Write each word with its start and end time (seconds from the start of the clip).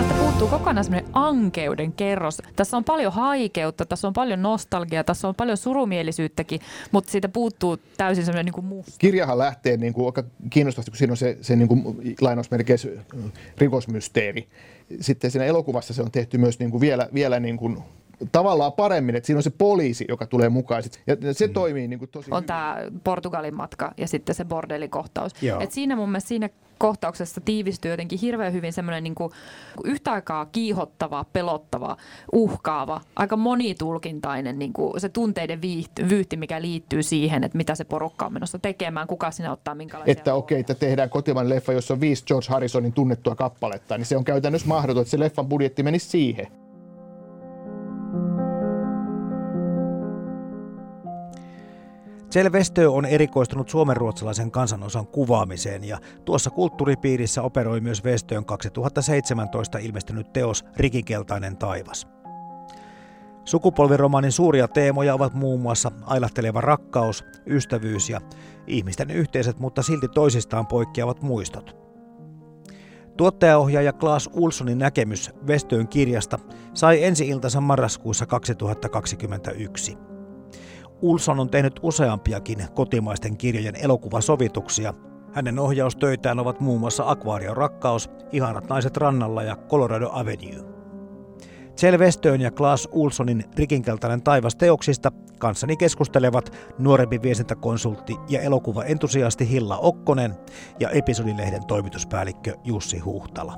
Tästä 0.00 0.14
puuttuu 0.14 0.48
kokonaan 0.48 0.84
semmoinen 0.84 1.10
ankeuden 1.12 1.92
kerros. 1.92 2.42
Tässä 2.56 2.76
on 2.76 2.84
paljon 2.84 3.12
haikeutta, 3.12 3.86
tässä 3.86 4.08
on 4.08 4.12
paljon 4.14 4.42
nostalgiaa, 4.42 5.04
tässä 5.04 5.28
on 5.28 5.34
paljon 5.34 5.56
surumielisyyttäkin, 5.56 6.60
mutta 6.92 7.10
siitä 7.10 7.28
puuttuu 7.28 7.78
täysin 7.96 8.24
semmoinen 8.24 8.44
niin 8.44 8.52
kuin 8.52 8.64
musta. 8.64 8.92
Kirjahan 8.98 9.38
lähtee 9.38 9.76
niin 9.76 9.92
kuin, 9.92 10.06
aika 10.06 10.22
kiinnostavasti, 10.50 10.90
kun 10.90 10.98
siinä 10.98 11.12
on 11.12 11.16
se, 11.16 11.38
se 11.40 11.56
niin 11.56 11.68
kuin, 11.68 11.82
lainausmerkeissä 12.20 12.88
rikosmysteeri. 13.58 14.48
Sitten 15.00 15.30
siinä 15.30 15.44
elokuvassa 15.44 15.94
se 15.94 16.02
on 16.02 16.10
tehty 16.10 16.38
myös 16.38 16.58
niin 16.58 16.70
kuin 16.70 16.80
vielä, 16.80 17.08
vielä 17.14 17.40
niin 17.40 17.56
kuin 17.56 17.78
tavallaan 18.32 18.72
paremmin, 18.72 19.16
että 19.16 19.26
siinä 19.26 19.38
on 19.38 19.42
se 19.42 19.50
poliisi, 19.50 20.04
joka 20.08 20.26
tulee 20.26 20.48
mukaan. 20.48 20.82
Ja 21.06 21.34
se 21.34 21.46
mm. 21.46 21.52
toimii 21.52 21.88
niin 21.88 21.98
kuin 21.98 22.10
tosi 22.10 22.30
On 22.30 22.44
tämä 22.44 22.76
Portugalin 23.04 23.54
matka 23.54 23.92
ja 23.96 24.08
sitten 24.08 24.34
se 24.34 24.44
bordelikohtaus. 24.44 25.32
Et 25.60 25.72
siinä 25.72 25.96
mun 25.96 26.08
mielestä 26.08 26.28
siinä 26.28 26.48
kohtauksessa 26.78 27.40
tiivistyy 27.40 27.90
jotenkin 27.90 28.18
hirveän 28.18 28.52
hyvin 28.52 28.72
semmoinen 28.72 29.04
niin 29.04 29.14
kuin 29.14 29.32
yhtä 29.84 30.12
aikaa 30.12 30.46
kiihottava, 30.46 31.24
pelottava, 31.32 31.96
uhkaava, 32.32 33.00
aika 33.16 33.36
monitulkintainen 33.36 34.58
niin 34.58 34.72
kuin 34.72 35.00
se 35.00 35.08
tunteiden 35.08 35.62
viihty, 35.62 36.08
vyyhti, 36.08 36.36
mikä 36.36 36.62
liittyy 36.62 37.02
siihen, 37.02 37.44
että 37.44 37.56
mitä 37.56 37.74
se 37.74 37.84
porukka 37.84 38.26
on 38.26 38.32
menossa 38.32 38.58
tekemään, 38.58 39.06
kuka 39.06 39.30
sinä 39.30 39.52
ottaa 39.52 39.74
minkälaisia 39.74 40.12
Että 40.12 40.34
okei, 40.34 40.54
okay, 40.54 40.60
että 40.60 40.74
tehdään 40.74 41.10
kotimainen 41.10 41.50
leffa, 41.50 41.72
jossa 41.72 41.94
on 41.94 42.00
viisi 42.00 42.24
George 42.26 42.46
Harrisonin 42.48 42.92
tunnettua 42.92 43.34
kappaletta, 43.34 43.98
niin 43.98 44.06
se 44.06 44.16
on 44.16 44.24
käytännössä 44.24 44.68
mahdoton, 44.68 45.00
että 45.00 45.10
se 45.10 45.18
leffan 45.18 45.48
budjetti 45.48 45.82
menisi 45.82 46.08
siihen. 46.08 46.59
Kjell 52.30 52.48
on 52.88 53.04
erikoistunut 53.04 53.68
suomenruotsalaisen 53.68 54.50
kansanosan 54.50 55.06
kuvaamiseen 55.06 55.84
ja 55.84 55.98
tuossa 56.24 56.50
kulttuuripiirissä 56.50 57.42
operoi 57.42 57.80
myös 57.80 58.04
Westöön 58.04 58.44
2017 58.44 59.78
ilmestynyt 59.78 60.32
teos 60.32 60.64
Rikikeltainen 60.76 61.56
taivas. 61.56 62.06
Sukupolviromaanin 63.44 64.32
suuria 64.32 64.68
teemoja 64.68 65.14
ovat 65.14 65.34
muun 65.34 65.60
muassa 65.60 65.92
ailahteleva 66.02 66.60
rakkaus, 66.60 67.24
ystävyys 67.46 68.10
ja 68.10 68.20
ihmisten 68.66 69.10
yhteiset, 69.10 69.58
mutta 69.58 69.82
silti 69.82 70.08
toisistaan 70.08 70.66
poikkeavat 70.66 71.22
muistot. 71.22 71.76
Tuottajaohjaaja 73.16 73.92
Klaas 73.92 74.30
Ulssonin 74.32 74.78
näkemys 74.78 75.30
Westöön 75.46 75.88
kirjasta 75.88 76.38
sai 76.74 77.04
ensi-iltansa 77.04 77.60
marraskuussa 77.60 78.26
2021. 78.26 80.09
Ulson 81.02 81.40
on 81.40 81.50
tehnyt 81.50 81.80
useampiakin 81.82 82.64
kotimaisten 82.74 83.36
kirjojen 83.36 83.76
elokuvasovituksia. 83.76 84.94
Hänen 85.32 85.58
ohjaustöitään 85.58 86.38
ovat 86.38 86.60
muun 86.60 86.80
muassa 86.80 87.04
Akvaarion 87.06 87.56
rakkaus, 87.56 88.10
Ihanat 88.32 88.68
naiset 88.68 88.96
rannalla 88.96 89.42
ja 89.42 89.56
Colorado 89.56 90.10
Avenue. 90.12 90.70
Westön 91.98 92.40
ja 92.40 92.50
Klaas 92.50 92.88
Ulsonin 92.92 93.44
rikinkeltainen 93.56 94.22
taivas 94.22 94.56
teoksista 94.56 95.12
kanssani 95.38 95.76
keskustelevat 95.76 96.52
nuorempi 96.78 97.22
viestintäkonsultti 97.22 98.16
ja 98.28 98.40
elokuvaentusiasti 98.40 99.50
Hilla 99.50 99.78
Okkonen 99.78 100.34
ja 100.80 100.90
episodilehden 100.90 101.66
toimituspäällikkö 101.66 102.54
Jussi 102.64 102.98
Huhtala. 102.98 103.54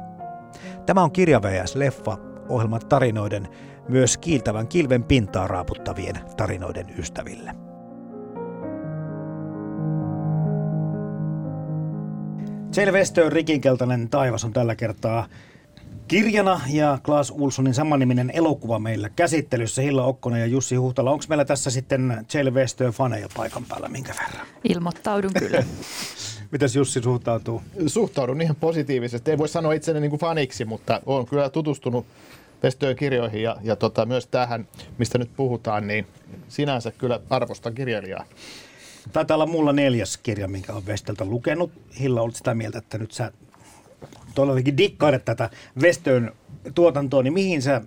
Tämä 0.87 1.03
on 1.03 1.13
Kirja 1.13 1.43
VS 1.43 1.75
Leffa, 1.75 2.19
ohjelman 2.49 2.81
tarinoiden 2.89 3.49
myös 3.89 4.17
kiiltävän 4.17 4.69
kilven 4.69 5.05
pintaa 5.05 5.47
raaputtavien 5.47 6.21
tarinoiden 6.37 6.87
ystäville. 6.99 7.55
Selvestön 12.73 13.33
rikinkeltainen 13.33 14.09
taivas 14.09 14.45
on 14.45 14.53
tällä 14.53 14.77
kertaa 14.77 15.27
kirjana 16.09 16.61
ja 16.71 16.99
Klaas 17.05 17.31
Ulssonin 17.31 17.75
samanniminen 17.75 18.31
elokuva 18.35 18.79
meillä 18.79 19.09
käsittelyssä. 19.09 19.83
Hilla 19.83 20.05
Okkonen 20.05 20.41
ja 20.41 20.47
Jussi 20.47 20.77
Huhtala. 20.77 21.11
Onko 21.11 21.25
meillä 21.29 21.45
tässä 21.45 21.71
sitten 21.71 22.25
Selvestön 22.29 22.93
faneja 22.93 23.29
paikan 23.37 23.65
päällä 23.69 23.89
minkä 23.89 24.15
verran? 24.23 24.47
Ilmoittaudun 24.65 25.33
kyllä. 25.39 25.63
Mitäs 26.53 26.77
Jussi 26.77 27.03
suhtautuu? 27.03 27.63
Suhtaudun 27.87 28.41
ihan 28.41 28.57
positiivisesti. 28.57 29.31
Ei 29.31 29.39
voi 29.39 29.49
sanoa 29.49 29.73
itseni 29.73 30.01
niin 30.01 30.11
kuin 30.11 30.21
faniksi, 30.21 30.65
mutta 30.65 31.01
olen 31.07 31.27
kyllä 31.27 31.51
tutustunut 31.51 32.07
Vestöön 32.63 32.97
kirjoihin 32.97 33.43
ja, 33.43 33.57
ja 33.63 33.77
tota, 33.77 34.07
myös 34.07 34.27
tähän, 34.27 34.69
mistä 34.99 35.19
nyt 35.19 35.31
puhutaan, 35.37 35.87
niin 35.87 36.07
sinänsä 36.49 36.91
kyllä 36.91 37.21
arvostan 37.31 37.75
kirjailijaa. 37.75 38.25
Taitaa 39.13 39.35
olla 39.35 39.47
mulla 39.47 39.73
neljäs 39.73 40.17
kirja, 40.17 40.49
minkä 40.49 40.73
olen 40.73 40.87
Vestöltä 40.87 41.25
lukenut. 41.25 41.73
Hilla, 42.01 42.23
olet 42.23 42.37
sitä 42.37 42.55
mieltä, 42.55 42.79
että 42.79 42.99
nyt 42.99 43.13
sä 43.13 43.33
todellakin 44.35 44.77
dikkailet 44.77 45.25
tätä 45.25 45.51
Vestön 45.83 46.33
tuotantoa, 46.75 47.23
niin 47.23 47.33
mihin 47.33 47.63
sä, 47.63 47.81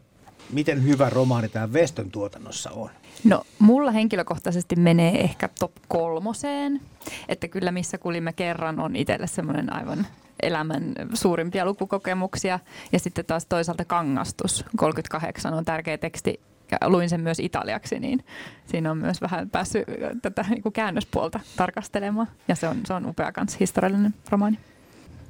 miten 0.49 0.83
hyvä 0.83 1.09
romaani 1.09 1.49
tämä 1.49 1.73
Vestön 1.73 2.11
tuotannossa 2.11 2.71
on? 2.71 2.89
No 3.23 3.43
mulla 3.59 3.91
henkilökohtaisesti 3.91 4.75
menee 4.75 5.21
ehkä 5.21 5.49
top 5.59 5.71
kolmoseen, 5.87 6.81
että 7.29 7.47
kyllä 7.47 7.71
missä 7.71 7.97
kulimme 7.97 8.33
kerran 8.33 8.79
on 8.79 8.95
itselle 8.95 9.27
semmoinen 9.27 9.73
aivan 9.73 10.07
elämän 10.41 10.93
suurimpia 11.13 11.65
lukukokemuksia. 11.65 12.59
Ja 12.91 12.99
sitten 12.99 13.25
taas 13.25 13.45
toisaalta 13.45 13.85
Kangastus 13.85 14.65
38 14.77 15.53
on 15.53 15.65
tärkeä 15.65 15.97
teksti 15.97 16.39
luin 16.85 17.09
sen 17.09 17.21
myös 17.21 17.39
italiaksi, 17.39 17.99
niin 17.99 18.25
siinä 18.65 18.91
on 18.91 18.97
myös 18.97 19.21
vähän 19.21 19.49
päässyt 19.49 19.83
tätä 20.21 20.45
niin 20.49 20.63
kuin 20.63 20.73
käännöspuolta 20.73 21.39
tarkastelemaan. 21.55 22.27
Ja 22.47 22.55
se 22.55 22.67
on, 22.67 22.77
se 22.85 22.93
on 22.93 23.05
upea 23.05 23.31
kans 23.31 23.59
historiallinen 23.59 24.13
romaani. 24.29 24.59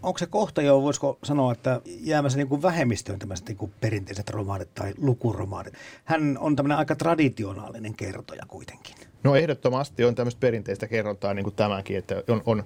Onko 0.04 0.18
se 0.18 0.26
kohta 0.26 0.62
jo, 0.62 0.82
voisiko 0.82 1.20
sanoa, 1.24 1.52
että 1.52 1.82
jäämässä 1.86 2.38
niin 2.38 2.48
kuin 2.48 2.62
vähemmistöön 2.62 3.20
tämmöiset 3.20 3.48
niin 3.48 3.58
kuin 3.58 3.74
perinteiset 3.82 4.30
romaanit 4.30 4.74
tai 4.76 4.94
lukuromaanit? 4.98 5.74
Hän 6.06 6.38
on 6.40 6.56
tämmöinen 6.56 6.78
aika 6.78 6.96
traditionaalinen 6.96 7.94
kertoja 7.94 8.44
kuitenkin. 8.48 8.96
No 9.24 9.36
ehdottomasti 9.36 10.06
on 10.06 10.16
tämmöistä 10.16 10.40
perinteistä 10.40 10.88
kerrontaa 10.88 11.34
niin 11.34 11.44
kuin 11.44 11.56
tämäkin, 11.56 11.98
että 11.98 12.24
on, 12.28 12.42
on 12.46 12.64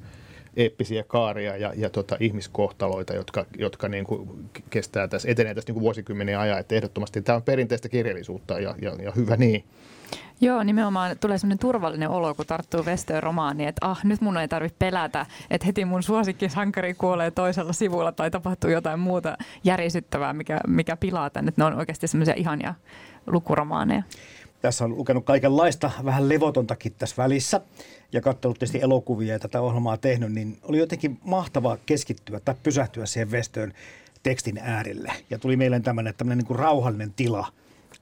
eeppisiä 0.55 1.03
kaaria 1.03 1.57
ja, 1.57 1.73
ja 1.75 1.89
tota, 1.89 2.17
ihmiskohtaloita, 2.19 3.13
jotka, 3.13 3.45
jotka 3.57 3.87
niin 3.87 4.05
kuin 4.05 4.49
kestää 4.69 5.07
tässä, 5.07 5.29
etenee 5.29 5.55
tässä 5.55 5.69
niin 5.69 5.73
kuin 5.73 5.83
vuosikymmenen 5.83 6.39
ajan. 6.39 6.59
Että 6.59 6.75
ehdottomasti 6.75 7.21
tämä 7.21 7.35
on 7.35 7.43
perinteistä 7.43 7.89
kirjallisuutta 7.89 8.59
ja, 8.59 8.75
ja, 8.81 8.95
ja 9.03 9.11
hyvä 9.15 9.37
niin. 9.37 9.63
Joo, 10.41 10.63
nimenomaan 10.63 11.17
tulee 11.19 11.37
sellainen 11.37 11.59
turvallinen 11.59 12.09
olo, 12.09 12.33
kun 12.33 12.45
tarttuu 12.45 12.85
Vestöön 12.85 13.23
romaaniin, 13.23 13.69
että 13.69 13.85
ah, 13.85 13.99
nyt 14.03 14.21
mun 14.21 14.37
ei 14.37 14.47
tarvitse 14.47 14.75
pelätä, 14.79 15.25
että 15.49 15.65
heti 15.65 15.85
mun 15.85 16.03
suosikkisankari 16.03 16.93
kuolee 16.93 17.31
toisella 17.31 17.73
sivulla 17.73 18.11
tai 18.11 18.31
tapahtuu 18.31 18.69
jotain 18.69 18.99
muuta 18.99 19.37
järisyttävää, 19.63 20.33
mikä, 20.33 20.59
mikä 20.67 20.97
pilaa 20.97 21.29
tänne. 21.29 21.53
Ne 21.57 21.63
on 21.63 21.73
oikeasti 21.73 22.07
semmoisia 22.07 22.33
ihania 22.37 22.73
lukuromaaneja. 23.27 24.03
Tässä 24.61 24.85
on 24.85 24.97
lukenut 24.97 25.25
kaikenlaista, 25.25 25.91
vähän 26.05 26.29
levotontakin 26.29 26.93
tässä 26.97 27.15
välissä 27.17 27.61
ja 28.11 28.21
katsonut 28.21 28.59
tietysti 28.59 28.81
elokuvia 28.81 29.33
ja 29.33 29.39
tätä 29.39 29.61
ohjelmaa 29.61 29.97
tehnyt, 29.97 30.33
niin 30.33 30.57
oli 30.63 30.77
jotenkin 30.77 31.19
mahtavaa 31.23 31.77
keskittyä 31.85 32.39
tai 32.39 32.55
pysähtyä 32.63 33.05
siihen 33.05 33.31
Vestöön 33.31 33.73
tekstin 34.23 34.57
äärelle. 34.57 35.13
Ja 35.29 35.39
tuli 35.39 35.57
meille 35.57 35.79
tämmöinen, 35.79 36.13
tämmöinen 36.17 36.37
niin 36.37 36.47
kuin 36.47 36.59
rauhallinen 36.59 37.13
tila, 37.15 37.47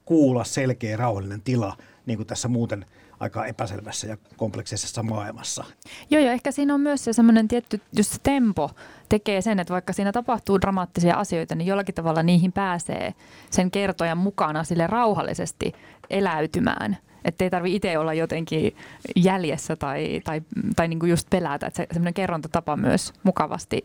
kuulla 0.04 0.44
selkeä 0.44 0.96
rauhallinen 0.96 1.40
tila, 1.40 1.76
niin 2.06 2.16
kuin 2.16 2.26
tässä 2.26 2.48
muuten 2.48 2.84
aika 3.20 3.46
epäselvässä 3.46 4.06
ja 4.06 4.16
kompleksisessa 4.36 5.02
maailmassa. 5.02 5.64
Joo, 6.10 6.22
ja 6.22 6.32
ehkä 6.32 6.52
siinä 6.52 6.74
on 6.74 6.80
myös 6.80 7.04
se 7.04 7.12
semmoinen 7.12 7.48
tietty, 7.48 7.80
just 7.96 8.12
se 8.12 8.18
tempo 8.22 8.70
tekee 9.08 9.40
sen, 9.40 9.60
että 9.60 9.72
vaikka 9.72 9.92
siinä 9.92 10.12
tapahtuu 10.12 10.60
dramaattisia 10.60 11.14
asioita, 11.14 11.54
niin 11.54 11.66
jollakin 11.66 11.94
tavalla 11.94 12.22
niihin 12.22 12.52
pääsee 12.52 13.14
sen 13.50 13.70
kertojan 13.70 14.18
mukana 14.18 14.64
sille 14.64 14.86
rauhallisesti 14.86 15.72
eläytymään. 16.10 16.96
Että 17.24 17.44
ei 17.44 17.50
tarvitse 17.50 17.76
itse 17.76 17.98
olla 17.98 18.14
jotenkin 18.14 18.76
jäljessä 19.16 19.76
tai, 19.76 20.20
tai, 20.24 20.42
tai 20.76 20.88
niinku 20.88 21.06
just 21.06 21.30
pelätä, 21.30 21.66
että 21.66 21.76
se, 21.76 21.86
semmoinen 21.92 22.14
kerrontatapa 22.14 22.76
myös 22.76 23.12
mukavasti 23.22 23.84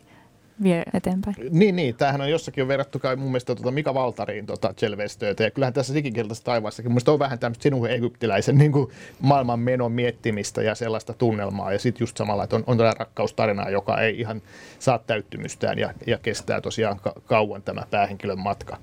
vie 0.64 0.84
eteenpäin. 0.94 1.36
Niin, 1.50 1.76
niin. 1.76 1.96
Tämähän 1.96 2.22
on 2.22 2.32
jossakin 2.32 2.62
jo 2.62 2.68
verrattu 2.68 3.00
kai 3.00 3.16
mun 3.16 3.28
mielestä 3.28 3.56
tuota 3.56 3.72
Mika 3.72 3.94
Valtariin 3.94 4.46
tuota 4.46 4.74
Chelvestöötä. 4.74 5.44
Ja 5.44 5.52
kyllähän 5.52 5.74
tässä 5.74 5.94
digikieltäisessä 5.94 6.46
taivaassakin 6.46 6.92
mun 6.92 7.02
on 7.08 7.20
vähän 7.20 7.40
tämmöistä 7.40 7.64
sinun 7.64 7.90
egyptiläisen 7.90 8.58
niin 8.58 8.72
kuin 8.72 8.92
maailman 9.20 9.60
menon 9.60 9.92
miettimistä 9.92 10.62
ja 10.62 10.76
sellaista 10.76 11.14
tunnelmaa. 11.14 11.74
Ja 11.74 11.80
sitten 11.80 12.02
just 12.02 12.18
samalla, 12.18 12.44
että 12.44 12.56
on, 12.56 12.64
on 12.68 12.78
tätä 12.78 12.94
rakkaustarinaa, 13.00 13.70
joka 13.70 14.02
ei 14.02 14.20
ihan 14.20 14.42
saa 14.80 15.00
täyttymystään 15.00 15.80
ja, 15.80 15.94
ja 16.08 16.18
kestää 16.18 16.62
tosiaan 16.62 17.00
ka- 17.00 17.22
kauan 17.26 17.62
tämä 17.62 17.84
päähenkilön 17.92 18.40
matka. 18.40 18.78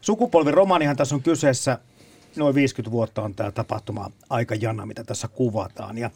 Sukupolviromanihan 0.00 0.96
tässä 0.96 1.14
on 1.14 1.22
kyseessä. 1.22 1.78
Noin 2.36 2.54
50 2.54 2.90
vuotta 2.90 3.22
on 3.22 3.34
tämä 3.34 3.50
tapahtuma 3.50 4.10
aikajana, 4.30 4.86
mitä 4.86 5.04
tässä 5.04 5.28
kuvataan. 5.28 5.98
Ja, 5.98 6.10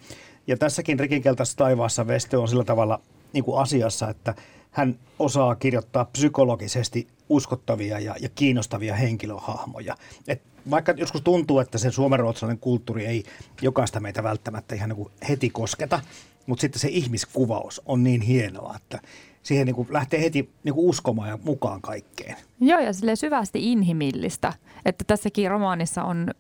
ja 0.46 0.56
tässäkin 0.56 1.00
Rikinkeltaisessa 1.00 1.58
taivaassa 1.58 2.06
Veste 2.06 2.36
on 2.36 2.48
sillä 2.48 2.64
tavalla 2.64 3.00
niin 3.32 3.44
kuin 3.44 3.60
asiassa, 3.60 4.10
että 4.10 4.34
hän 4.76 4.98
osaa 5.18 5.54
kirjoittaa 5.54 6.04
psykologisesti 6.04 7.08
uskottavia 7.28 8.00
ja, 8.00 8.14
ja 8.20 8.28
kiinnostavia 8.28 8.94
henkilöhahmoja. 8.94 9.96
Et 10.28 10.42
vaikka 10.70 10.94
joskus 10.96 11.22
tuntuu, 11.22 11.58
että 11.58 11.78
se 11.78 11.90
suomenruotsalainen 11.90 12.60
kulttuuri 12.60 13.06
ei 13.06 13.24
jokaista 13.62 14.00
meitä 14.00 14.22
välttämättä 14.22 14.74
ihan 14.74 14.88
niin 14.88 15.08
heti 15.28 15.50
kosketa, 15.50 16.00
mutta 16.46 16.60
sitten 16.60 16.80
se 16.80 16.88
ihmiskuvaus 16.88 17.82
on 17.86 18.04
niin 18.04 18.20
hienoa, 18.20 18.74
että 18.76 19.00
siihen 19.42 19.66
niin 19.66 19.76
kuin 19.76 19.88
lähtee 19.90 20.20
heti 20.20 20.50
niin 20.64 20.74
kuin 20.74 20.88
uskomaan 20.88 21.28
ja 21.28 21.38
mukaan 21.44 21.82
kaikkeen. 21.82 22.36
Joo, 22.60 22.80
ja 22.80 22.92
sille 22.92 23.16
syvästi 23.16 23.72
inhimillistä, 23.72 24.52
että 24.84 25.04
tässäkin 25.06 25.50
romaanissa 25.50 26.04
on 26.04 26.30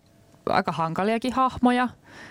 aika 0.46 0.72
hankaliakin 0.72 1.32
hahmoja 1.32 1.88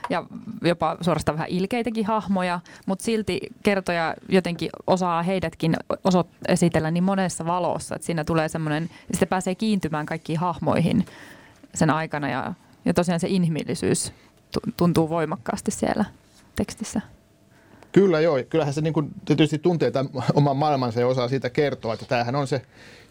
ja 0.10 0.24
jopa 0.62 0.98
suorastaan 1.02 1.38
vähän 1.38 1.50
ilkeitäkin 1.50 2.06
hahmoja, 2.06 2.60
mutta 2.86 3.06
silti 3.06 3.40
kertoja 3.64 4.16
jotenkin 4.30 4.70
osaa 4.88 5.24
heidätkin 5.24 5.76
osot 6.04 6.28
esitellä 6.48 6.92
niin 6.92 7.04
monessa 7.04 7.46
valossa, 7.46 7.96
että 7.96 8.06
siinä 8.06 8.24
tulee 8.24 8.50
semmoinen, 8.50 8.90
sitten 9.12 9.28
pääsee 9.28 9.56
kiintymään 9.56 10.06
kaikkiin 10.06 10.40
hahmoihin 10.40 11.06
sen 11.74 11.90
aikana 11.90 12.30
ja, 12.30 12.54
ja 12.86 12.94
tosiaan 12.94 13.20
se 13.20 13.28
inhimillisyys 13.28 14.14
tuntuu 14.78 15.10
voimakkaasti 15.10 15.72
siellä 15.72 16.06
tekstissä. 16.56 17.02
Kyllä 17.96 18.20
joo, 18.20 18.40
kyllähän 18.50 18.74
se 18.74 18.82
niin 18.82 18.94
kuin, 18.94 19.12
tietysti 19.26 19.60
tuntee 19.60 19.92
tämän 19.92 20.10
oman 20.34 20.58
maailmansa 20.58 21.00
ja 21.00 21.08
osaa 21.08 21.28
siitä 21.28 21.50
kertoa, 21.50 21.94
että 21.94 22.06
tämähän 22.06 22.36
on 22.36 22.48
se 22.48 22.62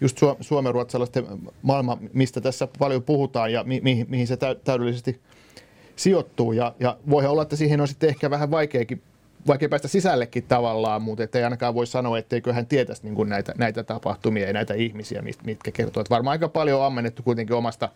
just 0.01 0.19
su- 0.23 0.37
suomenruotsalaisten 0.41 1.27
maailma, 1.63 1.99
mistä 2.13 2.41
tässä 2.41 2.69
paljon 2.79 3.03
puhutaan 3.03 3.53
ja 3.53 3.65
mi- 3.65 3.81
mi- 3.81 4.07
mihin 4.09 4.27
se 4.27 4.37
täydellisesti 4.65 5.21
sijoittuu 5.97 6.53
ja, 6.53 6.75
ja 6.81 6.97
voi 7.11 7.27
olla, 7.27 7.43
että 7.43 7.57
siihen 7.57 7.81
on 7.81 7.89
sitten 7.89 8.09
ehkä 8.09 8.31
vähän 8.31 8.51
vaikeakin 8.51 9.03
vaikea 9.47 9.69
päästä 9.69 9.89
sisällekin 9.89 10.45
tavallaan, 10.49 11.03
mutta 11.03 11.39
ei 11.39 11.45
ainakaan 11.45 11.75
voi 11.75 11.87
sanoa, 11.87 12.19
etteikö 12.19 12.53
hän 12.53 12.67
tietäisi 12.67 13.03
niin 13.05 13.15
kuin 13.15 13.29
näitä, 13.29 13.55
näitä 13.59 13.85
tapahtumia 13.85 14.47
ja 14.47 14.53
näitä 14.53 14.75
ihmisiä, 14.75 15.23
mitkä 15.45 15.71
kertoo. 15.71 16.01
Että 16.01 16.15
varmaan 16.15 16.33
aika 16.33 16.49
paljon 16.49 16.81
on 16.81 16.87
ammennettu 16.87 17.23
kuitenkin 17.23 17.57
omasta 17.57 17.89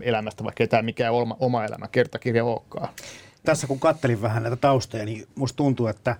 elämästä, 0.00 0.44
vaikka 0.44 0.64
ei 0.64 0.68
tämä 0.68 0.82
mikään 0.82 1.14
oma, 1.14 1.36
oma 1.40 1.64
elämä 1.64 1.88
kertakirja 1.92 2.44
olekaan 2.44 2.88
tässä 3.48 3.66
kun 3.66 3.80
kattelin 3.80 4.22
vähän 4.22 4.42
näitä 4.42 4.56
taustoja, 4.56 5.04
niin 5.04 5.26
musta 5.34 5.56
tuntuu, 5.56 5.86
että 5.86 6.16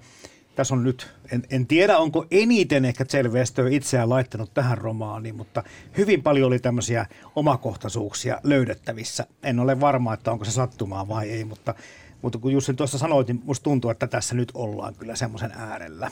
tässä 0.56 0.74
on 0.74 0.84
nyt, 0.84 1.10
en, 1.32 1.42
en 1.50 1.66
tiedä 1.66 1.98
onko 1.98 2.26
eniten 2.30 2.84
ehkä 2.84 3.04
Westö 3.28 3.68
itseään 3.70 4.08
laittanut 4.08 4.54
tähän 4.54 4.78
romaaniin, 4.78 5.36
mutta 5.36 5.62
hyvin 5.96 6.22
paljon 6.22 6.46
oli 6.46 6.58
tämmöisiä 6.58 7.06
omakohtaisuuksia 7.36 8.40
löydettävissä. 8.42 9.26
En 9.42 9.58
ole 9.60 9.80
varma, 9.80 10.14
että 10.14 10.32
onko 10.32 10.44
se 10.44 10.50
sattumaa 10.50 11.08
vai 11.08 11.30
ei, 11.30 11.44
mutta, 11.44 11.74
mutta 12.22 12.38
kun 12.38 12.52
Jussi 12.52 12.74
tuossa 12.74 12.98
sanoit, 12.98 13.28
niin 13.28 13.42
musta 13.44 13.64
tuntuu, 13.64 13.90
että 13.90 14.06
tässä 14.06 14.34
nyt 14.34 14.50
ollaan 14.54 14.94
kyllä 14.94 15.16
semmoisen 15.16 15.52
äärellä 15.56 16.10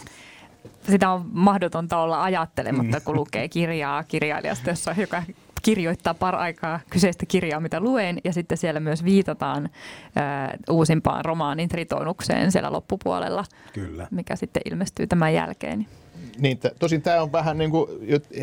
sitä 0.91 1.11
on 1.11 1.27
mahdotonta 1.33 1.99
olla 1.99 2.23
ajattelematta, 2.23 3.01
kun 3.01 3.17
lukee 3.17 3.49
kirjaa 3.49 4.05
kirjailijasta, 4.05 4.71
jossa, 4.71 4.95
joka 4.99 5.23
kirjoittaa 5.67 6.15
paraikaa 6.15 6.81
kyseistä 6.91 7.27
kirjaa, 7.27 7.61
mitä 7.61 7.81
luen, 7.81 8.19
ja 8.25 8.33
sitten 8.33 8.59
siellä 8.59 8.81
myös 8.81 9.05
viitataan 9.05 9.69
ää, 10.17 10.57
uusimpaan 10.71 11.25
romaanin 11.25 11.69
tritonukseen 11.69 12.53
siellä 12.53 12.73
loppupuolella, 12.73 13.45
Kyllä. 13.73 14.07
mikä 14.11 14.37
sitten 14.37 14.63
ilmestyy 14.65 15.07
tämän 15.07 15.35
jälkeen. 15.35 15.87
Niin, 16.39 16.59
t- 16.59 16.79
tosin 16.79 17.03
tämä 17.03 17.23
on 17.23 17.33
vähän 17.33 17.59
niin 17.59 17.71
kuin 17.71 17.91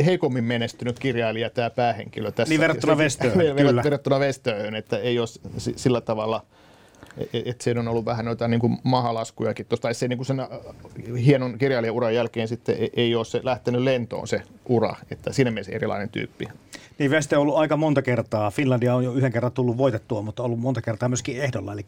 heikommin 0.06 0.44
menestynyt 0.44 1.00
kirjailija, 1.00 1.50
tämä 1.50 1.70
päähenkilö 1.70 2.32
tässä. 2.32 2.52
Niin 2.52 2.62
verrattuna 2.62 2.98
Vestöön. 2.98 3.34
Verrattuna 3.84 4.20
Vestöön, 4.20 4.76
että 4.76 4.98
ei 4.98 5.20
ole 5.20 5.28
sillä 5.58 6.02
tavalla– 6.02 6.42
et 7.34 7.62
siinä 7.62 7.80
on 7.80 7.88
ollut 7.88 8.06
vähän 8.06 8.26
noita 8.26 8.48
niin 8.48 8.60
kuin 8.60 8.78
mahalaskujakin 8.84 9.66
tuosta, 9.66 9.94
se 9.94 10.08
niin 10.08 10.18
kuin 10.18 10.26
sen 10.26 10.42
hienon 11.26 11.58
kirjailijauran 11.58 12.16
jälkeen 12.16 12.48
sitten 12.48 12.76
ei, 12.76 12.90
ei 12.96 13.16
ole 13.16 13.26
se 13.26 13.40
lähtenyt 13.44 13.82
lentoon 13.82 14.28
se 14.28 14.42
ura, 14.66 14.96
että 15.12 15.34
siinä 15.34 15.52
mielessä 15.52 15.72
erilainen 15.72 16.10
tyyppi. 16.10 16.48
Niin 17.00 17.12
Veste 17.12 17.38
on 17.38 17.42
ollut 17.42 17.58
aika 17.58 17.78
monta 17.78 18.02
kertaa. 18.02 18.52
Finlandia 18.52 18.96
on 18.96 19.04
jo 19.04 19.14
yhden 19.14 19.32
kerran 19.32 19.52
tullut 19.52 19.78
voitettua, 19.78 20.22
mutta 20.22 20.44
ollut 20.44 20.60
monta 20.60 20.82
kertaa 20.82 21.10
myöskin 21.10 21.42
ehdolla. 21.42 21.74
Eli 21.74 21.84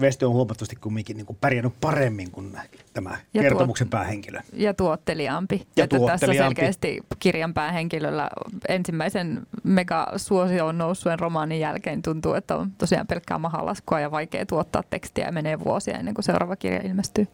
Veste 0.00 0.26
on 0.26 0.32
huomattavasti 0.32 0.76
kumminkin 0.76 1.16
niin 1.16 1.26
kuin 1.26 1.38
pärjännyt 1.40 1.72
paremmin 1.80 2.30
kuin 2.30 2.58
tämä 2.92 3.18
ja 3.34 3.42
kertomuksen 3.42 3.86
tuot, 3.86 3.90
päähenkilö. 3.90 4.40
Ja 4.52 4.74
tuotteliaampi. 4.74 5.66
Ja 5.76 5.84
että 5.84 5.96
tuotteliaampi. 5.96 6.54
tässä 6.54 6.72
selkeästi 6.72 7.00
kirjan 7.18 7.54
päähenkilöllä 7.54 8.30
ensimmäisen 8.68 9.46
megasuosioon 9.62 10.78
noussuen 10.78 11.18
romaanin 11.18 11.60
jälkeen 11.60 12.02
tuntuu, 12.02 12.34
että 12.34 12.56
on 12.56 12.72
tosiaan 12.78 13.06
pelkkää 13.06 13.38
mahalaskua 13.38 14.00
ja 14.00 14.10
vaikea 14.10 14.46
tuottaa 14.46 14.82
tekstiä 14.90 15.26
ja 15.26 15.32
menee 15.32 15.64
vuosia 15.64 15.98
ennen 15.98 16.14
kuin 16.14 16.24
seuraava 16.24 16.56
kirja 16.56 16.80
ilmestyy. 16.84 17.26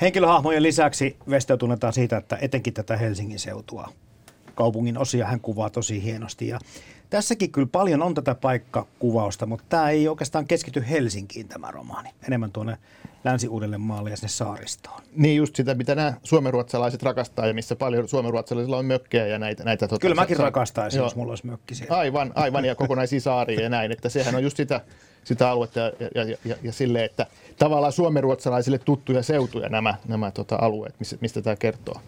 Henkilöhahmojen 0.00 0.62
lisäksi 0.62 1.16
Vestö 1.30 1.56
tunnetaan 1.56 1.92
siitä, 1.92 2.16
että 2.16 2.38
etenkin 2.40 2.74
tätä 2.74 2.96
Helsingin 2.96 3.38
seutua 3.38 3.92
kaupungin 4.58 4.98
osia 4.98 5.26
hän 5.26 5.40
kuvaa 5.40 5.70
tosi 5.70 6.02
hienosti. 6.02 6.48
Ja 6.48 6.58
tässäkin 7.10 7.52
kyllä 7.52 7.68
paljon 7.72 8.02
on 8.02 8.14
tätä 8.14 8.34
paikkakuvausta, 8.34 9.46
mutta 9.46 9.64
tämä 9.68 9.90
ei 9.90 10.08
oikeastaan 10.08 10.46
keskity 10.46 10.84
Helsinkiin 10.90 11.48
tämä 11.48 11.70
romaani. 11.70 12.10
Enemmän 12.26 12.52
tuonne 12.52 12.78
länsi 13.24 13.48
maalle 13.78 14.10
ja 14.10 14.16
sinne 14.16 14.28
saaristoon. 14.28 15.02
Niin 15.16 15.36
just 15.36 15.56
sitä, 15.56 15.74
mitä 15.74 15.94
nämä 15.94 16.14
suomenruotsalaiset 16.22 17.02
rakastaa 17.02 17.46
ja 17.46 17.54
missä 17.54 17.76
paljon 17.76 18.08
suomenruotsalaisilla 18.08 18.78
on 18.78 18.86
mökkejä 18.86 19.26
ja 19.26 19.38
näitä. 19.38 19.64
näitä 19.64 19.88
tota, 19.88 20.00
Kyllä 20.00 20.14
mäkin 20.14 20.36
sa- 20.36 20.42
rakastaisin, 20.42 20.98
jos 20.98 21.16
mulla 21.16 21.32
olisi 21.32 21.46
mökki 21.46 21.74
siellä. 21.74 21.96
Aivan, 21.96 22.32
aivan 22.34 22.64
ja 22.64 22.74
kokonaisia 22.74 23.20
saaria 23.20 23.60
ja 23.60 23.68
näin. 23.68 23.92
Että 23.92 24.08
sehän 24.08 24.34
on 24.34 24.42
just 24.42 24.56
sitä, 24.56 24.80
sitä 25.24 25.50
aluetta 25.50 25.80
ja, 25.80 25.92
ja, 26.14 26.24
ja, 26.24 26.36
ja, 26.44 26.56
ja 26.62 26.72
sille, 26.72 27.04
että 27.04 27.26
tavallaan 27.58 27.92
suomenruotsalaisille 27.92 28.78
tuttuja 28.78 29.22
seutuja 29.22 29.68
nämä, 29.68 29.94
nämä 30.08 30.30
tota, 30.30 30.56
alueet, 30.60 30.94
mistä, 30.98 31.16
mistä 31.20 31.42
tämä 31.42 31.56
kertoo. 31.56 32.00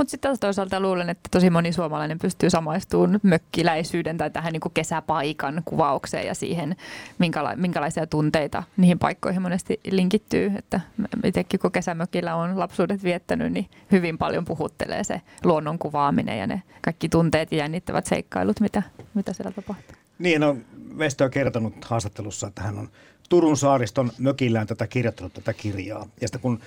Mutta 0.00 0.10
sitten 0.10 0.38
toisaalta 0.40 0.80
luulen, 0.80 1.10
että 1.10 1.28
tosi 1.30 1.50
moni 1.50 1.72
suomalainen 1.72 2.18
pystyy 2.18 2.50
samaistumaan 2.50 3.20
mökkiläisyyden 3.22 4.18
tai 4.18 4.30
tähän 4.30 4.52
niin 4.52 4.60
kuin 4.60 4.72
kesäpaikan 4.74 5.62
kuvaukseen 5.64 6.26
ja 6.26 6.34
siihen, 6.34 6.76
minkäla- 7.18 7.56
minkälaisia 7.56 8.06
tunteita 8.06 8.62
niihin 8.76 8.98
paikkoihin 8.98 9.42
monesti 9.42 9.80
linkittyy. 9.90 10.52
Että 10.58 10.80
itsekin 11.24 11.60
kun 11.60 11.72
kesämökillä 11.72 12.34
on 12.34 12.58
lapsuudet 12.58 13.02
viettänyt, 13.02 13.52
niin 13.52 13.70
hyvin 13.92 14.18
paljon 14.18 14.44
puhuttelee 14.44 15.04
se 15.04 15.20
luonnon 15.44 15.78
kuvaaminen 15.78 16.38
ja 16.38 16.46
ne 16.46 16.62
kaikki 16.82 17.08
tunteet 17.08 17.52
ja 17.52 17.58
jännittävät 17.58 18.06
seikkailut, 18.06 18.60
mitä, 18.60 18.82
mitä 19.14 19.32
siellä 19.32 19.52
tapahtuu. 19.52 19.96
Niin, 20.18 20.40
no 20.40 20.56
Vestö 20.98 21.24
on 21.24 21.30
kertonut 21.30 21.84
haastattelussa, 21.84 22.46
että 22.46 22.62
hän 22.62 22.78
on 22.78 22.88
Turun 23.28 23.56
saariston 23.56 24.12
mökillään 24.18 24.66
tätä 24.66 24.86
kirjoittanut 24.86 25.32
tätä 25.32 25.52
kirjaa. 25.52 26.06
Ja 26.20 26.28
sitten 26.28 26.40
kun 26.40 26.60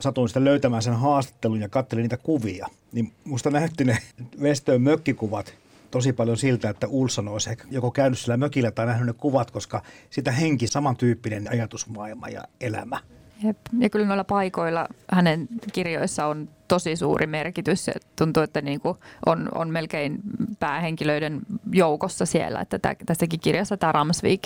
satuin 0.00 0.28
sitten 0.28 0.44
löytämään 0.44 0.82
sen 0.82 0.96
haastattelun 0.96 1.60
ja 1.60 1.68
katselin 1.68 2.02
niitä 2.02 2.16
kuvia, 2.16 2.66
niin 2.92 3.12
musta 3.24 3.50
näytti 3.50 3.84
ne 3.84 3.98
Vestöön 4.42 4.82
mökkikuvat 4.82 5.54
tosi 5.90 6.12
paljon 6.12 6.36
siltä, 6.36 6.70
että 6.70 6.86
Ulsson 6.86 7.28
olisi 7.28 7.50
joko 7.70 7.90
käynyt 7.90 8.18
sillä 8.18 8.36
mökillä 8.36 8.70
tai 8.70 8.86
nähnyt 8.86 9.06
ne 9.06 9.12
kuvat, 9.12 9.50
koska 9.50 9.82
sitä 10.10 10.32
henki 10.32 10.66
samantyyppinen 10.66 11.50
ajatusmaailma 11.50 12.28
ja 12.28 12.44
elämä. 12.60 13.00
Jep. 13.44 13.56
Ja 13.78 13.90
kyllä 13.90 14.06
noilla 14.06 14.24
paikoilla 14.24 14.88
hänen 15.10 15.48
kirjoissa 15.72 16.26
on 16.26 16.48
tosi 16.68 16.96
suuri 16.96 17.26
merkitys. 17.26 17.90
Tuntuu, 18.16 18.42
että 18.42 18.60
niin 18.60 18.80
kuin 18.80 18.98
on, 19.26 19.48
on 19.54 19.70
melkein 19.70 20.20
päähenkilöiden 20.60 21.40
joukossa 21.72 22.26
siellä. 22.26 22.60
Että 22.60 22.94
tässäkin 23.06 23.40
kirjassa 23.40 23.76
tämä 23.76 23.92
Ramsvik, 23.92 24.42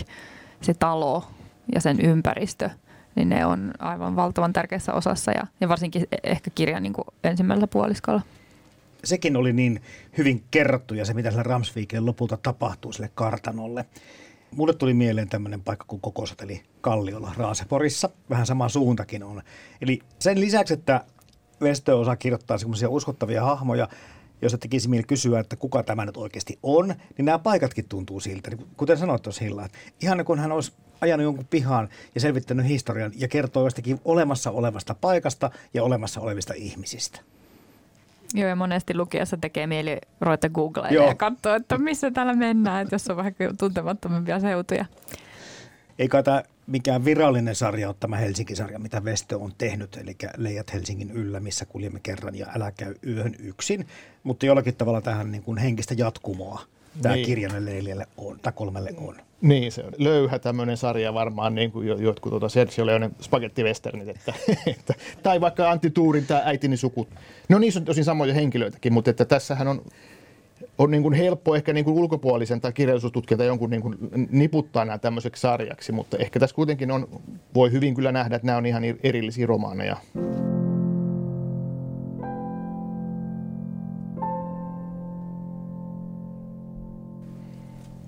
se 0.60 0.74
talo 0.74 1.24
ja 1.74 1.80
sen 1.80 2.00
ympäristö– 2.00 2.70
niin 3.14 3.28
ne 3.28 3.46
on 3.46 3.70
aivan 3.78 4.16
valtavan 4.16 4.52
tärkeässä 4.52 4.92
osassa 4.92 5.32
ja, 5.32 5.46
ja 5.60 5.68
varsinkin 5.68 6.02
e- 6.12 6.30
ehkä 6.30 6.50
kirjan 6.54 6.82
niin 6.82 6.94
ensimmäisellä 7.24 7.66
puoliskolla. 7.66 8.22
Sekin 9.04 9.36
oli 9.36 9.52
niin 9.52 9.82
hyvin 10.18 10.44
kerrottu 10.50 10.94
ja 10.94 11.04
se, 11.04 11.14
mitä 11.14 11.30
sillä 11.30 11.42
Ramsvikille 11.42 12.06
lopulta 12.06 12.38
tapahtuu 12.42 12.92
sille 12.92 13.10
kartanolle. 13.14 13.84
Mulle 14.56 14.74
tuli 14.74 14.94
mieleen 14.94 15.28
tämmöinen 15.28 15.62
paikka 15.62 15.84
kuin 15.88 16.00
Kokosot, 16.00 16.40
eli 16.42 16.62
Kalliolla 16.80 17.32
Raaseporissa. 17.36 18.10
Vähän 18.30 18.46
sama 18.46 18.68
suuntakin 18.68 19.22
on. 19.22 19.42
Eli 19.80 20.00
sen 20.18 20.40
lisäksi, 20.40 20.74
että 20.74 21.04
Vestö 21.60 21.96
osaa 21.96 22.16
kirjoittaa 22.16 22.58
semmoisia 22.58 22.88
uskottavia 22.88 23.44
hahmoja, 23.44 23.88
jos 24.42 24.56
tekisi 24.60 24.88
mieli 24.88 25.04
kysyä, 25.04 25.40
että 25.40 25.56
kuka 25.56 25.82
tämä 25.82 26.06
nyt 26.06 26.16
oikeasti 26.16 26.58
on, 26.62 26.88
niin 26.88 27.24
nämä 27.24 27.38
paikatkin 27.38 27.88
tuntuu 27.88 28.20
siltä. 28.20 28.50
Niin 28.50 28.66
kuten 28.76 28.98
sanoit 28.98 29.22
tuossa 29.22 29.44
Hilla, 29.44 29.64
että 29.64 29.78
ihan 30.00 30.24
kun 30.24 30.38
hän 30.38 30.52
olisi 30.52 30.72
ajanut 31.00 31.24
jonkun 31.24 31.46
pihaan 31.50 31.88
ja 32.14 32.20
selvittänyt 32.20 32.66
historian 32.66 33.12
ja 33.16 33.28
kertoo 33.28 33.64
jostakin 33.64 34.00
olemassa 34.04 34.50
olevasta 34.50 34.94
paikasta 34.94 35.50
ja 35.74 35.82
olemassa 35.82 36.20
olevista 36.20 36.54
ihmisistä. 36.56 37.20
Joo, 38.34 38.48
ja 38.48 38.56
monesti 38.56 38.94
lukiessa 38.94 39.36
tekee 39.36 39.66
mieli 39.66 39.98
ruveta 40.20 40.48
googleilla 40.48 41.04
ja 41.04 41.14
katsoa, 41.14 41.56
että 41.56 41.78
missä 41.78 42.10
täällä 42.10 42.34
mennään, 42.34 42.82
että 42.82 42.94
jos 42.94 43.08
on 43.08 43.16
vähän 43.16 43.34
tuntemattomampia 43.58 44.40
seutuja. 44.40 44.84
Eikä 45.98 46.22
tämä 46.22 46.42
mikään 46.70 47.04
virallinen 47.04 47.54
sarja 47.54 47.88
on 47.88 47.94
tämä 48.00 48.16
Helsinki-sarja, 48.16 48.78
mitä 48.78 49.04
Vestö 49.04 49.38
on 49.38 49.52
tehnyt, 49.58 49.96
eli 49.96 50.16
Leijat 50.36 50.72
Helsingin 50.72 51.10
yllä, 51.10 51.40
missä 51.40 51.64
kuljemme 51.64 52.00
kerran 52.02 52.34
ja 52.34 52.46
älä 52.54 52.72
käy 52.72 52.94
yöhön 53.06 53.34
yksin, 53.38 53.86
mutta 54.22 54.46
jollakin 54.46 54.76
tavalla 54.76 55.00
tähän 55.00 55.32
niin 55.32 55.42
kuin 55.42 55.58
henkistä 55.58 55.94
jatkumoa 55.98 56.62
tämä 57.02 57.14
niin. 57.14 57.26
kirjan 57.26 57.64
neljälle 57.64 58.06
on, 58.16 58.38
tai 58.42 58.52
kolmelle 58.52 58.94
on. 58.96 59.16
Niin, 59.40 59.72
se 59.72 59.82
on 59.84 59.92
löyhä 59.98 60.38
tämmöinen 60.38 60.76
sarja 60.76 61.14
varmaan, 61.14 61.54
niin 61.54 61.72
kuin 61.72 62.02
jotkut 62.02 62.30
tuota 62.30 62.48
Sergio 62.48 62.86
Leonen 62.86 63.10
spagettivesternit, 63.20 64.08
että, 64.08 64.34
että, 64.66 64.94
tai 65.22 65.40
vaikka 65.40 65.70
Antti 65.70 65.90
Tuurin 65.90 66.26
tämä 66.26 66.42
äitini 66.44 66.76
suku. 66.76 67.08
No 67.48 67.58
niissä 67.58 67.80
on 67.80 67.84
tosin 67.84 68.04
samoja 68.04 68.34
henkilöitäkin, 68.34 68.92
mutta 68.92 69.10
että 69.10 69.24
tässähän 69.24 69.68
on, 69.68 69.82
on 70.80 70.90
niin 70.90 71.02
kuin 71.02 71.14
helppo 71.14 71.54
ehkä 71.54 71.72
niin 71.72 71.84
kuin 71.84 71.98
ulkopuolisen 71.98 72.60
tai 72.60 72.72
kirjallisuustutkijalta 72.72 73.44
jonkun 73.44 73.70
niin 73.70 73.82
kuin 73.82 73.96
niputtaa 74.30 74.84
nämä 74.84 74.98
tämmöiseksi 74.98 75.40
sarjaksi, 75.40 75.92
mutta 75.92 76.16
ehkä 76.16 76.40
tässä 76.40 76.56
kuitenkin 76.56 76.90
on, 76.90 77.08
voi 77.54 77.72
hyvin 77.72 77.94
kyllä 77.94 78.12
nähdä, 78.12 78.36
että 78.36 78.46
nämä 78.46 78.58
on 78.58 78.66
ihan 78.66 78.82
erillisiä 79.02 79.46
romaaneja. 79.46 79.96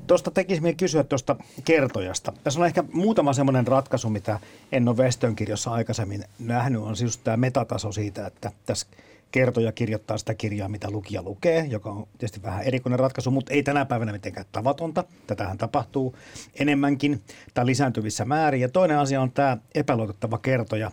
Tuosta 0.06 0.30
tekisi 0.30 0.60
mieli 0.60 0.76
kysyä 0.76 1.04
tuosta 1.04 1.36
kertojasta. 1.64 2.32
Tässä 2.44 2.60
on 2.60 2.66
ehkä 2.66 2.84
muutama 2.92 3.32
semmoinen 3.32 3.66
ratkaisu, 3.66 4.10
mitä 4.10 4.40
en 4.72 4.88
ole 4.88 4.96
Westön 4.96 5.36
kirjassa 5.36 5.70
aikaisemmin 5.70 6.24
nähnyt, 6.38 6.82
on 6.82 6.96
siis 6.96 7.18
tämä 7.18 7.36
metataso 7.36 7.92
siitä, 7.92 8.26
että 8.26 8.52
tässä 8.66 8.86
kertoja 9.32 9.72
kirjoittaa 9.72 10.18
sitä 10.18 10.34
kirjaa, 10.34 10.68
mitä 10.68 10.90
lukija 10.90 11.22
lukee, 11.22 11.64
joka 11.64 11.90
on 11.90 12.06
tietysti 12.18 12.42
vähän 12.42 12.62
erikoinen 12.62 12.98
ratkaisu, 12.98 13.30
mutta 13.30 13.52
ei 13.52 13.62
tänä 13.62 13.84
päivänä 13.84 14.12
mitenkään 14.12 14.46
tavatonta. 14.52 15.04
Tätähän 15.26 15.58
tapahtuu 15.58 16.16
enemmänkin 16.54 17.22
tai 17.54 17.66
lisääntyvissä 17.66 18.24
määrin. 18.24 18.60
Ja 18.60 18.68
toinen 18.68 18.98
asia 18.98 19.20
on 19.20 19.32
tämä 19.32 19.56
epäluotettava 19.74 20.38
kertoja. 20.38 20.90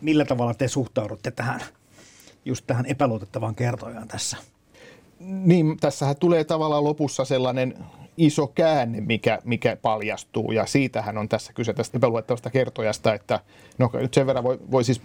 Millä 0.00 0.24
tavalla 0.24 0.54
te 0.54 0.68
suhtaudutte 0.68 1.30
tähän, 1.30 1.60
just 2.44 2.66
tähän 2.66 2.86
epäluotettavaan 2.86 3.54
kertojaan 3.54 4.08
tässä? 4.08 4.36
Niin, 5.20 5.76
tässähän 5.80 6.16
tulee 6.16 6.44
tavallaan 6.44 6.84
lopussa 6.84 7.24
sellainen 7.24 7.74
iso 8.16 8.46
käänne, 8.46 9.00
mikä, 9.00 9.38
mikä 9.44 9.76
paljastuu, 9.76 10.52
ja 10.52 10.66
siitähän 10.66 11.18
on 11.18 11.28
tässä 11.28 11.52
kyse 11.52 11.72
tästä 11.72 11.98
epäluettavasta 11.98 12.50
kertojasta, 12.50 13.14
että 13.14 13.40
no 13.78 13.90
nyt 13.92 14.14
sen 14.14 14.26
verran 14.26 14.44
voi, 14.44 14.58
voi 14.70 14.84
siis 14.84 15.02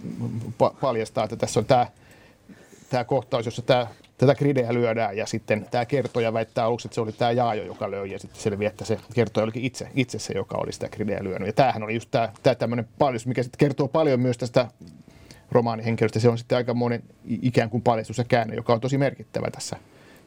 paljastaa, 0.80 1.24
että 1.24 1.36
tässä 1.36 1.60
on 1.60 1.66
tämä, 1.66 1.86
tämä 2.90 3.04
kohtaus, 3.04 3.46
jossa 3.46 3.62
tämä, 3.62 3.86
tätä 4.18 4.34
grideä 4.34 4.74
lyödään, 4.74 5.16
ja 5.16 5.26
sitten 5.26 5.66
tämä 5.70 5.84
kertoja 5.84 6.32
väittää 6.32 6.64
aluksi, 6.64 6.88
että 6.88 6.94
se 6.94 7.00
oli 7.00 7.12
tämä 7.12 7.32
Jaajo, 7.32 7.64
joka 7.64 7.90
löi, 7.90 8.10
ja 8.10 8.18
sitten 8.18 8.40
selviää, 8.40 8.70
että 8.70 8.84
se 8.84 8.98
kertoja 9.14 9.44
olikin 9.44 9.64
itse, 9.64 9.88
itse 9.94 10.18
se, 10.18 10.32
joka 10.34 10.58
oli 10.58 10.72
sitä 10.72 10.88
grideä 10.88 11.24
lyönyt. 11.24 11.46
Ja 11.46 11.52
tämähän 11.52 11.82
oli 11.82 11.94
just 11.94 12.10
tämä, 12.10 12.28
tämä 12.42 12.54
tämmöinen 12.54 12.88
paljon, 12.98 13.20
mikä 13.26 13.42
sitten 13.42 13.58
kertoo 13.58 13.88
paljon 13.88 14.20
myös 14.20 14.38
tästä 14.38 14.68
romaanihenkilöstä. 15.50 16.20
Se 16.20 16.28
on 16.28 16.38
sitten 16.38 16.56
aika 16.56 16.74
monen 16.74 17.02
ikään 17.24 17.70
kuin 17.70 17.82
paljastus 17.82 18.18
ja 18.18 18.24
käänne, 18.24 18.54
joka 18.54 18.72
on 18.72 18.80
tosi 18.80 18.98
merkittävä 18.98 19.50
tässä 19.50 19.76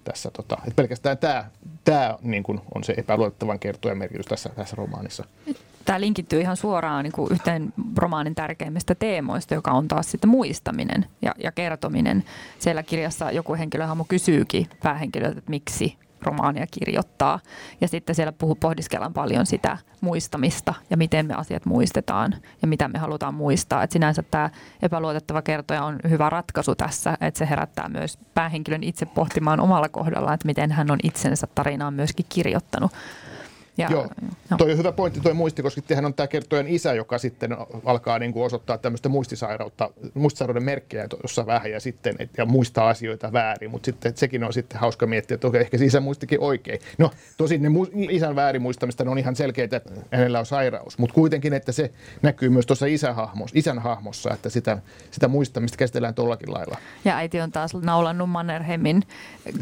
tässä. 0.08 0.32
Tota, 0.32 0.58
että 0.58 0.76
pelkästään 0.76 1.18
tämä, 1.18 1.50
tämä 1.84 2.18
niin 2.22 2.44
kuin 2.44 2.62
on 2.76 2.84
se 2.84 2.94
epäluotettavan 2.98 3.60
kertojen 3.60 3.98
merkitys 3.98 4.26
tässä, 4.26 4.50
tässä 4.50 4.76
romaanissa. 4.76 5.26
Tämä 5.88 6.02
linkittyy 6.02 6.42
ihan 6.42 6.58
suoraan 6.58 7.04
niin 7.04 7.12
kuin 7.12 7.32
yhteen 7.32 7.74
romaanin 7.98 8.36
tärkeimmistä 8.36 8.96
teemoista, 8.96 9.54
joka 9.54 9.72
on 9.72 9.88
taas 9.88 10.12
sitten 10.12 10.30
muistaminen 10.30 11.06
ja, 11.22 11.36
ja 11.38 11.52
kertominen. 11.52 12.24
Siellä 12.60 12.84
kirjassa 12.84 13.32
joku 13.32 13.56
henkilöhahmo 13.56 14.06
kysyykin 14.10 14.68
päähenkilöltä, 14.84 15.38
että 15.38 15.50
miksi 15.50 15.98
romaania 16.22 16.68
kirjoittaa. 16.72 17.40
Ja 17.82 17.88
sitten 17.88 18.16
siellä 18.16 18.32
puhu, 18.32 18.56
pohdiskellaan 18.56 19.14
paljon 19.14 19.46
sitä 19.46 19.78
muistamista 20.02 20.74
ja 20.90 20.98
miten 20.98 21.26
me 21.26 21.34
asiat 21.34 21.66
muistetaan 21.66 22.36
ja 22.62 22.68
mitä 22.68 22.88
me 22.88 23.00
halutaan 23.00 23.34
muistaa. 23.34 23.84
Et 23.84 23.92
sinänsä 23.92 24.24
tämä 24.24 24.50
epäluotettava 24.82 25.42
kertoja 25.42 25.84
on 25.84 26.00
hyvä 26.10 26.30
ratkaisu 26.30 26.76
tässä, 26.76 27.18
että 27.22 27.38
se 27.38 27.50
herättää 27.50 27.90
myös 27.90 28.18
päähenkilön 28.34 28.84
itse 28.84 29.06
pohtimaan 29.06 29.60
omalla 29.60 29.90
kohdallaan, 29.90 30.34
että 30.34 30.48
miten 30.48 30.72
hän 30.72 30.92
on 30.92 31.00
itsensä 31.04 31.48
tarinaan 31.56 31.94
myöskin 31.94 32.26
kirjoittanut. 32.30 32.92
Ja, 33.78 33.88
Joo, 33.92 34.08
no. 34.50 34.58
toi 34.58 34.72
on 34.72 34.78
hyvä 34.78 34.92
pointti 34.92 35.20
toi 35.20 35.34
muisti, 35.34 35.62
koska 35.62 35.82
hän 35.96 36.06
on 36.06 36.14
tämä 36.14 36.28
kertojen 36.28 36.68
isä, 36.68 36.94
joka 36.94 37.18
sitten 37.18 37.58
alkaa 37.86 38.20
niin 38.20 38.34
kuin 38.34 38.46
osoittaa 38.46 38.78
tämmöistä 38.78 39.10
muistisairautta, 39.10 39.90
muistisairauden 40.14 40.64
merkkejä 40.64 41.08
tuossa 41.08 41.46
vähän 41.46 41.72
ja 41.72 41.80
sitten 41.80 42.16
et, 42.20 42.30
ja 42.38 42.46
muistaa 42.46 42.90
asioita 42.90 43.34
väärin, 43.34 43.72
mutta 43.72 43.86
sitten 43.86 44.18
sekin 44.18 44.44
on 44.44 44.54
sitten 44.54 44.80
hauska 44.80 45.08
miettiä, 45.08 45.36
että 45.36 45.48
okei, 45.48 45.62
ehkä 45.62 45.78
se 45.78 45.86
isä 45.86 46.00
muistikin 46.00 46.40
oikein. 46.40 46.80
No 46.98 47.12
tosin 47.38 47.62
ne 47.62 47.70
mu- 47.70 48.08
isän 48.10 48.36
väärin 48.36 48.62
muistamista 48.62 49.04
ne 49.04 49.10
on 49.10 49.18
ihan 49.18 49.36
selkeitä, 49.36 49.78
että 49.78 49.92
hänellä 50.12 50.40
on 50.40 50.46
sairaus, 50.46 50.98
mutta 50.98 51.14
kuitenkin, 51.14 51.54
että 51.54 51.72
se 51.72 51.92
näkyy 52.22 52.50
myös 52.50 52.66
tuossa 52.66 52.86
isähahmossa, 52.86 53.60
isän 53.60 53.80
hahmossa, 53.80 54.34
että 54.34 54.50
sitä, 54.50 54.78
sitä 55.12 55.28
muistamista 55.28 55.78
käsitellään 55.78 56.14
tuollakin 56.16 56.54
lailla. 56.54 56.78
Ja 57.06 57.18
äiti 57.18 57.42
on 57.42 57.52
taas 57.52 57.74
naulannut 57.74 58.30
Mannerheimin 58.30 59.04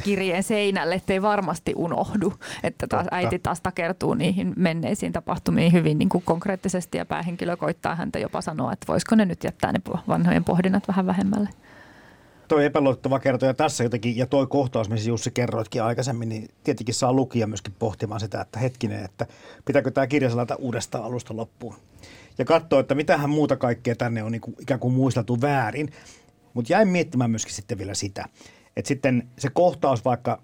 kirjeen 0.03 0.43
seinälle, 0.43 0.95
ettei 0.95 1.21
varmasti 1.21 1.73
unohdu, 1.75 2.33
että 2.63 2.87
taas 2.87 3.03
Totta. 3.03 3.15
äiti 3.15 3.39
taas 3.39 3.61
takertuu 3.61 4.04
tarttuu 4.05 4.13
niihin 4.13 4.53
menneisiin 4.55 5.13
tapahtumiin 5.13 5.71
hyvin 5.71 5.97
niin 5.97 6.09
kuin 6.09 6.23
konkreettisesti 6.25 6.97
ja 6.97 7.05
päähenkilö 7.05 7.57
koittaa 7.57 7.95
häntä 7.95 8.19
jopa 8.19 8.41
sanoa, 8.41 8.73
että 8.73 8.87
voisiko 8.87 9.15
ne 9.15 9.25
nyt 9.25 9.43
jättää 9.43 9.71
ne 9.71 9.79
vanhojen 10.07 10.43
pohdinnat 10.43 10.87
vähän 10.87 11.05
vähemmälle. 11.05 11.49
Toi 12.47 12.65
epäluotettava 12.65 13.19
kertoja 13.19 13.53
tässä 13.53 13.83
jotenkin, 13.83 14.17
ja 14.17 14.25
toi 14.25 14.47
kohtaus, 14.47 14.89
missä 14.89 15.09
Jussi 15.09 15.31
kerroitkin 15.31 15.83
aikaisemmin, 15.83 16.29
niin 16.29 16.49
tietenkin 16.63 16.95
saa 16.95 17.13
lukija 17.13 17.47
myöskin 17.47 17.73
pohtimaan 17.79 18.19
sitä, 18.19 18.41
että 18.41 18.59
hetkinen, 18.59 19.05
että 19.05 19.27
pitääkö 19.65 19.91
tämä 19.91 20.07
kirja 20.07 20.29
salata 20.29 20.55
uudestaan 20.55 21.03
alusta 21.03 21.35
loppuun. 21.35 21.75
Ja 22.37 22.45
katsoa, 22.45 22.79
että 22.79 22.95
mitähän 22.95 23.29
muuta 23.29 23.55
kaikkea 23.57 23.95
tänne 23.95 24.23
on 24.23 24.31
niin 24.31 24.41
kuin, 24.41 24.55
ikään 24.61 24.79
kuin 24.79 24.93
muisteltu 24.93 25.41
väärin. 25.41 25.89
Mutta 26.53 26.73
jäin 26.73 26.87
miettimään 26.87 27.31
myöskin 27.31 27.53
sitten 27.53 27.77
vielä 27.77 27.93
sitä, 27.93 28.25
että 28.75 28.87
sitten 28.87 29.27
se 29.37 29.49
kohtaus 29.49 30.05
vaikka, 30.05 30.41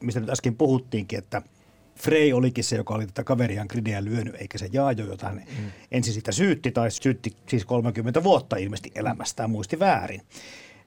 mistä 0.00 0.20
nyt 0.20 0.30
äsken 0.30 0.56
puhuttiinkin, 0.56 1.18
että– 1.18 1.42
Frey 1.98 2.32
olikin 2.32 2.64
se, 2.64 2.76
joka 2.76 2.94
oli 2.94 3.06
tätä 3.06 3.24
kaveriaan 3.24 3.66
Grideä 3.70 4.04
lyönyt, 4.04 4.34
eikä 4.34 4.58
se 4.58 4.68
Jaajo, 4.72 5.06
jota 5.06 5.26
hän 5.26 5.36
mm. 5.36 5.70
ensin 5.92 6.14
sitä 6.14 6.32
syytti, 6.32 6.70
tai 6.70 6.90
syytti 6.90 7.32
siis 7.48 7.64
30 7.64 8.24
vuotta 8.24 8.56
ilmeisesti 8.56 8.92
elämästään, 8.94 9.50
muisti 9.50 9.78
väärin. 9.78 10.22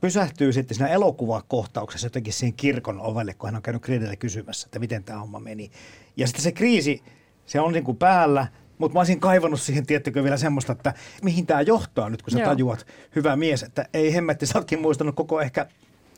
Pysähtyy 0.02 0.54
sitten 0.54 0.78
siinä 0.78 0.88
elokuvakohtauksessa 0.88 2.06
jotenkin 2.06 2.34
siihen 2.34 2.54
kirkon 2.54 3.00
ovelle, 3.02 3.34
kun 3.34 3.48
hän 3.48 3.56
on 3.56 3.62
käynyt 3.62 3.84
Gridelle 3.84 4.16
kysymässä, 4.16 4.68
että 4.68 4.80
miten 4.80 5.04
tämä 5.04 5.20
homma 5.20 5.40
meni. 5.40 5.72
Ja 6.18 6.28
sitten 6.28 6.44
se 6.44 6.52
kriisi, 6.52 7.04
se 7.46 7.60
on 7.60 7.74
niin 7.74 7.84
kuin 7.84 7.98
päällä, 7.98 8.48
mutta 8.78 8.94
mä 8.94 9.00
olisin 9.00 9.20
kaivannut 9.20 9.62
siihen, 9.62 9.86
tiettykö 9.86 10.24
vielä 10.24 10.38
semmoista, 10.38 10.72
että 10.72 10.94
mihin 11.24 11.46
tämä 11.46 11.62
johtaa 11.62 12.10
nyt, 12.10 12.22
kun 12.22 12.32
sä 12.32 12.40
Joo. 12.40 12.50
tajuat, 12.50 12.88
hyvä 13.16 13.36
mies, 13.36 13.64
että 13.64 13.86
ei 13.94 14.14
hemmetti, 14.14 14.46
sä 14.46 14.58
ootkin 14.58 14.82
muistanut 14.82 15.16
koko 15.16 15.42
ehkä 15.42 15.68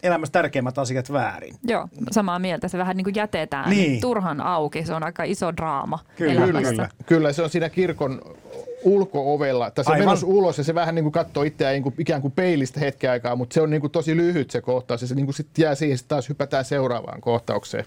elämässä 0.03 0.31
tärkeimmät 0.31 0.77
asiat 0.77 1.11
väärin. 1.11 1.55
Joo, 1.67 1.87
samaa 2.11 2.39
mieltä. 2.39 2.67
Se 2.67 2.77
vähän 2.77 2.97
niin 2.97 3.05
kuin 3.05 3.15
jätetään 3.15 3.69
niin. 3.69 4.01
turhan 4.01 4.41
auki. 4.41 4.85
Se 4.85 4.93
on 4.93 5.03
aika 5.03 5.23
iso 5.23 5.57
draama 5.57 5.99
kyllä, 6.15 6.33
elämässä. 6.33 6.71
Kyllä, 6.71 6.89
kyllä, 7.05 7.33
se 7.33 7.43
on 7.43 7.49
siinä 7.49 7.69
kirkon 7.69 8.21
ulko-ovella. 8.83 9.71
Tai 9.71 9.85
se 9.85 9.91
menossa 9.91 10.27
ulos 10.27 10.57
ja 10.57 10.63
se 10.63 10.75
vähän 10.75 10.95
niin 10.95 11.03
kuin 11.03 11.11
katsoo 11.11 11.43
itseään 11.43 11.73
niin 11.73 11.83
kuin, 11.83 11.95
ikään 11.97 12.21
kuin 12.21 12.31
peilistä 12.31 12.79
hetken 12.79 13.11
aikaa, 13.11 13.35
mutta 13.35 13.53
se 13.53 13.61
on 13.61 13.69
niin 13.69 13.81
kuin 13.81 13.91
tosi 13.91 14.17
lyhyt 14.17 14.51
se 14.51 14.61
kohtaus 14.61 15.01
ja 15.01 15.07
se 15.07 15.15
niin 15.15 15.25
kuin 15.25 15.35
sitten 15.35 15.63
jää 15.63 15.75
siihen, 15.75 15.97
taas 16.07 16.29
hypätään 16.29 16.65
seuraavaan 16.65 17.21
kohtaukseen. 17.21 17.85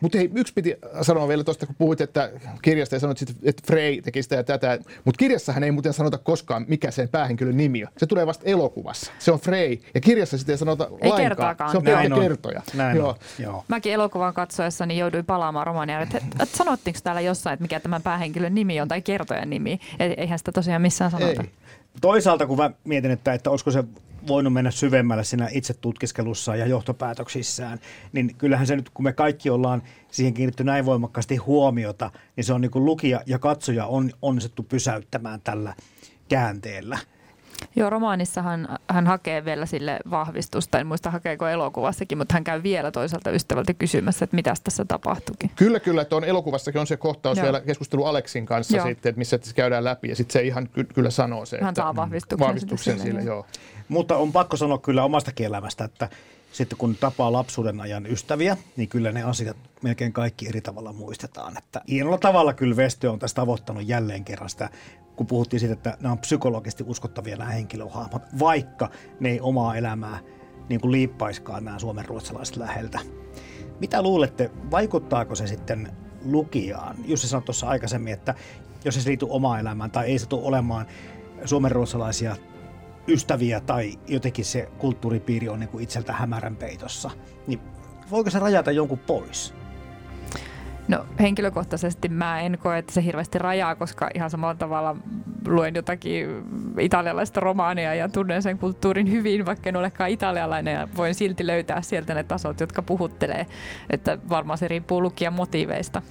Mutta 0.00 0.18
hei, 0.18 0.30
yksi 0.34 0.52
piti 0.52 0.76
sanoa 1.02 1.28
vielä 1.28 1.44
tuosta, 1.44 1.66
kun 1.66 1.74
puhuit, 1.78 2.00
että 2.00 2.30
kirjasta 2.62 2.96
ei 2.96 3.00
sanonut, 3.00 3.20
että 3.42 3.62
Frey 3.66 4.02
teki 4.02 4.22
sitä 4.22 4.36
ja 4.36 4.44
tätä. 4.44 4.78
Mutta 5.04 5.18
kirjassahan 5.18 5.64
ei 5.64 5.70
muuten 5.70 5.92
sanota 5.92 6.18
koskaan, 6.18 6.64
mikä 6.68 6.90
sen 6.90 7.08
päähenkilön 7.08 7.56
nimi 7.56 7.84
on. 7.84 7.90
Se 7.96 8.06
tulee 8.06 8.26
vasta 8.26 8.44
elokuvassa. 8.46 9.12
Se 9.18 9.32
on 9.32 9.40
Frey. 9.40 9.78
Ja 9.94 10.00
kirjassa 10.00 10.38
sitä 10.38 10.52
ei 10.52 10.58
sanota 10.58 10.84
ei 10.84 10.90
lainkaan. 10.90 11.22
Kertaakaan. 11.22 11.70
Se 11.70 11.76
on 11.76 11.84
pelkkä 11.84 12.20
kertoja. 12.20 12.62
Näin 12.74 12.96
Joo. 12.96 13.08
On. 13.08 13.14
Joo. 13.38 13.64
Mäkin 13.68 13.92
elokuvan 13.92 14.34
katsoessani 14.34 14.98
jouduin 14.98 15.24
palaamaan 15.24 15.66
romania, 15.66 16.00
että, 16.00 16.18
että 16.18 16.56
sanottiinko 16.56 17.00
täällä 17.02 17.20
jossain, 17.20 17.54
että 17.54 17.62
mikä 17.62 17.80
tämän 17.80 18.02
päähenkilön 18.02 18.54
nimi 18.54 18.80
on 18.80 18.88
tai 18.88 19.02
kertojan 19.02 19.50
nimi. 19.50 19.80
Eihän 19.98 20.38
sitä 20.38 20.52
tosiaan 20.52 20.82
missään 20.82 21.10
sanota. 21.10 21.42
Ei. 21.42 21.50
Toisaalta 22.00 22.46
kun 22.46 22.56
mä 22.56 22.70
mietin, 22.84 23.10
että, 23.10 23.32
että 23.32 23.50
olisiko 23.50 23.70
se 23.70 23.84
voinut 24.28 24.52
mennä 24.52 24.70
syvemmälle 24.70 25.24
siinä 25.24 25.48
itse 25.52 25.74
tutkiskelussa 25.74 26.56
ja 26.56 26.66
johtopäätöksissään, 26.66 27.78
niin 28.12 28.34
kyllähän 28.38 28.66
se 28.66 28.76
nyt, 28.76 28.90
kun 28.90 29.04
me 29.04 29.12
kaikki 29.12 29.50
ollaan 29.50 29.82
siihen 30.10 30.34
kiinnitetty 30.34 30.64
näin 30.64 30.86
voimakkaasti 30.86 31.36
huomiota, 31.36 32.10
niin 32.36 32.44
se 32.44 32.52
on 32.52 32.60
niin 32.60 32.70
kuin 32.70 32.84
lukija 32.84 33.20
ja 33.26 33.38
katsoja 33.38 33.86
on 33.86 34.10
onnistettu 34.22 34.62
pysäyttämään 34.62 35.40
tällä 35.40 35.74
käänteellä. 36.28 36.98
Joo, 37.76 37.90
romaanissahan 37.90 38.68
hän 38.90 39.06
hakee 39.06 39.44
vielä 39.44 39.66
sille 39.66 39.98
vahvistusta, 40.10 40.78
en 40.78 40.86
muista 40.86 41.10
hakeeko 41.10 41.48
elokuvassakin, 41.48 42.18
mutta 42.18 42.34
hän 42.34 42.44
käy 42.44 42.62
vielä 42.62 42.90
toisaalta 42.90 43.30
ystävältä 43.30 43.74
kysymässä, 43.74 44.24
että 44.24 44.36
mitä 44.36 44.54
tässä 44.64 44.84
tapahtuikin. 44.84 45.50
Kyllä, 45.56 45.80
kyllä, 45.80 46.02
että 46.02 46.16
on 46.16 46.24
elokuvassakin 46.24 46.80
on 46.80 46.86
se 46.86 46.96
kohtaus 46.96 47.38
Joo. 47.38 47.44
vielä 47.44 47.60
keskustelu 47.60 48.04
Aleksin 48.04 48.46
kanssa 48.46 48.76
Joo. 48.76 48.86
sitten, 48.86 49.10
että 49.10 49.18
missä 49.18 49.38
se 49.42 49.54
käydään 49.54 49.84
läpi 49.84 50.08
ja 50.08 50.16
sitten 50.16 50.32
se 50.32 50.42
ihan 50.42 50.68
ky- 50.68 50.86
kyllä 50.94 51.10
sanoo 51.10 51.46
se, 51.46 51.58
hän 51.60 51.68
että 51.68 51.82
saa 51.82 51.96
vahvistuksen, 51.96 52.46
vahvistuksen 52.46 52.98
sille. 52.98 53.04
sille 53.04 53.22
joo. 53.22 53.46
Mutta 53.88 54.16
on 54.16 54.32
pakko 54.32 54.56
sanoa 54.56 54.78
kyllä 54.78 55.04
omasta 55.04 55.32
elämästä, 55.40 55.84
että 55.84 56.08
sitten 56.52 56.78
kun 56.78 56.96
tapaa 57.00 57.32
lapsuuden 57.32 57.80
ajan 57.80 58.06
ystäviä, 58.06 58.56
niin 58.76 58.88
kyllä 58.88 59.12
ne 59.12 59.22
asiat 59.22 59.56
melkein 59.82 60.12
kaikki 60.12 60.48
eri 60.48 60.60
tavalla 60.60 60.92
muistetaan. 60.92 61.58
Että 61.58 61.80
hienolla 61.88 62.18
tavalla 62.18 62.54
kyllä 62.54 62.76
Vestö 62.76 63.12
on 63.12 63.18
tässä 63.18 63.34
tavoittanut 63.34 63.88
jälleen 63.88 64.24
kerran 64.24 64.50
sitä 64.50 64.70
kun 65.16 65.26
puhuttiin 65.26 65.60
siitä, 65.60 65.72
että 65.72 65.96
nämä 66.00 66.12
on 66.12 66.18
psykologisesti 66.18 66.84
uskottavia 66.86 67.36
nämä 67.36 67.50
henkilöhahmot, 67.50 68.22
vaikka 68.38 68.90
ne 69.20 69.30
ei 69.30 69.40
omaa 69.40 69.76
elämää 69.76 70.18
niin 70.68 70.80
kuin 70.80 70.92
liippaiskaan 70.92 71.64
nämä 71.64 71.78
suomen 71.78 72.04
ruotsalaiset 72.04 72.56
läheltä. 72.56 73.00
Mitä 73.80 74.02
luulette, 74.02 74.50
vaikuttaako 74.70 75.34
se 75.34 75.46
sitten 75.46 75.96
lukijaan? 76.24 76.96
Jussi 77.04 77.28
sanoi 77.28 77.42
tuossa 77.42 77.68
aikaisemmin, 77.68 78.12
että 78.12 78.34
jos 78.84 78.94
se 78.94 79.08
liittyy 79.08 79.28
omaan 79.30 79.60
elämään 79.60 79.90
tai 79.90 80.06
ei 80.06 80.18
se 80.18 80.28
tule 80.28 80.46
olemaan 80.46 80.86
suomenruotsalaisia 81.44 82.36
ystäviä 83.08 83.60
tai 83.60 83.98
jotenkin 84.08 84.44
se 84.44 84.68
kulttuuripiiri 84.78 85.48
on 85.48 85.60
niin 85.60 85.80
itseltä 85.80 86.12
hämärän 86.12 86.56
peitossa, 86.56 87.10
niin 87.46 87.60
voiko 88.10 88.30
se 88.30 88.38
rajata 88.38 88.70
jonkun 88.70 88.98
pois? 88.98 89.54
No 90.88 91.06
henkilökohtaisesti 91.20 92.08
mä 92.08 92.40
en 92.40 92.58
koe, 92.62 92.78
että 92.78 92.92
se 92.92 93.04
hirveästi 93.04 93.38
rajaa, 93.38 93.74
koska 93.74 94.10
ihan 94.14 94.30
samalla 94.30 94.54
tavalla 94.54 94.96
luen 95.46 95.74
jotakin 95.74 96.26
italialaista 96.78 97.40
romaania 97.40 97.94
ja 97.94 98.08
tunnen 98.08 98.42
sen 98.42 98.58
kulttuurin 98.58 99.10
hyvin, 99.10 99.46
vaikka 99.46 99.68
en 99.68 99.76
olekaan 99.76 100.10
italialainen 100.10 100.74
ja 100.74 100.88
voin 100.96 101.14
silti 101.14 101.46
löytää 101.46 101.82
sieltä 101.82 102.14
ne 102.14 102.24
tasot, 102.24 102.60
jotka 102.60 102.82
puhuttelee. 102.82 103.46
Että 103.90 104.18
varmaan 104.28 104.58
se 104.58 104.68
riippuu 104.68 105.02
lukijan 105.02 105.32
motiiveista. 105.32 106.02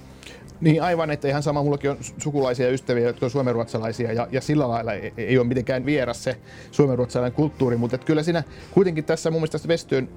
Niin 0.60 0.82
aivan, 0.82 1.10
että 1.10 1.28
ihan 1.28 1.42
sama, 1.42 1.62
mullakin 1.62 1.90
on 1.90 1.96
sukulaisia 2.18 2.70
ystäviä, 2.70 3.06
jotka 3.06 3.26
on 3.26 3.30
suomenruotsalaisia 3.30 4.12
ja, 4.12 4.28
ja 4.30 4.40
sillä 4.40 4.68
lailla 4.68 4.92
ei, 4.92 5.12
ei 5.16 5.38
ole 5.38 5.46
mitenkään 5.46 5.86
vieras 5.86 6.24
se 6.24 6.36
suomenruotsalainen 6.70 7.36
kulttuuri, 7.36 7.76
mutta 7.76 7.98
kyllä 7.98 8.22
siinä 8.22 8.42
kuitenkin 8.70 9.04
tässä 9.04 9.30
mun 9.30 9.40
mielestä 9.40 9.68
Vestyön 9.68 10.08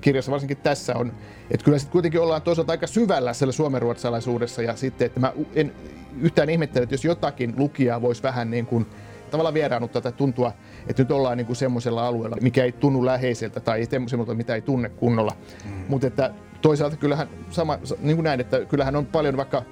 kirjassa 0.00 0.32
varsinkin 0.32 0.56
tässä 0.56 0.96
on, 0.96 1.12
että 1.50 1.64
kyllä 1.64 1.78
sitten 1.78 1.92
kuitenkin 1.92 2.20
ollaan 2.20 2.42
toisaalta 2.42 2.72
aika 2.72 2.86
syvällä 2.86 3.32
siellä 3.32 3.52
suomenruotsalaisuudessa 3.52 4.62
ja 4.62 4.76
sitten, 4.76 5.06
että 5.06 5.20
mä 5.20 5.32
en 5.54 5.72
yhtään 6.20 6.50
ihmettele, 6.50 6.82
että 6.82 6.94
jos 6.94 7.04
jotakin 7.04 7.54
lukijaa 7.56 8.02
voisi 8.02 8.22
vähän 8.22 8.50
niin 8.50 8.66
kuin 8.66 8.86
tavallaan 9.30 9.54
vieraannuttaa 9.54 10.02
tai 10.02 10.12
tuntua, 10.12 10.52
että 10.88 11.02
nyt 11.02 11.10
ollaan 11.10 11.36
niin 11.36 11.46
kuin 11.46 11.56
semmoisella 11.56 12.06
alueella, 12.06 12.36
mikä 12.40 12.64
ei 12.64 12.72
tunnu 12.72 13.04
läheiseltä 13.04 13.60
tai 13.60 13.86
semmoiselta, 13.90 14.34
mitä 14.34 14.54
ei 14.54 14.62
tunne 14.62 14.88
kunnolla. 14.88 15.32
Mm. 15.64 15.84
Mutta 15.88 16.06
että 16.06 16.30
toisaalta 16.62 16.96
kyllähän 16.96 17.28
sama, 17.50 17.78
niin 18.00 18.16
kuin 18.16 18.24
näin, 18.24 18.40
että 18.40 18.64
kyllähän 18.64 18.96
on 18.96 19.06
paljon 19.06 19.36
vaikka 19.36 19.62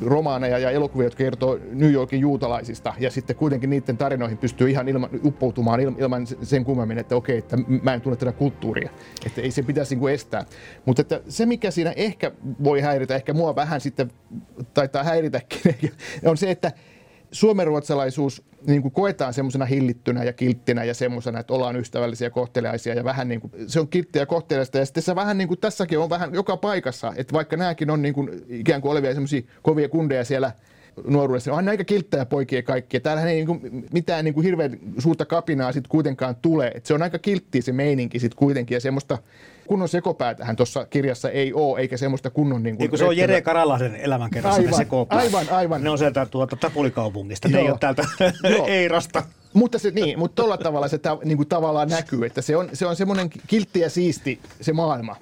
romaaneja 0.00 0.58
ja 0.58 0.70
elokuvia, 0.70 1.06
jotka 1.06 1.18
kertoo 1.18 1.58
New 1.72 1.92
Yorkin 1.92 2.20
juutalaisista, 2.20 2.94
ja 2.98 3.10
sitten 3.10 3.36
kuitenkin 3.36 3.70
niiden 3.70 3.96
tarinoihin 3.96 4.38
pystyy 4.38 4.70
ihan 4.70 4.88
ilman, 4.88 5.10
uppoutumaan 5.24 5.80
ilman 5.80 6.26
sen 6.26 6.64
kummemmin, 6.64 6.98
että 6.98 7.16
okei, 7.16 7.38
että 7.38 7.56
mä 7.82 7.94
en 7.94 8.00
tunne 8.00 8.16
tätä 8.16 8.32
kulttuuria, 8.32 8.90
että 9.26 9.40
ei 9.40 9.50
se 9.50 9.62
pitäisi 9.62 9.94
niin 9.94 10.00
kuin 10.00 10.14
estää. 10.14 10.44
Mutta 10.84 11.02
että 11.02 11.20
se, 11.28 11.46
mikä 11.46 11.70
siinä 11.70 11.92
ehkä 11.96 12.32
voi 12.64 12.80
häiritä, 12.80 13.14
ehkä 13.14 13.32
mua 13.32 13.56
vähän 13.56 13.80
sitten 13.80 14.10
taitaa 14.74 15.04
häiritäkin, 15.04 15.74
on 16.24 16.36
se, 16.36 16.50
että 16.50 16.72
suomenruotsalaisuus 17.32 18.42
niin 18.66 18.82
kuin 18.82 18.92
koetaan 18.92 19.34
semmoisena 19.34 19.64
hillittynä 19.64 20.24
ja 20.24 20.32
kilttinä 20.32 20.84
ja 20.84 20.94
semmoisena, 20.94 21.40
että 21.40 21.54
ollaan 21.54 21.76
ystävällisiä 21.76 22.30
kohteliaisia 22.30 22.94
ja 22.94 23.04
vähän 23.04 23.28
niin 23.28 23.40
kuin, 23.40 23.52
se 23.66 23.80
on 23.80 23.88
kilttiä 23.88 24.22
ja 24.22 24.26
kohteliaista 24.26 24.78
ja 24.78 24.84
sitten 24.86 25.02
se 25.02 25.14
vähän 25.14 25.38
niin 25.38 25.48
kuin 25.48 25.60
tässäkin 25.60 25.98
on 25.98 26.10
vähän 26.10 26.34
joka 26.34 26.56
paikassa, 26.56 27.12
että 27.16 27.32
vaikka 27.32 27.56
nämäkin 27.56 27.90
on 27.90 28.02
niin 28.02 28.14
kuin 28.14 28.44
ikään 28.48 28.80
kuin 28.80 28.92
olevia 28.92 29.14
semmoisia 29.14 29.42
kovia 29.62 29.88
kundeja 29.88 30.24
siellä 30.24 30.52
nuoruudessa. 31.06 31.52
On 31.52 31.68
aika 31.68 31.84
kilttejä 31.84 32.26
poikia 32.26 32.62
kaikki. 32.62 33.00
Täällä 33.00 33.22
ei 33.22 33.34
niinku 33.34 33.60
mitään 33.92 34.24
niinku 34.24 34.40
hirveän 34.40 34.78
suurta 34.98 35.24
kapinaa 35.24 35.72
sit 35.72 35.88
kuitenkaan 35.88 36.36
tule. 36.36 36.72
Et 36.74 36.86
se 36.86 36.94
on 36.94 37.02
aika 37.02 37.18
kiltti 37.18 37.62
se 37.62 37.72
meininki 37.72 38.18
sit 38.18 38.34
kuitenkin 38.34 38.74
ja 38.74 38.80
semmoista 38.80 39.18
kunnon 39.66 39.88
sekopäätähän 39.88 40.56
tuossa 40.56 40.86
kirjassa 40.86 41.30
ei 41.30 41.52
ole, 41.52 41.80
eikä 41.80 41.96
semmoista 41.96 42.30
kunnon... 42.30 42.62
Niin 42.62 42.76
kuin, 42.76 42.98
se 42.98 43.04
on 43.04 43.16
Jere 43.16 43.40
Karalahden 43.40 43.96
elämänkerrassa 43.96 44.62
aivan, 44.62 45.06
aivan, 45.10 45.46
aivan. 45.50 45.82
Ne 45.84 45.90
on 45.90 45.98
sieltä 45.98 46.26
tuota 46.26 46.56
Tapulikaupungista, 46.56 47.48
ne 47.48 47.58
ei 47.58 47.70
ole 47.70 47.78
täältä 47.80 48.02
Eirasta. 48.66 49.22
Mutta 49.52 49.78
se, 49.78 49.90
niin, 49.90 50.18
mutta 50.18 50.42
tuolla 50.42 50.56
tavalla 50.56 50.88
se 50.88 50.98
ta, 50.98 51.18
niin 51.24 51.36
kuin 51.36 51.48
tavallaan 51.48 51.88
näkyy, 51.88 52.26
että 52.26 52.42
se 52.42 52.56
on, 52.56 52.68
se 52.72 52.86
on 52.86 52.96
semmoinen 52.96 53.30
kiltti 53.46 53.80
ja 53.80 53.90
siisti 53.90 54.40
se 54.60 54.72
maailma. 54.72 55.16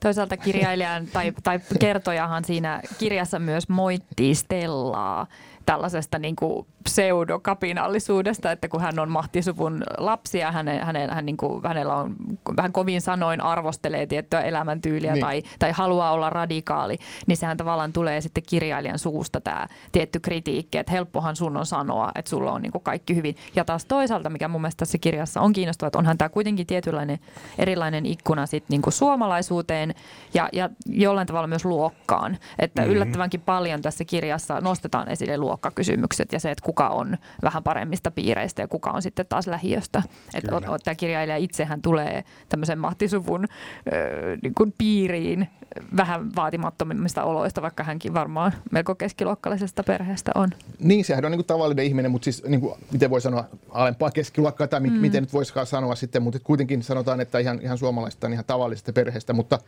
Toisaalta 0.00 0.36
kirjailijan 0.36 1.06
tai, 1.06 1.32
tai 1.42 1.60
kertojahan 1.80 2.44
siinä 2.44 2.82
kirjassa 2.98 3.38
myös 3.38 3.68
moittii 3.68 4.34
Stellaa 4.34 5.26
tällaisesta 5.66 6.18
niin 6.18 6.36
kuin 6.36 6.66
pseudokapinallisuudesta, 6.84 8.52
että 8.52 8.68
kun 8.68 8.80
hän 8.80 8.98
on 8.98 9.10
mahtisuvun 9.10 9.82
lapsi 9.98 10.38
ja 10.38 10.52
häne, 10.52 10.78
häne, 10.78 11.06
hän 11.06 11.26
niin 11.26 11.36
kuin, 11.36 11.62
hänellä 11.64 11.96
on 11.96 12.16
vähän 12.56 12.72
kovin 12.72 13.00
sanoin 13.00 13.40
arvostelee 13.40 14.06
tiettyä 14.06 14.40
elämäntyyliä 14.40 15.12
niin. 15.12 15.20
tai, 15.20 15.42
tai 15.58 15.72
haluaa 15.72 16.12
olla 16.12 16.30
radikaali, 16.30 16.98
niin 17.26 17.36
sehän 17.36 17.56
tavallaan 17.56 17.92
tulee 17.92 18.20
sitten 18.20 18.42
kirjailijan 18.48 18.98
suusta 18.98 19.40
tämä 19.40 19.66
tietty 19.92 20.20
kritiikki, 20.20 20.78
että 20.78 20.92
helppohan 20.92 21.36
sun 21.36 21.56
on 21.56 21.66
sanoa, 21.66 22.10
että 22.14 22.28
sulla 22.28 22.52
on 22.52 22.62
niin 22.62 22.72
kuin 22.72 22.84
kaikki 22.84 23.16
hyvin. 23.16 23.36
Ja 23.56 23.64
taas 23.64 23.84
toisaalta, 23.84 24.30
mikä 24.30 24.48
mun 24.48 24.60
mielestä 24.60 24.78
tässä 24.78 24.98
kirjassa 24.98 25.40
on 25.40 25.52
kiinnostavaa, 25.52 25.88
että 25.88 25.98
onhan 25.98 26.18
tämä 26.18 26.28
kuitenkin 26.28 26.66
tietynlainen 26.66 27.18
erilainen 27.58 28.06
ikkuna 28.06 28.46
sitten 28.46 28.68
niin 28.68 28.82
kuin 28.82 28.92
suomalaisuuteen 28.92 29.94
ja, 30.34 30.48
ja 30.52 30.70
jollain 30.86 31.26
tavalla 31.26 31.46
myös 31.46 31.64
luokkaan. 31.64 32.38
Että 32.58 32.82
mm-hmm. 32.82 32.94
yllättävänkin 32.94 33.40
paljon 33.40 33.82
tässä 33.82 34.04
kirjassa 34.04 34.60
nostetaan 34.60 35.08
esille 35.08 35.36
luokkakysymykset 35.56 36.32
ja 36.32 36.40
se, 36.40 36.50
että 36.50 36.64
kuka 36.64 36.88
on 36.88 37.16
vähän 37.42 37.62
paremmista 37.62 38.10
piireistä 38.10 38.62
ja 38.62 38.68
kuka 38.68 38.90
on 38.90 39.02
sitten 39.02 39.26
taas 39.28 39.46
lähiöstä. 39.46 40.02
Että 40.34 40.50
tämä 40.84 40.94
kirjailija 40.94 41.36
itsehän 41.36 41.82
tulee 41.82 42.24
tämmöisen 42.48 42.78
mahtisuvun 42.78 43.44
ö, 43.44 44.36
niin 44.42 44.54
kuin 44.54 44.74
piiriin 44.78 45.48
vähän 45.96 46.36
vaatimattomimmista 46.36 47.24
oloista, 47.24 47.62
vaikka 47.62 47.84
hänkin 47.84 48.14
varmaan 48.14 48.52
melko 48.70 48.94
keskiluokkalaisesta 48.94 49.82
perheestä 49.82 50.32
on. 50.34 50.50
Niin, 50.78 51.04
sehän 51.04 51.24
on 51.24 51.30
niin 51.30 51.38
kuin 51.38 51.46
tavallinen 51.46 51.84
ihminen, 51.84 52.10
mutta 52.10 52.24
siis 52.24 52.44
niin 52.44 52.60
kuin, 52.60 52.74
miten 52.92 53.10
voi 53.10 53.20
sanoa 53.20 53.44
alempaa 53.70 54.10
keskiluokkaa 54.10 54.66
tai 54.66 54.80
mm. 54.80 54.92
miten 54.92 55.22
nyt 55.22 55.32
voisikaan 55.32 55.66
sanoa 55.66 55.94
sitten, 55.94 56.22
mutta 56.22 56.40
kuitenkin 56.44 56.82
sanotaan, 56.82 57.20
että 57.20 57.38
ihan, 57.38 57.60
ihan 57.62 57.78
suomalaisesta 57.78 58.26
ihan 58.26 58.44
tavallisesta 58.44 58.92
perheestä, 58.92 59.32
mutta 59.32 59.58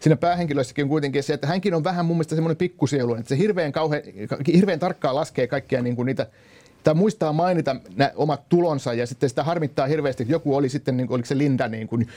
siinä 0.00 0.16
päähenkilössäkin 0.16 0.84
on 0.84 0.88
kuitenkin 0.88 1.22
se, 1.22 1.34
että 1.34 1.46
hänkin 1.46 1.74
on 1.74 1.84
vähän 1.84 2.06
mun 2.06 2.16
mielestä 2.16 2.34
semmoinen 2.34 2.56
pikkusielu, 2.56 3.14
että 3.14 3.28
se 3.28 3.38
hirveän, 3.38 3.72
kauhe, 3.72 4.02
hirveän 4.46 4.78
tarkkaan 4.78 5.14
laskee 5.14 5.37
kaikkia 5.46 5.82
niin 5.82 5.96
kuin 5.96 6.06
niitä 6.06 6.26
tai 6.84 6.94
muistaa 6.94 7.32
mainita 7.32 7.76
nämä 7.96 8.10
omat 8.16 8.48
tulonsa 8.48 8.94
ja 8.94 9.06
sitten 9.06 9.28
sitä 9.28 9.44
harmittaa 9.44 9.86
hirveästi, 9.86 10.22
että 10.22 10.32
joku 10.32 10.56
oli 10.56 10.68
sitten, 10.68 10.96
niin 10.96 11.06
kuin, 11.06 11.14
oliko 11.14 11.26
se 11.26 11.38
Linda, 11.38 11.68
niin 11.68 11.88
kuin, 11.88 12.08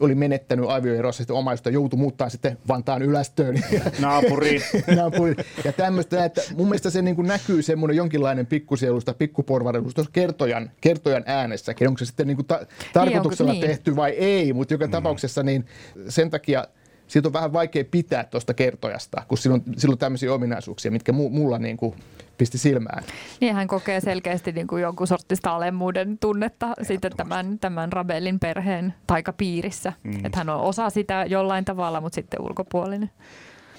oli 0.00 0.14
menettänyt 0.14 0.70
avioerossa 0.70 1.18
sitten 1.18 1.36
omaista, 1.36 1.70
joutui 1.70 1.98
muuttaa 1.98 2.28
sitten 2.28 2.58
Vantaan 2.68 3.02
ylästöön. 3.02 3.62
Naapuriin. 3.98 4.62
Naapuriin. 4.96 5.36
Ja 5.64 5.72
tämmöistä, 5.72 6.24
että 6.24 6.42
mun 6.56 6.66
mielestä 6.66 6.90
se 6.90 7.02
niin 7.02 7.16
kuin 7.16 7.28
näkyy 7.28 7.62
semmoinen 7.62 7.96
jonkinlainen 7.96 8.46
pikkusielusta, 8.46 9.14
pikkuporvarillisuus 9.14 9.94
tuossa 9.94 10.12
kertojan, 10.12 10.70
kertojan 10.80 11.22
äänessäkin. 11.26 11.88
Onko 11.88 11.98
se 11.98 12.04
sitten 12.04 12.26
niin 12.26 12.36
kuin 12.36 12.46
ta- 12.46 12.66
tarkoituksella 12.92 13.52
niin, 13.52 13.66
tehty 13.66 13.96
vai 13.96 14.10
ei, 14.10 14.52
mutta 14.52 14.74
joka 14.74 14.86
mm. 14.86 14.90
tapauksessa 14.90 15.42
niin 15.42 15.66
sen 16.08 16.30
takia 16.30 16.66
siitä 17.06 17.28
on 17.28 17.32
vähän 17.32 17.52
vaikea 17.52 17.84
pitää 17.90 18.24
tuosta 18.24 18.54
kertojasta, 18.54 19.22
kun 19.28 19.38
sillä 19.38 19.54
on, 19.54 19.62
sillä 19.76 19.92
on 19.92 19.98
tämmöisiä 19.98 20.34
ominaisuuksia, 20.34 20.90
mitkä 20.90 21.12
mulla 21.12 21.58
niin 21.58 21.76
kuin 21.76 21.94
pisti 22.38 22.58
silmään. 22.58 23.04
Niin 23.40 23.54
hän 23.54 23.68
kokee 23.68 24.00
selkeästi 24.00 24.52
niin 24.52 24.66
kuin 24.66 24.82
jonkun 24.82 25.06
sortista 25.06 25.56
alemmuuden 25.56 26.18
tunnetta 26.18 26.68
sitten 26.82 27.12
tämän, 27.16 27.58
tämän 27.58 27.92
Rabelin 27.92 28.40
perheen 28.40 28.94
taikapiirissä. 29.06 29.92
Mm. 30.02 30.24
Että 30.24 30.38
hän 30.38 30.48
on 30.48 30.60
osa 30.60 30.90
sitä 30.90 31.24
jollain 31.28 31.64
tavalla, 31.64 32.00
mutta 32.00 32.14
sitten 32.14 32.42
ulkopuolinen. 32.42 33.10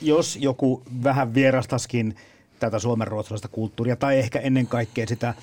Jos 0.02 0.38
joku 0.42 0.84
vähän 1.04 1.34
vierastaskin 1.34 2.16
tätä 2.60 2.80
suomenruotsalaista 2.80 3.48
kulttuuria 3.48 3.96
tai 3.96 4.20
ehkä 4.20 4.40
ennen 4.40 4.68
kaikkea 4.68 5.08
sitä 5.08 5.34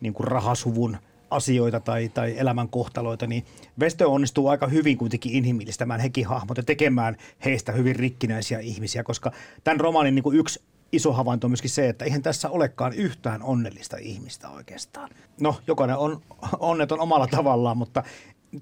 niin 0.00 0.14
kuin 0.14 0.26
rahasuvun 0.28 0.96
asioita 1.30 1.80
tai, 1.80 2.08
tai 2.08 2.34
elämän 2.38 2.68
kohtaloita, 2.68 3.26
niin 3.26 3.44
Vestö 3.80 4.08
onnistuu 4.08 4.48
aika 4.48 4.66
hyvin 4.66 4.98
kuitenkin 4.98 5.32
inhimillistämään 5.32 6.00
hekin 6.00 6.26
hahmot 6.26 6.56
ja 6.56 6.62
tekemään 6.62 7.16
heistä 7.44 7.72
hyvin 7.72 7.96
rikkinäisiä 7.96 8.58
ihmisiä, 8.58 9.02
koska 9.02 9.32
tämän 9.64 9.80
romaanin 9.80 10.14
niin 10.14 10.22
kuin 10.22 10.38
yksi 10.38 10.62
iso 10.92 11.12
havainto 11.12 11.46
on 11.46 11.50
myöskin 11.50 11.70
se, 11.70 11.88
että 11.88 12.04
eihän 12.04 12.22
tässä 12.22 12.50
olekaan 12.50 12.92
yhtään 12.92 13.42
onnellista 13.42 13.96
ihmistä 13.96 14.48
oikeastaan. 14.48 15.10
No, 15.40 15.56
jokainen 15.66 15.96
on 15.96 16.22
onneton 16.58 17.00
omalla 17.00 17.26
tavallaan, 17.26 17.76
mutta 17.76 18.02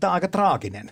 tämä 0.01 0.11
on 0.11 0.14
aika 0.14 0.29
traaginen. 0.29 0.90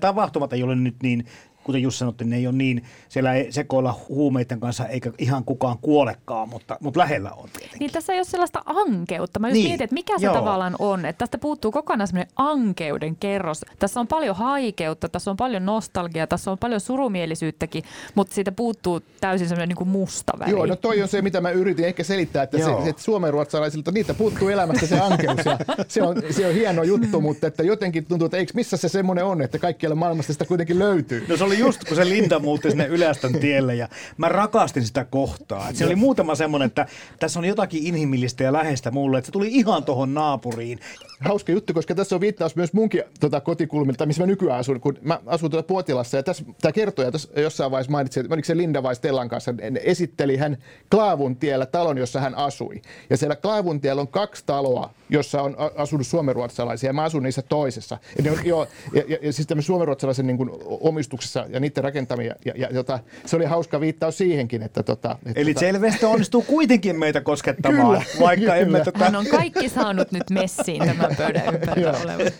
Tapahtumat 0.00 0.52
ei 0.52 0.62
ole 0.62 0.74
nyt 0.74 0.96
niin 1.02 1.26
kuten 1.66 1.82
Jussi 1.82 1.98
sanotti, 1.98 2.24
ne 2.24 2.36
ei 2.36 2.46
ole 2.46 2.56
niin, 2.56 2.84
siellä 3.08 3.34
ei 3.34 3.52
sekoilla 3.52 4.00
huumeiden 4.08 4.60
kanssa 4.60 4.86
eikä 4.86 5.12
ihan 5.18 5.44
kukaan 5.44 5.78
kuolekaan, 5.78 6.48
mutta, 6.48 6.76
mutta 6.80 7.00
lähellä 7.00 7.30
on 7.30 7.48
tietenkin. 7.52 7.78
Niin 7.78 7.92
tässä 7.92 8.12
ei 8.12 8.18
ole 8.18 8.24
sellaista 8.24 8.62
ankeutta. 8.66 9.40
Mä 9.40 9.48
just 9.48 9.54
niin. 9.54 9.68
mietin, 9.68 9.84
että 9.84 9.94
mikä 9.94 10.18
se 10.18 10.26
Joo. 10.26 10.34
tavallaan 10.34 10.76
on. 10.78 11.06
Että 11.06 11.18
tästä 11.18 11.38
puuttuu 11.38 11.72
kokonaan 11.72 12.08
semmoinen 12.08 12.32
ankeuden 12.36 13.16
kerros. 13.16 13.64
Tässä 13.78 14.00
on 14.00 14.06
paljon 14.06 14.36
haikeutta, 14.36 15.08
tässä 15.08 15.30
on 15.30 15.36
paljon 15.36 15.66
nostalgiaa, 15.66 16.26
tässä 16.26 16.50
on 16.50 16.58
paljon 16.58 16.80
surumielisyyttäkin, 16.80 17.84
mutta 18.14 18.34
siitä 18.34 18.52
puuttuu 18.52 19.00
täysin 19.20 19.48
semmoinen 19.48 19.68
niin 19.68 19.76
kuin 19.76 19.88
musta 19.88 20.32
väri. 20.38 20.50
Joo, 20.50 20.66
no 20.66 20.76
toi 20.76 21.02
on 21.02 21.08
se, 21.08 21.22
mitä 21.22 21.40
mä 21.40 21.50
yritin 21.50 21.84
ehkä 21.84 22.04
selittää, 22.04 22.42
että, 22.42 22.58
se, 22.58 22.88
että 22.88 23.02
suomenruotsalaisilta 23.02 23.92
niitä 23.92 24.14
puuttuu 24.14 24.48
elämästä 24.48 24.86
se 24.86 25.00
ankeus. 25.00 25.44
Ja 25.44 25.58
se, 25.88 26.02
on, 26.02 26.22
se 26.30 26.46
on 26.46 26.54
hieno 26.54 26.82
juttu, 26.82 27.20
mutta 27.28 27.46
että 27.46 27.62
jotenkin 27.62 28.06
tuntuu, 28.06 28.26
että 28.26 28.36
eikö 28.36 28.52
missä 28.54 28.76
se 28.76 28.88
semmoinen 28.88 29.24
on, 29.24 29.42
että 29.42 29.58
kaikkialla 29.58 29.96
maailmassa 29.96 30.32
sitä 30.32 30.44
kuitenkin 30.44 30.78
löytyy. 30.78 31.26
No 31.28 31.36
se 31.36 31.44
oli 31.44 31.55
oli 31.56 31.68
just, 31.68 31.84
kun 31.84 31.96
se 31.96 32.08
Linda 32.08 32.38
muutti 32.38 32.70
sinne 32.70 32.86
Ylästön 32.86 33.32
tielle 33.32 33.74
ja 33.74 33.88
mä 34.16 34.28
rakastin 34.28 34.86
sitä 34.86 35.04
kohtaa. 35.04 35.72
Se 35.72 35.86
oli 35.86 35.94
muutama 35.94 36.34
semmoinen, 36.34 36.66
että 36.66 36.86
tässä 37.18 37.38
on 37.38 37.44
jotakin 37.44 37.86
inhimillistä 37.86 38.44
ja 38.44 38.52
läheistä 38.52 38.90
mulle, 38.90 39.18
että 39.18 39.26
se 39.26 39.32
tuli 39.32 39.48
ihan 39.48 39.84
tuohon 39.84 40.14
naapuriin. 40.14 40.78
Hauska 41.20 41.52
juttu, 41.52 41.74
koska 41.74 41.94
tässä 41.94 42.14
on 42.14 42.20
viittaus 42.20 42.56
myös 42.56 42.72
munkin 42.72 43.02
tota, 43.20 43.40
kotikulmilta, 43.40 44.06
missä 44.06 44.22
mä 44.22 44.26
nykyään 44.26 44.58
asun, 44.58 44.80
kun 44.80 44.98
mä 45.02 45.20
asun 45.26 45.50
tuolla 45.50 45.66
Puotilassa 45.66 46.16
ja 46.16 46.22
tässä 46.22 46.44
tämä 46.60 46.72
kertoja 46.72 47.12
tässä 47.12 47.28
jossain 47.40 47.70
vaiheessa 47.70 47.92
mainitsi, 47.92 48.20
että 48.20 48.36
se 48.42 48.56
Linda 48.56 48.82
vai 48.82 48.94
Stellan 48.94 49.28
kanssa, 49.28 49.54
esitteli 49.84 50.36
hän 50.36 50.56
Klaavun 50.90 51.36
tiellä 51.36 51.66
talon, 51.66 51.98
jossa 51.98 52.20
hän 52.20 52.34
asui. 52.34 52.82
Ja 53.10 53.16
siellä 53.16 53.36
Klaavun 53.36 53.80
tiellä 53.80 54.00
on 54.00 54.08
kaksi 54.08 54.42
taloa, 54.46 54.90
jossa 55.10 55.42
on 55.42 55.56
asunut 55.76 56.06
suomenruotsalaisia 56.06 56.88
ja 56.88 56.92
mä 56.92 57.02
asun 57.02 57.22
niissä 57.22 57.42
toisessa. 57.42 57.98
Ja, 58.16 58.24
ne 58.24 58.30
on, 58.30 58.38
joo, 58.44 58.66
ja, 58.92 59.02
ja, 59.08 59.18
ja 59.22 59.32
siis 59.32 59.48
suomenruotsalaisen 59.60 60.26
niin 60.26 60.36
kuin, 60.36 60.50
omistuksessa 60.80 61.45
ja 61.50 61.60
niiden 61.60 61.84
rakentamia. 61.84 62.34
Ja, 62.44 62.52
ja, 62.56 62.68
jota, 62.70 62.98
se 63.26 63.36
oli 63.36 63.44
hauska 63.44 63.80
viittaus 63.80 64.18
siihenkin. 64.18 64.62
Että, 64.62 64.82
tota, 64.82 65.18
että, 65.26 65.40
Eli 65.40 65.54
tota, 65.54 65.60
selvästi 65.60 66.06
onnistuu 66.06 66.42
kuitenkin 66.42 66.98
meitä 66.98 67.20
koskettamaan, 67.20 67.86
kyllä, 67.86 68.02
vaikka 68.20 68.40
kyllä. 68.40 68.56
emme... 68.56 68.80
Tota... 68.84 69.04
Hän 69.04 69.16
on 69.16 69.26
kaikki 69.26 69.68
saanut 69.68 70.12
nyt 70.12 70.30
messiin 70.30 70.86
tämän 70.86 71.16
pöydän 71.16 71.54
ympärillä 71.54 71.94
olevan. 72.04 72.32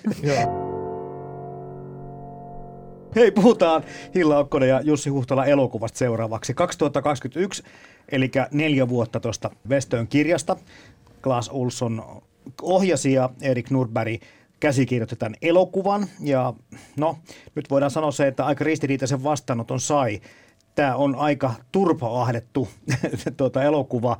Hei, 3.17 3.31
puhutaan 3.31 3.85
Hilla 4.15 4.39
Okkonen 4.39 4.69
ja 4.69 4.81
Jussi 4.81 5.11
Huhtala 5.11 5.47
elokuvasta 5.47 5.99
seuraavaksi. 5.99 6.55
2021, 6.55 7.63
eli 8.09 8.31
neljä 8.53 8.89
vuotta 8.89 9.21
tuosta 9.21 9.51
Westön 9.69 10.07
kirjasta. 10.07 10.57
Klaas 11.23 11.49
Olsson 11.49 12.23
ohjasi 12.63 13.13
ja 13.13 13.31
Erik 13.43 13.71
Nurberg 13.71 14.23
käsikirjoitti 14.61 15.17
tämän 15.17 15.37
elokuvan. 15.43 16.07
Ja 16.21 16.55
no, 16.97 17.19
nyt 17.55 17.71
voidaan 17.71 17.91
sanoa 17.91 18.11
se, 18.11 18.27
että 18.27 18.45
aika 18.47 18.65
ristiriitaisen 18.65 19.25
vastaanoton 19.25 19.81
sai. 19.81 20.21
Tämä 20.75 20.97
on 20.97 21.17
aika 21.17 21.55
turpaahdettu 21.73 22.69
tuota 23.37 23.63
elokuva. 23.63 24.19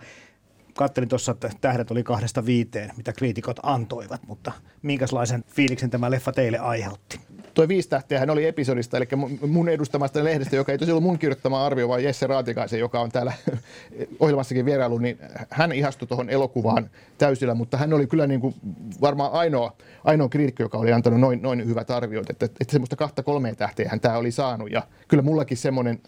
Kattelin 0.75 1.09
tuossa, 1.09 1.33
että 1.33 1.51
tähdet 1.61 1.91
oli 1.91 2.03
kahdesta 2.03 2.47
viiteen, 2.47 2.91
mitä 2.97 3.13
kriitikot 3.13 3.57
antoivat, 3.63 4.27
mutta 4.27 4.53
minkälaisen 4.83 5.45
fiiliksen 5.49 5.91
tämä 5.91 6.11
leffa 6.11 6.33
teille 6.33 6.59
aiheutti? 6.59 7.21
Tuo 7.57 7.69
viisi 7.69 7.89
tähteä 7.89 8.21
hän 8.21 8.31
oli 8.31 8.47
episodista, 8.47 8.97
eli 8.97 9.07
mun 9.47 9.69
edustamasta 9.69 10.25
lehdestä, 10.25 10.57
joka 10.57 10.73
ei 10.73 10.79
tosiaan 10.79 10.97
ollut 10.97 11.09
mun 11.09 11.19
kirjoittama 11.19 11.67
arvio, 11.67 11.89
vaan 11.89 12.05
Jesse 12.05 12.27
Raatikaisen, 12.27 12.81
joka 12.81 13.01
on 13.01 13.11
täällä 13.11 13.33
ohjelmassakin 14.21 14.65
vierailu, 14.65 14.99
niin 14.99 15.19
hän 15.51 15.73
ihastui 15.73 16.09
tuohon 16.09 16.31
elokuvaan 16.31 16.91
täysillä, 17.19 17.55
mutta 17.55 17.77
hän 17.77 17.93
oli 17.93 18.07
kyllä 18.07 18.27
niin 18.27 18.41
kuin 18.41 18.55
varmaan 19.01 19.33
ainoa, 19.33 19.77
ainoa 20.05 20.29
kriitikko, 20.29 20.63
joka 20.63 20.79
oli 20.79 20.93
antanut 20.93 21.21
noin, 21.21 21.43
noin 21.43 21.67
hyvät 21.67 21.91
arviot, 21.91 22.31
että, 22.31 22.47
että 22.47 22.73
semmoista 22.73 22.97
kahta 22.97 23.23
kolmea 23.23 23.55
tähteä 23.55 23.89
hän 23.89 24.01
tämä 24.01 24.19
oli 24.19 24.31
saanut, 24.31 24.71
ja 24.71 24.83
kyllä 25.09 25.23
mullakin 25.23 25.57
semmoinen 25.57 26.01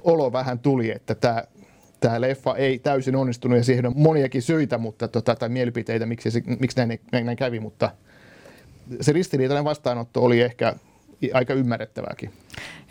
olo 0.00 0.32
vähän 0.32 0.58
tuli, 0.58 0.90
että 0.90 1.14
tämä 1.14 1.42
tämä 2.00 2.20
leffa 2.20 2.56
ei 2.56 2.78
täysin 2.78 3.16
onnistunut 3.16 3.58
ja 3.58 3.64
siihen 3.64 3.86
on 3.86 3.92
moniakin 3.96 4.42
syitä 4.42 4.78
mutta, 4.78 5.08
tota, 5.08 5.34
tai 5.34 5.48
mielipiteitä, 5.48 6.06
miksi, 6.06 6.44
miksi 6.60 6.76
näin, 6.76 7.00
näin, 7.12 7.26
näin 7.26 7.36
kävi, 7.36 7.60
mutta 7.60 7.90
se 9.00 9.12
ristiriitainen 9.12 9.64
vastaanotto 9.64 10.22
oli 10.24 10.40
ehkä 10.40 10.74
aika 11.34 11.54
ymmärrettävääkin. 11.54 12.30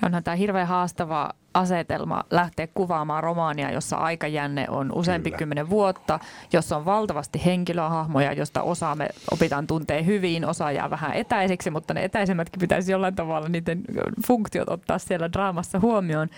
Onhan 0.05 0.23
tämä 0.23 0.35
hirveän 0.35 0.67
haastava 0.67 1.29
asetelma 1.53 2.23
lähteä 2.31 2.67
kuvaamaan 2.67 3.23
romaania, 3.23 3.71
jossa 3.71 3.97
aikajänne 3.97 4.65
on 4.69 4.91
useampi 4.95 5.29
Kyllä. 5.29 5.37
kymmenen 5.37 5.69
vuotta, 5.69 6.19
jossa 6.53 6.77
on 6.77 6.85
valtavasti 6.85 7.45
henkilöhahmoja, 7.45 8.33
josta 8.33 8.61
osa 8.61 8.95
me 8.95 9.09
opitaan 9.31 9.67
tuntee 9.67 10.05
hyvin, 10.05 10.45
osa 10.45 10.71
jää 10.71 10.89
vähän 10.89 11.13
etäiseksi, 11.13 11.69
mutta 11.69 11.93
ne 11.93 12.03
etäisemmätkin 12.03 12.59
pitäisi 12.59 12.91
jollain 12.91 13.15
tavalla 13.15 13.49
niiden 13.49 13.81
funktiot 14.27 14.69
ottaa 14.69 14.99
siellä 14.99 15.31
draamassa 15.31 15.79
huomioon. 15.79 16.29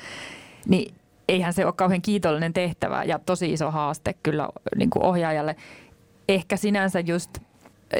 Niin 0.67 0.95
eihän 1.29 1.53
se 1.53 1.65
ole 1.65 1.73
kauhean 1.73 2.01
kiitollinen 2.01 2.53
tehtävä 2.53 3.03
ja 3.03 3.19
tosi 3.19 3.53
iso 3.53 3.71
haaste 3.71 4.15
kyllä 4.23 4.49
niin 4.75 4.89
kuin 4.89 5.03
ohjaajalle. 5.03 5.55
Ehkä 6.29 6.57
sinänsä 6.57 6.99
just 6.99 7.37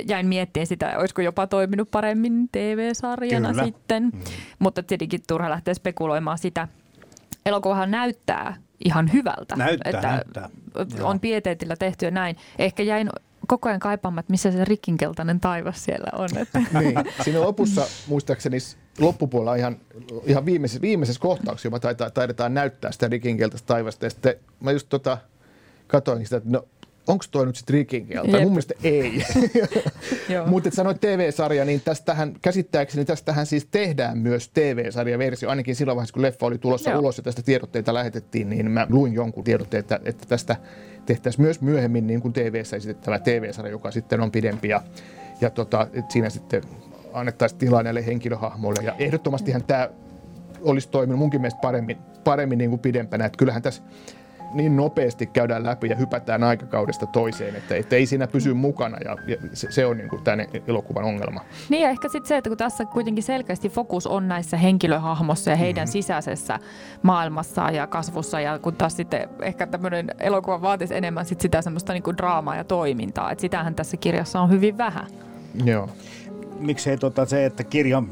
jäin 0.07 0.27
miettimään 0.27 0.67
sitä, 0.67 0.97
olisiko 0.97 1.21
jopa 1.21 1.47
toiminut 1.47 1.91
paremmin 1.91 2.49
TV-sarjana 2.51 3.49
Kyllä. 3.49 3.65
sitten. 3.65 4.03
Mm. 4.03 4.21
Mutta 4.59 4.83
tietenkin 4.83 5.21
turha 5.27 5.49
lähteä 5.49 5.73
spekuloimaan 5.73 6.37
sitä. 6.37 6.67
Elokuvahan 7.45 7.91
näyttää 7.91 8.55
ihan 8.85 9.13
hyvältä. 9.13 9.55
Näyttää, 9.55 9.91
että 9.91 10.07
näyttää. 10.07 10.49
On 11.01 11.19
pieteetillä 11.19 11.75
tehty 11.75 12.05
ja 12.05 12.11
näin. 12.11 12.35
Ehkä 12.59 12.83
jäin 12.83 13.09
koko 13.47 13.69
ajan 13.69 13.79
kaipaamaan, 13.79 14.19
että 14.19 14.31
missä 14.31 14.51
se 14.51 14.65
rikkinkeltainen 14.65 15.39
taivas 15.39 15.85
siellä 15.85 16.09
on. 16.13 16.29
Että. 16.37 16.59
niin. 16.79 16.95
Siinä 17.23 17.41
lopussa 17.41 17.87
muistaakseni 18.07 18.57
loppupuolella 18.99 19.55
ihan, 19.55 19.77
ihan 20.25 20.45
viimeisessä, 20.45 20.81
viimeisessä 20.81 21.21
kohtauksessa 21.21 21.67
jopa 21.67 22.09
taidetaan 22.13 22.53
näyttää 22.53 22.91
sitä 22.91 23.07
rikinkeltaista 23.07 23.67
taivasta. 23.67 24.05
Ja 24.05 24.09
sitten 24.09 24.35
mä 24.59 24.71
just 24.71 24.89
tota, 24.89 25.17
katsoin 25.87 26.25
sitä, 26.25 26.37
että 26.37 26.49
no 26.49 26.67
onko 27.07 27.25
toi 27.31 27.45
nyt 27.45 27.55
sitten 27.55 27.73
rikinkelta? 27.73 28.39
Mun 28.39 28.51
mielestä 28.51 28.73
ei. 28.83 29.23
Mutta 30.45 30.71
sanoit 30.71 31.01
TV-sarja, 31.01 31.65
niin 31.65 31.81
tästähän 31.81 32.35
käsittääkseni 32.41 33.05
tästähän 33.05 33.45
siis 33.45 33.67
tehdään 33.71 34.17
myös 34.17 34.49
TV-sarjaversio. 34.49 35.49
Ainakin 35.49 35.75
silloin 35.75 35.95
vaiheessa, 35.95 36.13
kun 36.13 36.21
leffa 36.21 36.45
oli 36.45 36.57
tulossa 36.57 36.89
Joo. 36.89 36.99
ulos 36.99 37.17
ja 37.17 37.23
tästä 37.23 37.41
tiedotteita 37.41 37.93
lähetettiin, 37.93 38.49
niin 38.49 38.71
mä 38.71 38.87
luin 38.89 39.13
jonkun 39.13 39.43
tiedotteen, 39.43 39.79
että, 39.79 39.99
että 40.05 40.25
tästä 40.27 40.55
tehtäisiin 41.05 41.41
myös 41.41 41.61
myöhemmin 41.61 42.07
niin 42.07 42.21
kuin 42.21 42.33
TV-ssä 42.33 42.77
esitettävä 42.77 43.19
TV-sarja, 43.19 43.71
joka 43.71 43.91
sitten 43.91 44.21
on 44.21 44.31
pidempi. 44.31 44.69
Ja, 44.69 44.81
ja 45.41 45.49
tota, 45.49 45.87
että 45.93 46.13
siinä 46.13 46.29
sitten 46.29 46.61
annettaisiin 47.13 47.59
tilaa 47.59 47.83
näille 47.83 48.05
henkilöhahmoille. 48.05 48.83
Ja 48.83 48.95
ehdottomastihan 48.99 49.63
tämä 49.63 49.89
olisi 50.61 50.89
toiminut 50.89 51.19
munkin 51.19 51.41
mielestä 51.41 51.61
paremmin, 51.61 51.97
paremmin 52.23 52.57
niin 52.57 52.69
kuin 52.69 52.79
pidempänä. 52.79 53.25
Että 53.25 53.37
kyllähän 53.37 53.61
tässä 53.61 53.83
niin 54.55 54.75
nopeasti 54.75 55.25
käydään 55.25 55.65
läpi 55.65 55.89
ja 55.89 55.95
hypätään 55.95 56.43
aikakaudesta 56.43 57.05
toiseen, 57.05 57.55
että, 57.55 57.75
että 57.75 57.95
ei 57.95 58.05
siinä 58.05 58.27
pysy 58.27 58.53
mukana 58.53 58.97
ja, 59.05 59.17
ja 59.27 59.37
se, 59.53 59.71
se 59.71 59.85
on 59.85 59.97
niin 59.97 60.09
kuin 60.09 60.23
tämän 60.23 60.45
elokuvan 60.67 61.03
ongelma. 61.03 61.41
Niin 61.69 61.81
ja 61.81 61.89
ehkä 61.89 62.09
sitten 62.09 62.27
se, 62.27 62.37
että 62.37 62.49
kun 62.49 62.57
tässä 62.57 62.85
kuitenkin 62.85 63.23
selkeästi 63.23 63.69
fokus 63.69 64.07
on 64.07 64.27
näissä 64.27 64.57
henkilöhahmossa 64.57 65.49
ja 65.51 65.55
heidän 65.55 65.81
mm-hmm. 65.81 65.91
sisäisessä 65.91 66.59
maailmassa 67.01 67.71
ja 67.71 67.87
kasvussa 67.87 68.39
ja 68.39 68.59
kun 68.59 68.75
taas 68.75 68.97
sitten 68.97 69.29
ehkä 69.41 69.67
tämmöinen 69.67 70.11
elokuva 70.19 70.61
vaatisi 70.61 70.95
enemmän 70.95 71.25
sit 71.25 71.41
sitä 71.41 71.61
semmoista 71.61 71.93
niin 71.93 72.03
kuin 72.03 72.17
draamaa 72.17 72.55
ja 72.55 72.63
toimintaa, 72.63 73.31
että 73.31 73.41
sitähän 73.41 73.75
tässä 73.75 73.97
kirjassa 73.97 74.41
on 74.41 74.49
hyvin 74.49 74.77
vähän. 74.77 75.07
Joo. 75.65 75.89
Miksei 76.59 76.97
tota 76.97 77.25
se, 77.25 77.45
että 77.45 77.63
kirjan 77.63 78.09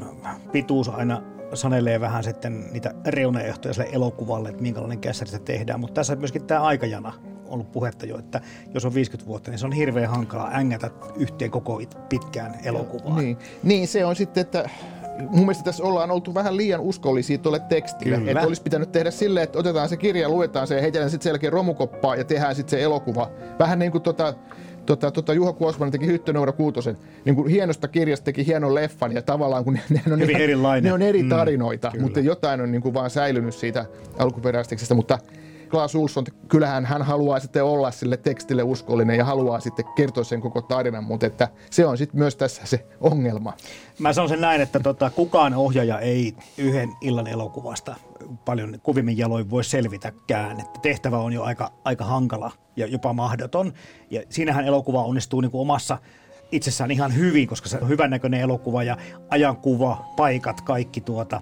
pituus 0.52 0.88
aina 0.88 1.22
sanelee 1.54 2.00
vähän 2.00 2.24
sitten 2.24 2.64
niitä 2.72 2.94
reunaehtoja 3.06 3.74
sille 3.74 3.88
elokuvalle, 3.92 4.48
että 4.48 4.62
minkälainen 4.62 4.98
kässäri 4.98 5.30
se 5.30 5.38
tehdään. 5.38 5.80
Mutta 5.80 5.94
tässä 5.94 6.16
myöskin 6.16 6.46
tämä 6.46 6.62
aikajana 6.62 7.12
ollut 7.46 7.72
puhetta 7.72 8.06
jo, 8.06 8.18
että 8.18 8.40
jos 8.74 8.84
on 8.84 8.94
50 8.94 9.28
vuotta, 9.28 9.50
niin 9.50 9.58
se 9.58 9.66
on 9.66 9.72
hirveän 9.72 10.10
hankalaa 10.10 10.50
ängätä 10.54 10.90
yhteen 11.16 11.50
koko 11.50 11.82
pitkään 12.08 12.54
elokuvaan. 12.64 13.16
Niin, 13.16 13.38
niin 13.62 13.88
se 13.88 14.04
on 14.04 14.16
sitten, 14.16 14.40
että 14.40 14.70
mun 15.18 15.40
mielestä 15.40 15.64
tässä 15.64 15.84
ollaan 15.84 16.10
oltu 16.10 16.34
vähän 16.34 16.56
liian 16.56 16.80
uskollisia 16.80 17.38
tuolle 17.38 17.60
tekstille. 17.68 18.16
Kyllä. 18.16 18.30
Että 18.30 18.46
olisi 18.46 18.62
pitänyt 18.62 18.92
tehdä 18.92 19.10
silleen, 19.10 19.44
että 19.44 19.58
otetaan 19.58 19.88
se 19.88 19.96
kirja, 19.96 20.28
luetaan 20.28 20.66
se 20.66 20.74
ja 20.74 20.80
heitellään 20.80 21.10
sitten 21.10 21.30
selkeä 21.30 21.50
romukoppaa 21.50 22.16
ja 22.16 22.24
tehdään 22.24 22.54
sitten 22.54 22.78
se 22.78 22.82
elokuva. 22.82 23.30
Vähän 23.58 23.78
niin 23.78 23.92
kuin 23.92 24.02
tota, 24.02 24.34
tota, 24.86 25.10
tota 25.10 25.32
Juha 25.34 25.52
Kuosmanen 25.52 25.92
teki 25.92 26.06
Hyttönöura 26.06 26.52
Kuutosen, 26.52 26.96
niin 27.24 27.34
kuin 27.34 27.48
hienosta 27.48 27.88
kirjasta 27.88 28.24
teki 28.24 28.46
hienon 28.46 28.74
leffan 28.74 29.12
ja 29.12 29.22
tavallaan 29.22 29.64
kun 29.64 29.74
ne, 29.90 30.02
ne 30.06 30.12
on, 30.12 30.22
ihan, 30.22 30.82
ne 30.82 30.92
on 30.92 31.02
eri 31.02 31.22
mm, 31.22 31.28
tarinoita, 31.28 31.92
mm, 31.94 32.02
mutta 32.02 32.20
jotain 32.20 32.60
on 32.60 32.72
niin 32.72 32.82
kuin 32.82 32.94
vaan 32.94 33.10
säilynyt 33.10 33.54
siitä 33.54 33.84
alkuperäistekstistä, 34.18 34.94
mutta 34.94 35.18
Klaas 35.74 35.94
Ulsson, 35.94 36.24
kyllähän 36.48 36.84
hän 36.84 37.02
haluaa 37.02 37.40
sitten 37.40 37.64
olla 37.64 37.90
sille 37.90 38.16
tekstille 38.16 38.62
uskollinen 38.62 39.18
ja 39.18 39.24
haluaa 39.24 39.60
sitten 39.60 39.84
kertoa 39.96 40.24
sen 40.24 40.40
koko 40.40 40.62
tarinan, 40.62 41.04
mutta 41.04 41.26
että 41.26 41.48
se 41.70 41.86
on 41.86 41.98
sitten 41.98 42.18
myös 42.18 42.36
tässä 42.36 42.62
se 42.64 42.86
ongelma. 43.00 43.52
Mä 43.98 44.12
sanon 44.12 44.28
sen 44.28 44.40
näin, 44.40 44.60
että 44.60 44.80
tota, 44.80 45.10
kukaan 45.10 45.54
ohjaaja 45.54 45.98
ei 45.98 46.34
yhden 46.58 46.92
illan 47.00 47.26
elokuvasta 47.26 47.96
paljon 48.44 48.80
kuvimmin 48.82 49.18
jaloin 49.18 49.50
voi 49.50 49.64
selvitäkään. 49.64 50.60
Että 50.60 50.80
tehtävä 50.82 51.18
on 51.18 51.32
jo 51.32 51.42
aika, 51.42 51.72
aika 51.84 52.04
hankala 52.04 52.52
ja 52.76 52.86
jopa 52.86 53.12
mahdoton. 53.12 53.72
Ja 54.10 54.22
siinähän 54.28 54.64
elokuva 54.64 55.04
onnistuu 55.04 55.40
niin 55.40 55.50
kuin 55.50 55.62
omassa 55.62 55.98
itsessään 56.52 56.90
ihan 56.90 57.16
hyvin, 57.16 57.48
koska 57.48 57.68
se 57.68 57.78
on 57.82 57.88
hyvännäköinen 57.88 58.40
elokuva 58.40 58.82
ja 58.82 58.96
ajankuva, 59.30 60.04
paikat, 60.16 60.60
kaikki 60.60 61.00
tuota 61.00 61.40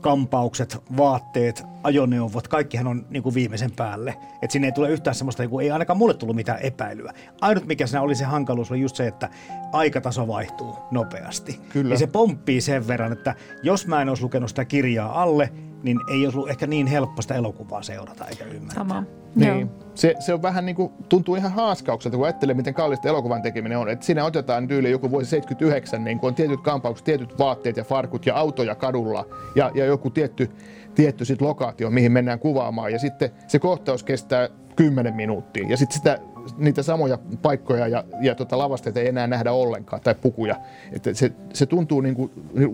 kampaukset, 0.00 0.78
vaatteet, 0.96 1.64
ajoneuvot, 1.82 2.48
kaikkihan 2.48 2.86
on 2.86 3.06
niin 3.10 3.22
kuin 3.22 3.34
viimeisen 3.34 3.70
päälle. 3.76 4.16
Että 4.42 4.52
sinne 4.52 4.68
ei 4.68 4.72
tule 4.72 4.90
yhtään 4.90 5.14
semmoista, 5.14 5.42
niin 5.42 5.50
kuin, 5.50 5.64
ei 5.64 5.70
ainakaan 5.70 5.96
mulle 5.96 6.14
tullut 6.14 6.36
mitään 6.36 6.60
epäilyä. 6.60 7.12
Ainut 7.40 7.66
mikä 7.66 7.86
siinä 7.86 8.02
oli 8.02 8.14
se 8.14 8.24
hankaluus 8.24 8.70
oli 8.70 8.80
just 8.80 8.96
se, 8.96 9.06
että 9.06 9.28
aikataso 9.72 10.28
vaihtuu 10.28 10.78
nopeasti. 10.90 11.60
Kyllä. 11.68 11.94
Ja 11.94 11.98
se 11.98 12.06
pomppii 12.06 12.60
sen 12.60 12.88
verran, 12.88 13.12
että 13.12 13.34
jos 13.62 13.86
mä 13.86 14.02
en 14.02 14.08
olisi 14.08 14.22
lukenut 14.22 14.48
sitä 14.48 14.64
kirjaa 14.64 15.22
alle, 15.22 15.52
niin 15.84 16.00
ei 16.08 16.24
olisi 16.24 16.38
ollut 16.38 16.50
ehkä 16.50 16.66
niin 16.66 16.86
helppo 16.86 17.22
sitä 17.22 17.34
elokuvaa 17.34 17.82
seurata 17.82 18.24
eikä 18.24 18.44
ymmärtää. 18.44 18.74
Sama. 18.74 19.04
Niin. 19.34 19.70
Se, 19.94 20.14
se 20.18 20.34
on 20.34 20.42
vähän 20.42 20.66
niin 20.66 20.76
kuin, 20.76 20.92
tuntuu 21.08 21.34
ihan 21.34 21.52
haaskaukselta, 21.52 22.16
kun 22.16 22.26
ajattelee, 22.26 22.54
miten 22.54 22.74
kallista 22.74 23.08
elokuvan 23.08 23.42
tekeminen 23.42 23.78
on. 23.78 23.88
Että 23.88 24.06
siinä 24.06 24.24
otetaan 24.24 24.68
tyyli 24.68 24.90
joku 24.90 25.10
vuosi 25.10 25.30
79, 25.30 26.04
niin 26.04 26.18
kun 26.18 26.28
on 26.28 26.34
tietyt 26.34 26.60
kampaukset, 26.60 27.04
tietyt 27.04 27.38
vaatteet 27.38 27.76
ja 27.76 27.84
farkut 27.84 28.26
ja 28.26 28.34
autoja 28.34 28.74
kadulla 28.74 29.26
ja, 29.54 29.70
ja 29.74 29.84
joku 29.84 30.10
tietty, 30.10 30.50
tietty 30.94 31.24
sit 31.24 31.40
lokaatio, 31.40 31.90
mihin 31.90 32.12
mennään 32.12 32.38
kuvaamaan. 32.38 32.92
Ja 32.92 32.98
sitten 32.98 33.30
se 33.46 33.58
kohtaus 33.58 34.02
kestää 34.02 34.48
10 34.76 35.14
minuuttia. 35.14 35.66
Ja 35.68 35.76
sitten 35.76 35.96
sitä 35.96 36.18
niitä 36.56 36.82
samoja 36.82 37.18
paikkoja 37.42 37.88
ja, 37.88 38.04
ja 38.20 38.34
tota 38.34 38.58
lavasteita 38.58 39.00
ei 39.00 39.08
enää 39.08 39.26
nähdä 39.26 39.52
ollenkaan, 39.52 40.02
tai 40.02 40.14
pukuja. 40.14 40.56
Että 40.92 41.14
se, 41.14 41.32
se 41.52 41.66
tuntuu 41.66 42.00
niin 42.00 42.14
kuin, 42.14 42.30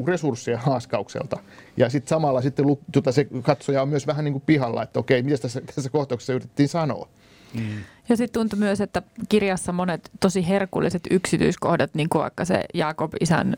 resurssien 0.07 0.59
haaskaukselta. 0.59 1.39
Ja 1.77 1.91
sitten 1.91 2.09
samalla 2.09 2.43
sitten 2.43 2.67
tota, 2.93 3.13
se 3.13 3.27
katsoja 3.43 3.83
on 3.83 3.89
myös 3.89 4.07
vähän 4.07 4.25
niin 4.25 4.33
kuin 4.33 4.45
pihalla, 4.47 4.83
että 4.83 5.01
okei, 5.01 5.23
mitä 5.23 5.39
tässä, 5.39 5.61
tässä 5.75 5.91
kohtauksessa 5.91 6.33
yritettiin 6.33 6.69
sanoa. 6.69 7.09
Mm. 7.55 7.85
Ja 8.09 8.17
sitten 8.17 8.41
tuntui 8.41 8.59
myös, 8.59 8.81
että 8.81 9.03
kirjassa 9.29 9.73
monet 9.73 10.11
tosi 10.21 10.49
herkulliset 10.49 11.03
yksityiskohdat, 11.11 11.95
niin 11.95 12.09
kuin 12.09 12.23
vaikka 12.23 12.45
se 12.45 12.65
Jaakob 12.75 13.13
isän 13.21 13.57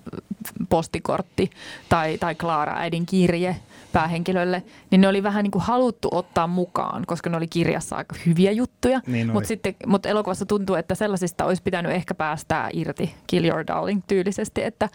postikortti 0.69 1.51
tai, 1.89 2.19
tai 2.19 2.35
Klaara 2.35 2.77
äidin 2.77 3.07
kirje 3.07 3.57
päähenkilölle, 3.93 4.63
niin 4.91 5.01
ne 5.01 5.09
oli 5.09 5.23
vähän 5.23 5.43
niin 5.43 5.51
kuin 5.51 5.63
haluttu 5.63 6.09
ottaa 6.13 6.47
mukaan, 6.47 7.05
koska 7.07 7.31
ne 7.31 7.37
oli 7.37 7.49
kirjassa 7.49 7.97
aika 7.97 8.17
hyviä 8.27 8.53
juttuja. 8.53 9.01
Niin 9.07 9.33
mutta 9.33 9.49
sitten 9.49 9.75
mut 9.87 10.07
elokuvassa 10.07 10.47
tuntuu, 10.47 10.77
että 10.77 10.95
sellaisista 10.95 11.45
olisi 11.45 11.63
pitänyt 11.63 11.93
ehkä 11.93 12.15
päästää 12.15 12.69
irti 12.73 13.15
Kill 13.27 13.45
Your 13.45 13.67
Darling 13.67 14.03
tyylisesti, 14.07 14.63
että 14.63 14.89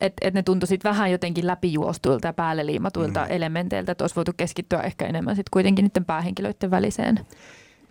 että 0.00 0.28
et 0.28 0.34
ne 0.34 0.42
tuntui 0.42 0.66
sitten 0.66 0.90
vähän 0.90 1.10
jotenkin 1.10 1.46
läpijuostuilta 1.46 2.28
ja 2.28 2.32
päälle 2.32 2.66
liimatuilta 2.66 3.20
mm. 3.20 3.26
elementeiltä, 3.30 3.92
että 3.92 4.04
olisi 4.04 4.16
voitu 4.16 4.32
keskittyä 4.36 4.80
ehkä 4.80 5.06
enemmän 5.06 5.36
sitten 5.36 5.50
kuitenkin 5.50 5.84
niiden 5.84 6.04
päähenkilöiden 6.04 6.70
väliseen 6.70 7.20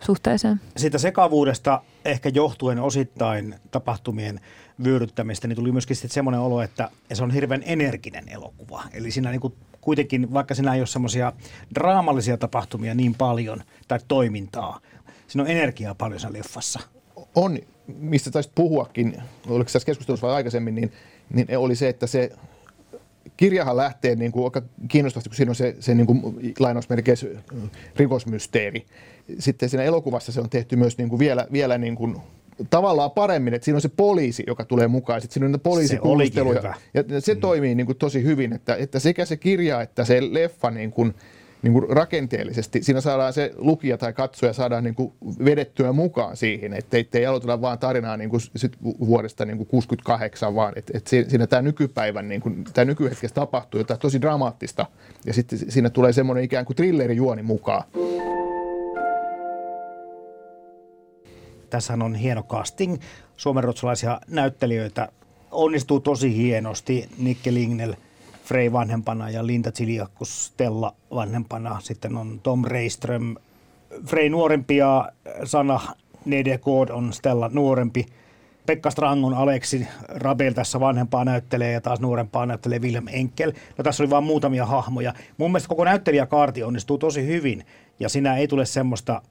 suhteeseen. 0.00 0.60
Siitä 0.76 0.98
sekavuudesta 0.98 1.82
ehkä 2.04 2.28
johtuen 2.28 2.78
osittain 2.78 3.54
tapahtumien 3.70 4.40
vyöryttämistä, 4.84 5.48
niin 5.48 5.56
tuli 5.56 5.72
myöskin 5.72 5.96
sitten 5.96 6.14
semmoinen 6.14 6.40
olo, 6.40 6.62
että 6.62 6.90
se 7.12 7.22
on 7.22 7.30
hirveän 7.30 7.62
energinen 7.66 8.28
elokuva. 8.28 8.82
Eli 8.92 9.10
siinä 9.10 9.30
niin 9.30 9.54
kuitenkin, 9.86 10.34
vaikka 10.34 10.54
siinä 10.54 10.74
ei 10.74 10.80
ole 10.80 10.86
semmoisia 10.86 11.32
draamallisia 11.74 12.36
tapahtumia 12.36 12.94
niin 12.94 13.14
paljon 13.14 13.62
tai 13.88 13.98
toimintaa, 14.08 14.80
siinä 15.26 15.42
on 15.42 15.50
energiaa 15.50 15.94
paljon 15.94 16.20
siinä 16.20 16.38
leffassa. 16.38 16.80
On, 17.34 17.58
mistä 17.86 18.30
taisit 18.30 18.52
puhuakin, 18.54 19.22
oliko 19.48 19.70
tässä 19.72 19.86
keskustelussa 19.86 20.26
vai 20.26 20.34
aikaisemmin, 20.36 20.74
niin, 20.74 20.92
niin 21.34 21.58
oli 21.58 21.76
se, 21.76 21.88
että 21.88 22.06
se 22.06 22.30
kirjahan 23.36 23.76
lähtee 23.76 24.16
niin 24.16 24.32
kuin 24.32 24.44
aika 24.44 24.62
kiinnostavasti, 24.88 25.28
kun 25.28 25.36
siinä 25.36 25.50
on 25.50 25.56
se, 25.56 25.76
se 25.80 25.94
niin 25.94 26.06
kuin 26.06 26.54
lainausmerkeissä 26.58 27.26
rikosmysteeri. 27.96 28.86
Sitten 29.38 29.68
siinä 29.68 29.84
elokuvassa 29.84 30.32
se 30.32 30.40
on 30.40 30.50
tehty 30.50 30.76
myös 30.76 30.98
niin 30.98 31.08
kuin 31.08 31.18
vielä, 31.18 31.46
vielä 31.52 31.78
niin 31.78 31.96
kuin 31.96 32.16
tavallaan 32.70 33.10
paremmin, 33.10 33.54
että 33.54 33.64
siinä 33.64 33.76
on 33.76 33.82
se 33.82 33.88
poliisi, 33.88 34.44
joka 34.46 34.64
tulee 34.64 34.88
mukaan. 34.88 35.20
Sitten 35.20 35.34
siinä 35.34 35.54
on 35.54 35.60
poliisikuulusteluja. 35.60 36.74
Ja 36.94 37.20
se 37.20 37.34
mm. 37.34 37.40
toimii 37.40 37.74
niin 37.74 37.86
kuin 37.86 37.98
tosi 37.98 38.22
hyvin, 38.22 38.52
että, 38.52 38.76
että 38.76 38.98
sekä 38.98 39.24
se 39.24 39.36
kirja 39.36 39.80
että 39.82 40.04
se 40.04 40.20
leffa 40.30 40.70
niin 40.70 40.92
kuin, 40.92 41.14
niin 41.62 41.72
kuin 41.72 41.88
rakenteellisesti, 41.88 42.82
siinä 42.82 43.00
saadaan 43.00 43.32
se 43.32 43.52
lukija 43.56 43.98
tai 43.98 44.12
katsoja 44.12 44.52
saadaan 44.52 44.84
niin 44.84 44.94
kuin 44.94 45.12
vedettyä 45.44 45.92
mukaan 45.92 46.36
siihen, 46.36 46.72
että 46.72 46.96
ei, 47.12 47.26
aloiteta 47.26 47.60
vaan 47.60 47.78
tarinaa 47.78 48.16
niin 48.16 48.30
kuin 48.30 48.40
sit 48.56 48.76
vuodesta 48.82 49.44
niin 49.44 49.56
kuin 49.56 49.66
68, 49.66 50.54
vaan 50.54 50.72
että, 50.76 50.92
että 50.94 51.10
siinä 51.10 51.46
tämä 51.46 51.62
nykypäivän, 51.62 52.28
niin 52.28 52.40
kuin, 52.40 52.64
tämä 52.74 52.84
nykyhetkessä 52.84 53.34
tapahtuu 53.34 53.80
jotain 53.80 54.00
tosi 54.00 54.20
dramaattista 54.20 54.86
ja 55.26 55.32
sitten 55.32 55.58
siinä 55.68 55.90
tulee 55.90 56.12
semmoinen 56.12 56.44
ikään 56.44 56.64
kuin 56.64 56.76
thrillerijuoni 56.76 57.42
mukaan. 57.42 57.84
Tässä 61.76 61.98
on 62.04 62.14
hieno 62.14 62.42
casting. 62.42 62.96
Suomenruotsalaisia 63.36 64.20
näyttelijöitä 64.28 65.08
onnistuu 65.50 66.00
tosi 66.00 66.36
hienosti. 66.36 67.08
Nikke 67.18 67.54
Lignell 67.54 67.92
Frey 68.44 68.72
vanhempana 68.72 69.30
ja 69.30 69.46
Linda 69.46 69.72
Chiliakkus 69.72 70.46
Stella 70.46 70.94
vanhempana. 71.14 71.80
Sitten 71.80 72.16
on 72.16 72.40
Tom 72.42 72.64
Reiström, 72.64 73.34
Frey 74.06 74.28
nuorempi 74.28 74.76
ja 74.76 75.12
Sana 75.44 75.80
Nedekod 76.24 76.88
on 76.88 77.12
Stella 77.12 77.50
nuorempi. 77.52 78.06
Pekka 78.66 78.90
Strangon 78.90 79.34
Aleksi 79.34 79.86
Rabel 80.08 80.52
tässä 80.52 80.80
vanhempaa 80.80 81.24
näyttelee 81.24 81.72
ja 81.72 81.80
taas 81.80 82.00
nuorempaa 82.00 82.46
näyttelee 82.46 82.78
Wilhelm 82.78 83.08
Enkel. 83.08 83.52
No 83.78 83.84
tässä 83.84 84.02
oli 84.02 84.10
vain 84.10 84.24
muutamia 84.24 84.66
hahmoja. 84.66 85.14
Mun 85.38 85.50
mielestä 85.50 85.68
koko 85.68 85.84
näyttelijäkaarti 85.84 86.62
onnistuu 86.62 86.98
tosi 86.98 87.26
hyvin 87.26 87.64
ja 88.00 88.08
siinä 88.08 88.36
ei 88.36 88.48
tule 88.48 88.66
semmoista 88.66 89.22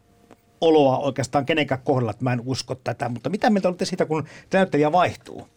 oloa 0.62 0.98
oikeastaan 0.98 1.46
kenenkään 1.46 1.82
kohdalla, 1.84 2.12
että 2.12 2.24
mä 2.24 2.34
en 2.34 2.42
usko 2.46 2.76
tätä. 2.76 3.10
Mutta 3.10 3.30
mitä 3.30 3.50
mieltä 3.50 3.68
olette 3.68 3.86
siitä, 3.86 4.06
kun 4.06 4.24
näyttelijä 4.54 4.92
vaihtuu? 4.92 5.48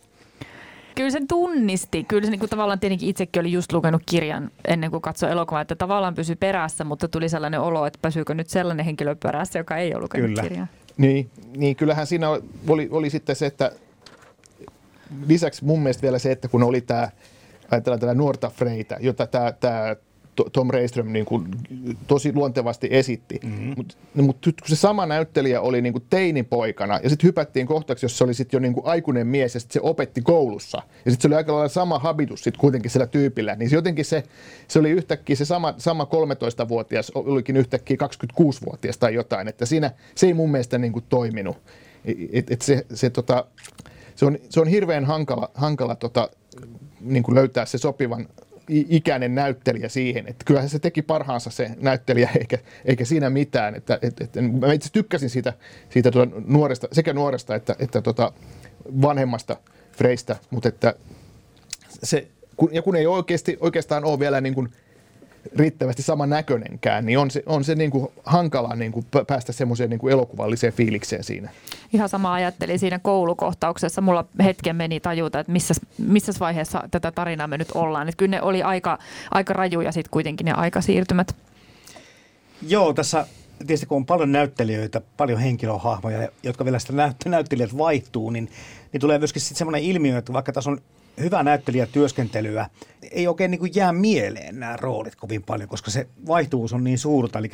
Kyllä 0.94 1.10
sen 1.10 1.28
tunnisti. 1.28 2.04
Kyllä 2.04 2.24
se 2.24 2.30
niin 2.30 2.38
kuin 2.38 2.50
tavallaan 2.50 2.80
tietenkin 2.80 3.08
itsekin 3.08 3.40
oli 3.40 3.52
just 3.52 3.72
lukenut 3.72 4.02
kirjan 4.06 4.50
ennen 4.68 4.90
kuin 4.90 5.02
katsoi 5.02 5.30
elokuvaa, 5.30 5.60
että 5.60 5.76
tavallaan 5.76 6.14
pysyi 6.14 6.36
perässä, 6.36 6.84
mutta 6.84 7.08
tuli 7.08 7.28
sellainen 7.28 7.60
olo, 7.60 7.86
että 7.86 7.98
pysyykö 8.02 8.34
nyt 8.34 8.48
sellainen 8.48 8.86
henkilö 8.86 9.16
perässä, 9.22 9.58
joka 9.58 9.76
ei 9.76 9.94
ole 9.94 10.02
lukenut 10.02 10.28
Kyllä. 10.28 10.42
kirjaa. 10.42 10.66
Niin, 10.96 11.30
niin, 11.56 11.76
kyllähän 11.76 12.06
siinä 12.06 12.28
oli, 12.68 12.88
oli 12.90 13.10
sitten 13.10 13.36
se, 13.36 13.46
että 13.46 13.72
lisäksi 15.26 15.64
mun 15.64 15.80
mielestä 15.80 16.02
vielä 16.02 16.18
se, 16.18 16.32
että 16.32 16.48
kun 16.48 16.62
oli 16.62 16.80
tämä 16.80 17.08
ajatellaan 17.70 18.00
tätä 18.00 18.14
nuorta 18.14 18.50
Freitä, 18.50 18.96
jota 19.00 19.26
tämä, 19.26 19.52
tämä 19.52 19.96
Tom 20.52 20.70
Reiström 20.70 21.12
niin 21.12 21.24
kuin 21.24 21.46
tosi 22.06 22.32
luontevasti 22.34 22.88
esitti. 22.90 23.40
Mm-hmm. 23.44 23.74
Mutta 23.76 23.94
mut 24.14 24.36
kun 24.42 24.68
se 24.68 24.76
sama 24.76 25.06
näyttelijä 25.06 25.60
oli 25.60 25.82
niin 25.82 25.92
kuin 25.92 26.04
teinipoikana 26.10 27.00
ja 27.02 27.08
sitten 27.08 27.26
hypättiin 27.26 27.66
kohtaksi, 27.66 28.04
jossa 28.04 28.24
oli 28.24 28.34
sitten 28.34 28.58
jo 28.58 28.60
niin 28.60 28.74
kuin 28.74 28.86
aikuinen 28.86 29.26
mies 29.26 29.54
ja 29.54 29.60
sitten 29.60 29.74
se 29.74 29.80
opetti 29.82 30.22
koulussa. 30.22 30.82
Ja 31.04 31.10
sitten 31.10 31.22
se 31.22 31.28
oli 31.28 31.34
aika 31.34 31.52
lailla 31.52 31.68
sama 31.68 31.98
habitus 31.98 32.44
sitten 32.44 32.60
kuitenkin 32.60 32.90
sillä 32.90 33.06
tyypillä. 33.06 33.54
Niin 33.54 33.70
se 33.70 33.76
jotenkin 33.76 34.04
se, 34.04 34.22
se 34.68 34.78
oli 34.78 34.90
yhtäkkiä 34.90 35.36
se 35.36 35.44
sama, 35.44 35.74
sama 35.78 36.04
13-vuotias 36.04 37.12
olikin 37.14 37.56
yhtäkkiä 37.56 37.96
26-vuotias 38.40 38.98
tai 38.98 39.14
jotain. 39.14 39.48
Että 39.48 39.66
siinä 39.66 39.90
se 40.14 40.26
ei 40.26 40.34
mun 40.34 40.50
mielestä 40.50 40.78
niin 40.78 40.92
kuin 40.92 41.04
toiminut. 41.08 41.56
Et, 42.32 42.50
et 42.50 42.62
se, 42.62 42.86
se, 42.94 43.10
tota, 43.10 43.44
se, 44.16 44.26
on, 44.26 44.38
se 44.48 44.60
on 44.60 44.68
hirveän 44.68 45.04
hankala, 45.04 45.50
hankala 45.54 45.94
tota, 45.94 46.30
niin 47.00 47.22
kuin 47.22 47.34
löytää 47.34 47.66
se 47.66 47.78
sopivan 47.78 48.28
ikäinen 48.68 49.34
näyttelijä 49.34 49.88
siihen. 49.88 50.26
Että 50.28 50.44
kyllähän 50.44 50.68
se 50.68 50.78
teki 50.78 51.02
parhaansa 51.02 51.50
se 51.50 51.70
näyttelijä, 51.80 52.30
eikä, 52.40 52.58
eikä 52.84 53.04
siinä 53.04 53.30
mitään. 53.30 53.74
Että, 53.74 53.98
et, 54.02 54.20
et, 54.20 54.34
mä 54.60 54.72
itse 54.72 54.92
tykkäsin 54.92 55.30
siitä, 55.30 55.52
siitä 55.90 56.10
tuota 56.10 56.32
nuoresta, 56.46 56.88
sekä 56.92 57.12
nuoresta 57.12 57.54
että, 57.54 57.76
että 57.78 58.02
tuota 58.02 58.32
vanhemmasta 59.02 59.56
Freistä, 59.92 60.36
mutta 60.50 60.68
että 60.68 60.94
se, 62.02 62.28
kun, 62.56 62.68
ja 62.72 62.82
kun 62.82 62.96
ei 62.96 63.06
oikeasti, 63.06 63.56
oikeastaan 63.60 64.04
ole 64.04 64.18
vielä 64.18 64.40
niin 64.40 64.54
kuin 64.54 64.68
riittävästi 65.56 66.02
saman 66.02 66.30
näköinenkään, 66.30 67.06
niin 67.06 67.18
on 67.18 67.30
se, 67.30 67.42
on 67.46 67.64
se 67.64 67.74
niin 67.74 67.90
kuin 67.90 68.08
hankala 68.24 68.74
niin 68.74 68.92
kuin 68.92 69.06
päästä 69.26 69.52
semmoiseen 69.52 69.90
niin 69.90 70.00
kuin 70.00 70.12
elokuvalliseen 70.12 70.72
fiilikseen 70.72 71.24
siinä. 71.24 71.50
Ihan 71.92 72.08
sama 72.08 72.34
ajattelin 72.34 72.78
siinä 72.78 72.98
koulukohtauksessa. 72.98 74.00
Mulla 74.00 74.24
hetken 74.44 74.76
meni 74.76 75.00
tajuta, 75.00 75.40
että 75.40 75.52
missä, 75.52 75.74
missä 75.98 76.32
vaiheessa 76.40 76.88
tätä 76.90 77.12
tarinaa 77.12 77.46
me 77.46 77.58
nyt 77.58 77.72
ollaan. 77.74 78.08
Että 78.08 78.16
kyllä 78.16 78.30
ne 78.30 78.42
oli 78.42 78.62
aika, 78.62 78.98
aika 79.30 79.52
rajuja 79.52 79.92
sitten 79.92 80.10
kuitenkin 80.10 80.44
ne 80.44 80.52
aikasiirtymät. 80.52 81.36
Joo, 82.62 82.92
tässä 82.92 83.26
tietysti 83.58 83.86
kun 83.86 83.96
on 83.96 84.06
paljon 84.06 84.32
näyttelijöitä, 84.32 85.00
paljon 85.16 85.40
henkilöhahmoja, 85.40 86.28
jotka 86.42 86.64
vielä 86.64 86.78
sitä 86.78 86.92
näyttelijät 87.26 87.78
vaihtuu, 87.78 88.30
niin, 88.30 88.50
niin 88.92 89.00
tulee 89.00 89.18
myöskin 89.18 89.42
sitten 89.42 89.58
semmoinen 89.58 89.82
ilmiö, 89.82 90.18
että 90.18 90.32
vaikka 90.32 90.52
tässä 90.52 90.70
on 90.70 90.80
hyvää 91.20 91.42
näyttelijätyöskentelyä, 91.42 92.66
ei 93.10 93.28
oikein 93.28 93.50
niin 93.50 93.58
kuin 93.58 93.72
jää 93.74 93.92
mieleen 93.92 94.60
nämä 94.60 94.76
roolit 94.76 95.16
kovin 95.16 95.42
paljon, 95.42 95.68
koska 95.68 95.90
se 95.90 96.06
vaihtuvuus 96.26 96.72
on 96.72 96.84
niin 96.84 96.98
suurta. 96.98 97.38
Eli 97.38 97.50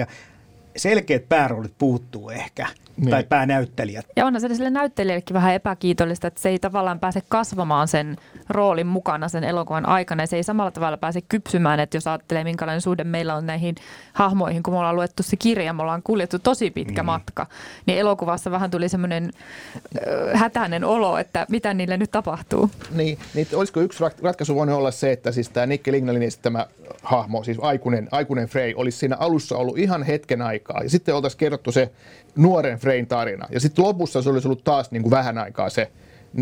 selkeät 0.77 1.29
pääroolit 1.29 1.75
puuttuu 1.79 2.31
ehkä, 2.31 2.67
niin. 2.97 3.11
tai 3.11 3.25
päänäyttelijät. 3.25 4.07
Ja 4.17 4.27
onhan 4.27 4.41
se 4.41 4.55
sille 4.55 4.71
näyttelijällekin 4.71 5.35
vähän 5.35 5.55
epäkiitollista, 5.55 6.27
että 6.27 6.41
se 6.41 6.49
ei 6.49 6.59
tavallaan 6.59 7.01
pääse 7.01 7.23
kasvamaan 7.29 7.89
sen 7.89 8.17
roolin 8.49 8.87
mukana 8.87 9.29
sen 9.29 9.45
elokuvan 9.45 9.87
aikana, 9.87 10.23
ja 10.23 10.27
se 10.27 10.37
ei 10.37 10.43
samalla 10.43 10.71
tavalla 10.71 10.97
pääse 10.97 11.21
kypsymään, 11.21 11.81
että 11.81 11.97
jos 11.97 12.07
ajattelee, 12.07 12.45
minkälainen 12.45 12.81
suhde 12.81 13.05
meillä 13.05 13.35
on 13.35 13.47
näihin 13.47 13.75
hahmoihin, 14.13 14.63
kun 14.63 14.75
me 14.75 14.79
ollaan 14.79 14.97
luettu 14.97 15.23
se 15.23 15.37
kirja, 15.37 15.73
me 15.73 15.83
ollaan 15.83 16.03
kuljettu 16.03 16.39
tosi 16.39 16.71
pitkä 16.71 17.03
mm. 17.03 17.07
matka, 17.07 17.47
niin 17.87 17.99
elokuvassa 17.99 18.51
vähän 18.51 18.71
tuli 18.71 18.89
semmoinen 18.89 19.31
äh, 19.35 20.41
hätäinen 20.41 20.85
olo, 20.85 21.19
että 21.19 21.47
mitä 21.49 21.75
niille 21.75 21.97
nyt 21.97 22.11
tapahtuu. 22.11 22.71
Niin, 22.91 23.19
niin 23.35 23.47
olisiko 23.55 23.81
yksi 23.81 24.05
ratkaisu 24.23 24.55
voinut 24.55 24.77
olla 24.77 24.91
se, 24.91 25.13
että 25.13 25.33
siis 25.33 25.49
tämä 25.49 25.67
Nikke 25.67 25.93
Lignalin 25.93 26.23
esittämä 26.23 26.67
hahmo, 27.03 27.43
siis 27.45 27.59
aikuinen, 27.61 28.09
aikuinen 28.11 28.49
Frey, 28.49 28.73
olisi 28.77 28.99
siinä 28.99 29.17
alussa 29.17 29.57
ollut 29.57 29.79
ihan 29.79 30.03
hetken 30.03 30.43
aikaa, 30.43 30.64
ja 30.83 30.91
sitten 30.91 31.15
oltaisiin 31.15 31.39
kerrottu 31.39 31.73
se 31.73 31.91
nuoren 32.37 32.79
Frein 32.79 33.07
tarina. 33.07 33.49
Ja 33.51 33.61
sitten 33.61 33.85
lopussa 33.85 34.23
se 34.23 34.31
olisi 34.31 34.49
ollut 34.49 34.65
taas 34.65 34.91
niin 34.91 35.03
kuin 35.03 35.11
vähän 35.11 35.39
aikaa 35.39 35.71
se 35.71 35.91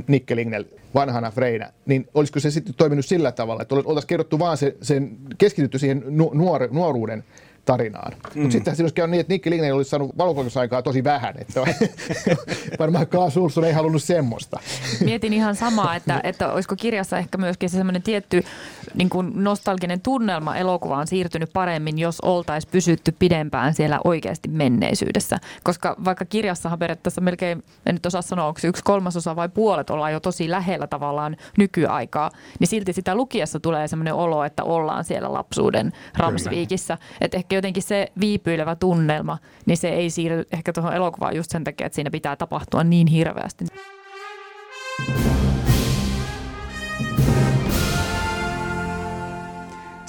Nikke 0.06 0.36
Lignell 0.36 0.64
vanhana 0.94 1.30
Freinä, 1.30 1.72
niin 1.86 2.08
olisiko 2.14 2.40
se 2.40 2.50
sitten 2.50 2.74
toiminut 2.74 3.06
sillä 3.06 3.32
tavalla, 3.32 3.62
että 3.62 3.74
oltaisiin 3.74 4.08
kerrottu 4.08 4.38
vaan 4.38 4.56
se, 4.56 4.76
sen, 4.82 5.16
keskitytty 5.38 5.78
siihen 5.78 6.04
nuor, 6.32 6.68
nuoruuden 6.70 7.24
tarinaan. 7.64 8.12
Mm. 8.12 8.40
Mutta 8.42 8.52
sittenhän 8.52 8.76
siinä 8.76 8.84
olisi 8.84 8.94
käynyt 8.94 9.10
niin, 9.10 9.20
että 9.20 9.32
Nicky 9.32 9.50
Lignen 9.50 9.74
olisi 9.74 9.90
saanut 9.90 10.18
valokuvausaikaa 10.18 10.82
tosi 10.82 11.04
vähän, 11.04 11.34
että 11.38 11.60
varmaan 12.78 13.06
Klaas 13.06 13.36
Ulsson 13.36 13.64
ei 13.64 13.72
halunnut 13.72 14.02
semmoista. 14.02 14.60
Mietin 15.04 15.32
ihan 15.32 15.56
samaa, 15.56 15.96
että, 15.96 16.20
että 16.24 16.52
olisiko 16.52 16.76
kirjassa 16.76 17.18
ehkä 17.18 17.38
myöskin 17.38 17.70
se 17.70 17.76
semmoinen 17.76 18.02
tietty 18.02 18.44
niin 18.94 19.10
kuin 19.10 19.32
nostalginen 19.34 20.00
tunnelma 20.00 20.56
elokuvaan 20.56 21.06
siirtynyt 21.06 21.52
paremmin, 21.52 21.98
jos 21.98 22.20
oltaisiin 22.20 22.72
pysytty 22.72 23.14
pidempään 23.18 23.74
siellä 23.74 24.00
oikeasti 24.04 24.48
menneisyydessä. 24.48 25.38
Koska 25.64 25.96
vaikka 26.04 26.24
kirjassahan 26.24 26.78
periaatteessa 26.78 27.20
melkein, 27.20 27.64
en 27.86 27.94
nyt 27.94 28.06
osaa 28.06 28.22
sanoa, 28.22 28.46
onko 28.46 28.60
se 28.60 28.68
yksi 28.68 28.82
kolmasosa 28.84 29.36
vai 29.36 29.48
puolet 29.48 29.90
ollaan 29.90 30.12
jo 30.12 30.20
tosi 30.20 30.50
lähellä 30.50 30.86
tavallaan 30.86 31.36
nykyaikaa, 31.58 32.30
niin 32.58 32.68
silti 32.68 32.92
sitä 32.92 33.14
lukiessa 33.14 33.60
tulee 33.60 33.88
semmoinen 33.88 34.14
olo, 34.14 34.44
että 34.44 34.64
ollaan 34.64 35.04
siellä 35.04 35.32
lapsuuden 35.32 35.92
Ramsviikissä. 36.16 36.98
Että 37.20 37.36
ehkä 37.36 37.51
jotenkin 37.56 37.82
se 37.82 38.12
viipyilevä 38.20 38.76
tunnelma, 38.76 39.38
niin 39.66 39.76
se 39.76 39.88
ei 39.88 40.10
siirry 40.10 40.44
ehkä 40.52 40.72
tuohon 40.72 40.94
elokuvaan 40.94 41.36
just 41.36 41.50
sen 41.50 41.64
takia, 41.64 41.86
että 41.86 41.94
siinä 41.94 42.10
pitää 42.10 42.36
tapahtua 42.36 42.84
niin 42.84 43.06
hirveästi. 43.06 43.64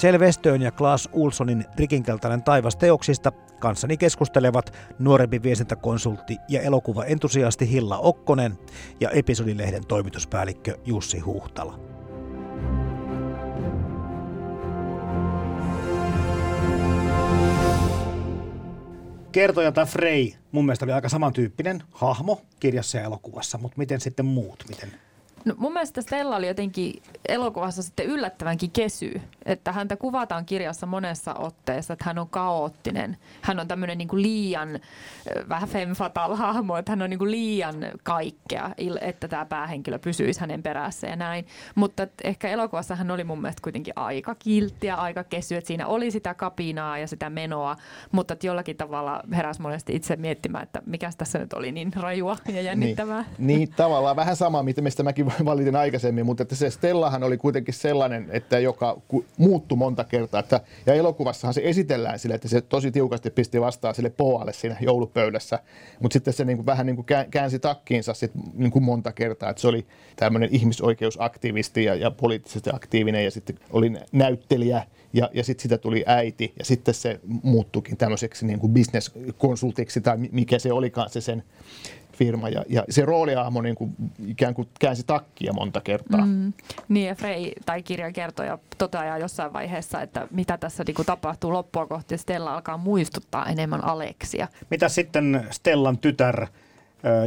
Kjell 0.04 0.20
Westön 0.20 0.62
ja 0.62 0.72
Klaas 0.72 1.10
Ulssonin 1.14 1.66
rikinkeltainen 1.78 2.44
taivas 2.44 2.76
teoksista 2.76 3.32
kanssani 3.60 3.98
keskustelevat 3.98 4.74
nuorempi 5.00 5.44
viestintäkonsultti 5.44 6.38
ja 6.50 6.62
elokuvaentusiasti 6.62 7.70
Hilla 7.70 7.98
Okkonen 7.98 8.58
ja 9.00 9.10
episodilehden 9.10 9.88
toimituspäällikkö 9.88 10.78
Jussi 10.86 11.20
Huhtala. 11.20 11.93
Kertoja 19.34 19.72
tai 19.72 19.86
Frey 19.86 20.32
mun 20.52 20.66
mielestä 20.66 20.86
oli 20.86 20.92
aika 20.92 21.10
samantyyppinen 21.10 21.84
hahmo 21.92 22.42
kirjassa 22.60 22.98
ja 22.98 23.04
elokuvassa, 23.04 23.58
mutta 23.58 23.78
miten 23.78 24.02
sitten 24.02 24.26
muut? 24.26 24.64
Miten 24.70 24.92
No 25.46 25.54
mun 25.58 25.74
mielestä 25.74 26.02
Stella 26.02 26.36
oli 26.36 26.48
jotenkin 26.48 27.02
elokuvassa 27.28 27.84
sitten 27.84 28.06
yllättävänkin 28.06 28.72
kesy, 28.72 29.22
että 29.46 29.72
häntä 29.72 29.96
kuvataan 29.96 30.46
kirjassa 30.46 30.86
monessa 30.86 31.34
otteessa, 31.34 31.94
että 31.94 32.06
hän 32.06 32.20
on 32.20 32.30
kaoottinen. 32.30 33.18
Hän 33.42 33.60
on 33.60 33.68
tämmöinen 33.68 33.98
niin 33.98 34.10
liian, 34.14 34.80
vähän 35.50 35.70
femme 35.70 35.96
fatal 35.96 36.36
hahmo, 36.36 36.78
että 36.78 36.92
hän 36.92 37.02
on 37.02 37.10
niin 37.10 37.18
kuin 37.18 37.32
liian 37.32 37.76
kaikkea, 38.04 38.72
että 39.02 39.28
tämä 39.28 39.46
päähenkilö 39.46 40.00
pysyisi 40.00 40.40
hänen 40.40 40.64
perässä 40.64 41.08
ja 41.08 41.16
näin. 41.16 41.46
Mutta 41.76 42.08
ehkä 42.24 42.50
elokuvassa 42.50 42.96
hän 42.96 43.12
oli 43.12 43.24
mun 43.24 43.42
mielestä 43.42 43.62
kuitenkin 43.64 43.94
aika 43.96 44.36
kilttiä, 44.36 44.96
aika 44.96 45.24
kesy, 45.24 45.56
että 45.56 45.68
siinä 45.68 45.88
oli 45.88 46.12
sitä 46.12 46.34
kapinaa 46.34 46.98
ja 46.98 47.08
sitä 47.08 47.30
menoa, 47.30 47.76
mutta 48.12 48.36
jollakin 48.44 48.78
tavalla 48.78 49.24
heräsi 49.32 49.62
monesti 49.62 49.96
itse 49.96 50.16
miettimään, 50.16 50.64
että 50.64 50.82
mikä 50.86 51.12
tässä 51.18 51.40
nyt 51.40 51.54
oli 51.54 51.72
niin 51.72 51.94
rajua 51.94 52.38
ja 52.54 52.62
jännittävää. 52.62 53.26
Niin, 53.38 53.58
niin 53.58 53.74
tavallaan 53.76 54.16
vähän 54.16 54.36
sama, 54.36 54.64
mistä 54.64 55.04
mäkin 55.04 55.33
valitin 55.46 55.76
aikaisemmin, 55.76 56.26
mutta 56.26 56.44
että 56.44 56.56
se 56.56 56.70
Stellahan 56.70 57.24
oli 57.24 57.38
kuitenkin 57.38 57.74
sellainen, 57.74 58.28
että 58.30 58.60
joka 58.60 59.02
muuttui 59.38 59.78
monta 59.78 60.04
kertaa. 60.04 60.40
Että, 60.40 60.62
ja 60.86 60.94
elokuvassahan 60.94 61.54
se 61.54 61.62
esitellään 61.64 62.20
sille, 62.20 62.36
että 62.36 62.48
se 62.48 62.62
tosi 62.62 62.92
tiukasti 62.92 63.30
pisti 63.30 63.62
vastaan 63.62 63.96
sille 63.96 64.10
Poalle 64.10 64.54
siinä 64.54 64.78
joulupöydässä, 64.82 65.60
mutta 66.00 66.14
sitten 66.14 66.34
se 66.34 66.46
niin 66.46 66.58
kuin, 66.58 66.66
vähän 66.66 66.86
niin 66.86 66.96
kuin 66.96 67.06
käänsi 67.32 67.60
takkiinsa 67.60 68.14
sit, 68.14 68.32
niin 68.54 68.72
kuin 68.72 68.84
monta 68.84 69.12
kertaa, 69.12 69.50
että 69.50 69.62
se 69.62 69.68
oli 69.68 69.86
tämmöinen 70.16 70.50
ihmisoikeusaktivisti 70.52 71.84
ja, 71.84 71.96
ja 71.96 72.12
poliittisesti 72.12 72.70
aktiivinen 72.74 73.24
ja 73.24 73.32
sitten 73.32 73.60
oli 73.72 73.94
näyttelijä 74.12 74.84
ja, 75.14 75.30
ja 75.34 75.44
sitten 75.44 75.62
sitä 75.64 75.78
tuli 75.78 76.04
äiti 76.08 76.54
ja 76.60 76.66
sitten 76.66 76.94
se 76.94 77.20
muuttuikin 77.44 77.98
tämmöiseksi 77.98 78.46
niin 78.46 78.60
kuin 78.60 78.74
bisneskonsultiksi 78.74 80.02
tai 80.02 80.18
mikä 80.32 80.60
se 80.60 80.74
olikaan 80.74 81.10
se 81.10 81.22
sen 81.22 81.44
firma. 82.14 82.50
Ja, 82.50 82.64
ja 82.70 82.84
se 82.90 83.06
rooliahmo 83.06 83.62
niin 83.62 83.76
kuin, 83.76 83.96
ikään 84.28 84.54
kuin 84.54 84.68
käänsi 84.80 85.04
takkia 85.04 85.54
monta 85.54 85.82
kertaa. 85.82 86.26
Mm. 86.26 86.54
Niin 86.88 87.08
ja 87.08 87.16
Frey 87.16 87.52
tai 87.66 87.84
kirjan 87.84 88.14
kertoja 88.14 88.58
toteaa 88.78 89.18
jossain 89.18 89.54
vaiheessa, 89.54 90.02
että 90.02 90.28
mitä 90.32 90.58
tässä 90.58 90.84
niin 90.88 90.96
kuin, 90.96 91.06
tapahtuu 91.06 91.54
loppua 91.54 91.88
kohti. 91.88 92.18
Stella 92.18 92.54
alkaa 92.54 92.78
muistuttaa 92.78 93.46
enemmän 93.46 93.84
Aleksia. 93.84 94.48
Mitä 94.70 94.90
sitten 94.90 95.48
Stellan 95.52 95.98
tytär, 95.98 96.48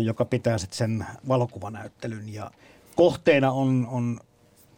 joka 0.03 0.25
pitää 0.25 0.59
sitten 0.59 0.79
sen 0.79 1.07
valokuvanäyttelyn 1.29 2.35
ja 2.35 2.51
kohteena 2.95 3.53
on, 3.53 3.89
on 3.91 4.21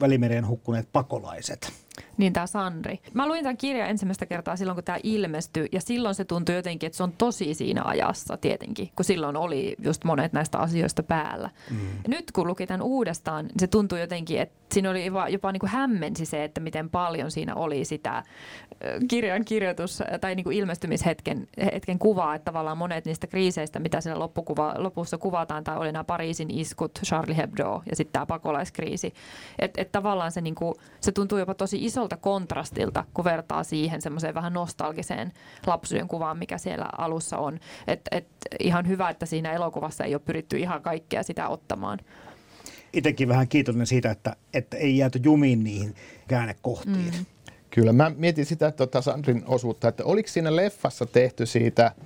Välimereen 0.01 0.47
hukkuneet 0.47 0.88
pakolaiset– 0.92 1.73
niin 2.18 2.33
tämä 2.33 2.46
Sandri. 2.46 2.98
Mä 3.14 3.28
luin 3.28 3.42
tämän 3.42 3.57
kirjan 3.57 3.90
ensimmäistä 3.90 4.26
kertaa 4.26 4.57
silloin, 4.57 4.76
kun 4.76 4.85
tämä 4.85 4.98
ilmestyi, 5.02 5.68
ja 5.72 5.81
silloin 5.81 6.14
se 6.14 6.24
tuntui 6.24 6.54
jotenkin, 6.54 6.87
että 6.87 6.96
se 6.96 7.02
on 7.02 7.12
tosi 7.12 7.54
siinä 7.54 7.83
ajassa 7.85 8.37
tietenkin, 8.37 8.90
kun 8.96 9.04
silloin 9.04 9.37
oli 9.37 9.76
just 9.85 10.04
monet 10.04 10.33
näistä 10.33 10.59
asioista 10.59 11.02
päällä. 11.02 11.50
Mm. 11.70 11.76
Nyt 12.09 12.33
kun 12.33 12.46
luki 12.46 12.66
tämän 12.66 12.83
uudestaan, 12.83 13.44
niin 13.44 13.54
se 13.59 13.66
tuntui 13.66 14.00
jotenkin, 14.00 14.40
että 14.40 14.59
siinä 14.72 14.90
oli 14.90 15.07
jopa, 15.07 15.28
jopa 15.28 15.52
niin 15.52 15.61
kuin 15.61 15.70
hämmensi 15.70 16.26
se, 16.26 16.44
että 16.44 16.61
miten 16.61 16.90
paljon 16.90 17.31
siinä 17.31 17.54
oli 17.54 17.85
sitä 17.85 18.22
kirjan 19.09 19.44
kirjoitus- 19.44 20.02
tai 20.20 20.35
niin 20.35 20.44
kuin 20.44 20.57
ilmestymishetken 20.57 21.48
hetken 21.72 21.98
kuvaa, 21.98 22.35
että 22.35 22.44
tavallaan 22.44 22.78
monet 22.78 23.04
niistä 23.04 23.26
kriiseistä, 23.26 23.78
mitä 23.78 24.00
siellä 24.00 24.18
loppukuva, 24.18 24.74
lopussa 24.78 25.18
kuvataan, 25.18 25.64
tai 25.64 25.76
oli 25.76 25.92
nämä 25.92 26.04
Pariisin 26.04 26.50
iskut, 26.50 27.00
Charlie 27.07 27.37
Hebdo 27.37 27.83
ja 27.90 27.96
sitten 27.96 28.12
tämä 28.12 28.26
pakolaiskriisi, 28.26 29.14
että 29.59 29.83
et 29.83 29.92
tavallaan 29.92 30.33
se, 30.33 30.40
niin 30.40 30.54
kuin, 30.54 30.74
se 31.00 31.12
tuntuu 31.12 31.38
jopa 31.38 31.54
tosi 31.54 31.85
isolta 31.85 32.08
kontrastilta, 32.16 33.05
kun 33.14 33.25
vertaa 33.25 33.64
siihen 33.64 34.03
semmoiseen 34.03 34.35
vähän 34.35 34.53
nostalgiseen 34.53 35.33
lapsuuden 35.66 36.09
kuvaan, 36.09 36.38
mikä 36.38 36.59
siellä 36.59 36.88
alussa 36.99 37.38
on. 37.38 37.61
Et, 37.87 38.01
et 38.11 38.27
ihan 38.61 38.88
hyvä, 38.88 39.11
että 39.11 39.27
siinä 39.27 39.53
elokuvassa 39.53 40.05
ei 40.05 40.14
ole 40.14 40.23
pyritty 40.25 40.59
ihan 40.59 40.83
kaikkea 40.83 41.23
sitä 41.23 41.49
ottamaan. 41.49 41.99
Itsekin 42.92 43.29
vähän 43.29 43.49
kiitollinen 43.49 43.87
siitä, 43.87 44.11
että, 44.11 44.37
että 44.55 44.77
ei 44.77 44.97
jääty 44.97 45.21
jumiin 45.25 45.64
niihin 45.64 45.94
käännekohtiin. 46.29 47.14
Mm. 47.18 47.27
Kyllä, 47.71 47.92
mä 47.92 48.12
mietin 48.16 48.47
sitä 48.47 48.71
tuota 48.71 49.03
Sandrin 49.03 49.42
osuutta, 49.47 49.88
että 49.88 50.05
oliko 50.05 50.29
siinä 50.29 50.57
leffassa 50.57 51.07
tehty 51.07 51.47
siitä– 51.47 51.92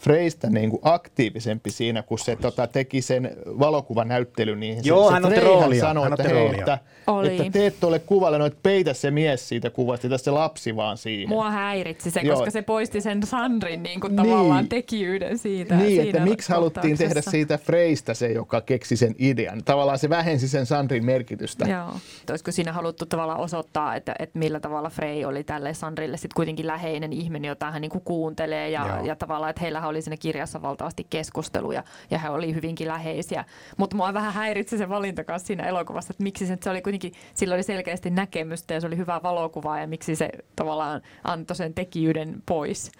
Freistä 0.00 0.50
niin 0.50 0.70
kuin 0.70 0.80
aktiivisempi 0.84 1.70
siinä, 1.70 2.02
kun 2.02 2.18
se 2.18 2.36
tota, 2.36 2.66
teki 2.66 3.02
sen 3.02 3.30
valokuvanäyttelyn. 3.46 4.60
Niin 4.60 4.78
Joo, 4.84 5.08
se, 5.08 5.14
hän 5.14 5.24
otti 5.24 5.40
roolia. 5.40 5.80
Sanoi, 5.80 6.04
hän 6.04 6.12
että, 6.12 6.28
hei, 6.28 6.58
että, 6.58 6.78
Oli. 7.06 7.36
että 7.40 7.50
teet 7.50 7.80
tuolle 7.80 7.98
kuvalle, 7.98 8.38
no, 8.38 8.46
että 8.46 8.58
peitä 8.62 8.94
se 8.94 9.10
mies 9.10 9.48
siitä 9.48 9.70
kuvasta, 9.70 10.06
että 10.06 10.18
se 10.18 10.30
lapsi 10.30 10.76
vaan 10.76 10.98
siihen. 10.98 11.28
Mua 11.28 11.50
häiritsi 11.50 12.10
se, 12.10 12.20
Joo. 12.20 12.36
koska 12.36 12.50
se 12.50 12.62
poisti 12.62 13.00
sen 13.00 13.22
Sandrin 13.22 13.82
niin 13.82 14.00
kuin 14.00 14.16
niin. 14.16 14.28
tavallaan 14.28 14.68
tekijyyden 14.68 15.38
siitä. 15.38 15.76
Niin, 15.76 16.02
että 16.02 16.20
miksi 16.20 16.52
haluttiin 16.52 16.98
tehdä 16.98 17.20
siitä 17.20 17.58
Freistä 17.58 18.14
se, 18.14 18.32
joka 18.32 18.60
keksi 18.60 18.96
sen 18.96 19.14
idean. 19.18 19.64
Tavallaan 19.64 19.98
se 19.98 20.08
vähensi 20.08 20.48
sen 20.48 20.66
Sandrin 20.66 21.04
merkitystä. 21.04 21.68
Joo. 21.68 21.94
Olisiko 22.30 22.52
siinä 22.52 22.72
haluttu 22.72 23.06
tavallaan 23.06 23.40
osoittaa, 23.40 23.94
että, 23.94 24.14
että 24.18 24.38
millä 24.38 24.60
tavalla 24.60 24.90
Frey 24.90 25.24
oli 25.24 25.44
tälle 25.44 25.74
Sandrille 25.74 26.16
sitten 26.16 26.36
kuitenkin 26.36 26.66
läheinen 26.66 27.12
ihminen, 27.12 27.48
jota 27.48 27.70
hän 27.70 27.82
niin 27.82 27.90
kuin 27.90 28.04
kuuntelee 28.04 28.70
ja, 28.70 29.00
ja 29.04 29.16
tavallaan, 29.16 29.50
että 29.50 29.62
heillä 29.62 29.80
oli 29.86 30.02
siinä 30.02 30.16
kirjassa 30.16 30.62
valtavasti 30.62 31.06
keskusteluja 31.10 31.84
ja 32.10 32.18
he 32.18 32.28
oli 32.28 32.54
hyvinkin 32.54 32.88
läheisiä. 32.88 33.44
Mutta 33.76 33.96
mua 33.96 34.14
vähän 34.14 34.32
häiritsi 34.32 34.78
se 34.78 34.88
valinta 34.88 35.24
kanssa 35.24 35.46
siinä 35.46 35.64
elokuvassa, 35.64 36.12
että 36.12 36.22
miksi 36.22 36.46
se, 36.46 36.58
se 36.62 36.70
oli 36.70 36.82
kuitenkin, 36.82 37.12
sillä 37.34 37.54
oli 37.54 37.62
selkeästi 37.62 38.10
näkemystä 38.10 38.74
ja 38.74 38.80
se 38.80 38.86
oli 38.86 38.96
hyvä 38.96 39.20
valokuva 39.22 39.78
ja 39.78 39.86
miksi 39.86 40.16
se 40.16 40.30
tavallaan 40.56 41.02
antoi 41.24 41.56
sen 41.56 41.74
tekijyyden 41.74 42.42
pois. 42.46 42.92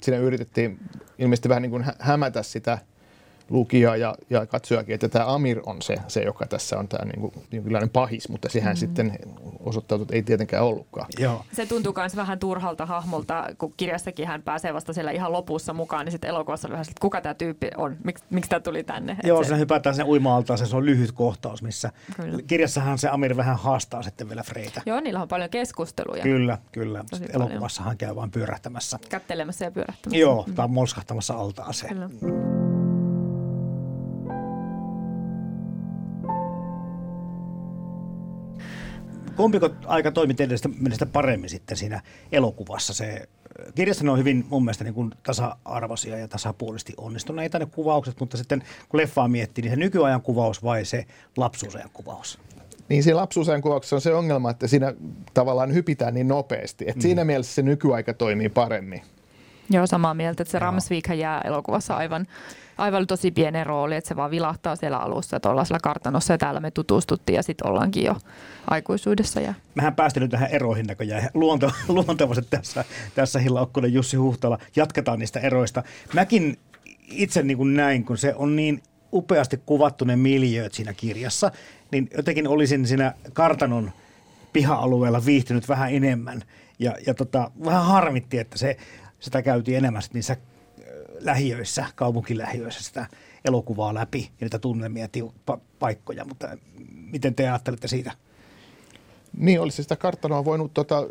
Siinä 0.00 0.18
yritettiin 0.18 0.78
ilmeisesti 1.18 1.48
vähän 1.48 1.62
niin 1.62 1.70
kuin 1.70 1.84
hämätä 1.98 2.42
sitä 2.42 2.78
lukija 3.50 3.96
ja, 3.96 4.14
ja 4.30 4.46
katsojakin, 4.46 4.94
että 4.94 5.08
tämä 5.08 5.34
Amir 5.34 5.60
on 5.66 5.82
se, 5.82 5.96
se 6.08 6.22
joka 6.22 6.46
tässä 6.46 6.78
on 6.78 6.88
tämä 6.88 7.04
niin 7.04 7.20
kuin, 7.20 7.32
jonkinlainen 7.52 7.90
pahis, 7.90 8.28
mutta 8.28 8.48
sehän 8.48 8.74
mm. 8.74 8.78
sitten 8.78 9.18
osoittautui, 9.60 10.04
että 10.04 10.14
ei 10.14 10.22
tietenkään 10.22 10.64
ollutkaan. 10.64 11.06
Joo. 11.18 11.44
Se 11.52 11.66
tuntuu 11.66 11.94
myös 11.96 12.16
vähän 12.16 12.38
turhalta 12.38 12.86
hahmolta, 12.86 13.44
kun 13.58 13.74
kirjassakin 13.76 14.26
hän 14.26 14.42
pääsee 14.42 14.74
vasta 14.74 14.92
siellä 14.92 15.10
ihan 15.10 15.32
lopussa 15.32 15.72
mukaan, 15.72 16.04
niin 16.04 16.12
sitten 16.12 16.30
elokuvassa 16.30 16.68
vähän, 16.68 16.82
että 16.82 17.00
kuka 17.00 17.20
tämä 17.20 17.34
tyyppi 17.34 17.70
on, 17.76 17.96
Mik, 18.04 18.18
miksi 18.30 18.48
tämä 18.48 18.60
tuli 18.60 18.84
tänne. 18.84 19.16
Joo, 19.24 19.44
se, 19.44 19.48
se 19.48 19.58
hypätään 19.58 19.94
sen 19.94 20.06
uima 20.06 20.42
se 20.56 20.76
on 20.76 20.86
lyhyt 20.86 21.12
kohtaus, 21.12 21.62
missä 21.62 21.90
kyllä. 22.16 22.38
kirjassahan 22.46 22.98
se 22.98 23.08
Amir 23.08 23.36
vähän 23.36 23.56
haastaa 23.56 24.02
sitten 24.02 24.28
vielä 24.28 24.42
Freitä. 24.42 24.82
Joo, 24.86 25.00
niillä 25.00 25.22
on 25.22 25.28
paljon 25.28 25.50
keskusteluja. 25.50 26.22
Kyllä, 26.22 26.58
kyllä. 26.72 27.04
Elokuvassahan 27.32 27.96
käy 27.96 28.16
vain 28.16 28.30
pyörähtämässä. 28.30 28.98
Kättelemässä 29.08 29.64
ja 29.64 29.70
pyörähtämässä. 29.70 30.18
Joo, 30.18 30.44
mm. 30.46 30.54
tai 30.54 30.68
molskahtamassa 30.68 31.34
altaaseen. 31.34 31.94
Kyllä. 31.94 32.65
Kumpiko 39.36 39.70
aika 39.86 40.12
toimi 40.12 40.34
teidän 40.34 40.58
mielestä 40.78 41.06
paremmin 41.06 41.50
sitten 41.50 41.76
siinä 41.76 42.00
elokuvassa? 42.32 42.94
Se, 42.94 43.28
kirjassa 43.74 44.12
on 44.12 44.18
hyvin 44.18 44.46
mun 44.50 44.64
mielestä 44.64 44.84
niin 44.84 44.94
kuin 44.94 45.10
tasa-arvoisia 45.22 46.18
ja 46.18 46.28
tasapuolisesti 46.28 46.94
onnistuneita 46.96 47.58
ne 47.58 47.66
kuvaukset, 47.66 48.20
mutta 48.20 48.36
sitten 48.36 48.62
kun 48.88 49.00
leffaa 49.00 49.28
miettii, 49.28 49.62
niin 49.62 49.72
se 49.72 49.76
nykyajan 49.76 50.22
kuvaus 50.22 50.62
vai 50.62 50.84
se 50.84 51.06
lapsuusajan 51.36 51.90
kuvaus? 51.92 52.38
Niin 52.88 53.02
siinä 53.02 53.16
lapsuusajan 53.16 53.62
kuvauksessa 53.62 53.96
on 53.96 54.02
se 54.02 54.14
ongelma, 54.14 54.50
että 54.50 54.66
siinä 54.66 54.94
tavallaan 55.34 55.74
hypitään 55.74 56.14
niin 56.14 56.28
nopeasti. 56.28 56.84
Että 56.88 56.98
mm. 56.98 57.02
Siinä 57.02 57.24
mielessä 57.24 57.54
se 57.54 57.62
nykyaika 57.62 58.14
toimii 58.14 58.48
paremmin. 58.48 59.02
Joo, 59.70 59.86
samaa 59.86 60.14
mieltä, 60.14 60.42
että 60.42 60.52
se 60.52 60.58
Ramsvik 60.58 61.08
jää 61.08 61.40
elokuvassa 61.40 61.94
aivan, 61.94 62.26
aivan 62.78 63.06
tosi 63.06 63.30
pienen 63.30 63.66
rooli, 63.66 63.96
että 63.96 64.08
se 64.08 64.16
vaan 64.16 64.30
vilahtaa 64.30 64.76
siellä 64.76 64.98
alussa, 64.98 65.36
että 65.36 65.50
ollaan 65.50 65.66
siellä 65.66 65.80
kartanossa 65.82 66.34
ja 66.34 66.38
täällä 66.38 66.60
me 66.60 66.70
tutustuttiin 66.70 67.36
ja 67.36 67.42
sitten 67.42 67.66
ollaankin 67.70 68.04
jo 68.04 68.16
aikuisuudessa. 68.70 69.40
Ja... 69.40 69.54
Mehän 69.74 69.94
päästiin 69.94 70.22
nyt 70.22 70.30
tähän 70.30 70.50
eroihin 70.50 70.86
näköjään 70.86 71.30
luonto, 71.34 71.70
luontevasti 71.88 72.46
tässä, 72.50 72.84
tässä 73.14 73.38
Hilla 73.38 73.60
Okkonen, 73.60 73.92
Jussi 73.92 74.16
Huhtala. 74.16 74.58
Jatketaan 74.76 75.18
niistä 75.18 75.40
eroista. 75.40 75.82
Mäkin 76.14 76.58
itse 77.10 77.42
niin 77.42 77.56
kuin 77.56 77.74
näin, 77.74 78.04
kun 78.04 78.18
se 78.18 78.34
on 78.34 78.56
niin 78.56 78.82
upeasti 79.12 79.60
kuvattu 79.66 80.04
ne 80.04 80.16
miljööt 80.16 80.74
siinä 80.74 80.92
kirjassa, 80.92 81.50
niin 81.92 82.08
jotenkin 82.16 82.48
olisin 82.48 82.86
siinä 82.86 83.12
kartanon 83.32 83.90
piha-alueella 84.52 85.24
viihtynyt 85.24 85.68
vähän 85.68 85.92
enemmän. 85.92 86.42
Ja, 86.78 86.94
ja 87.06 87.14
tota, 87.14 87.50
vähän 87.64 87.84
harmitti, 87.84 88.38
että 88.38 88.58
se, 88.58 88.76
sitä 89.20 89.42
käytiin 89.42 89.78
enemmän 89.78 90.02
niissä 90.12 90.36
lähiöissä, 91.20 91.86
kaupunkilähiöissä 91.94 92.82
sitä 92.82 93.06
elokuvaa 93.44 93.94
läpi 93.94 94.30
ja 94.40 94.44
niitä 94.44 94.58
tunnelmia 94.58 95.08
tiu, 95.08 95.34
pa, 95.46 95.58
paikkoja, 95.78 96.24
mutta 96.24 96.48
miten 97.10 97.34
te 97.34 97.48
ajattelette 97.48 97.88
siitä? 97.88 98.12
Niin, 99.36 99.60
olisi 99.60 99.82
sitä 99.82 99.96
kartanoa 99.96 100.44
voinut 100.44 100.74
tota, 100.74 101.02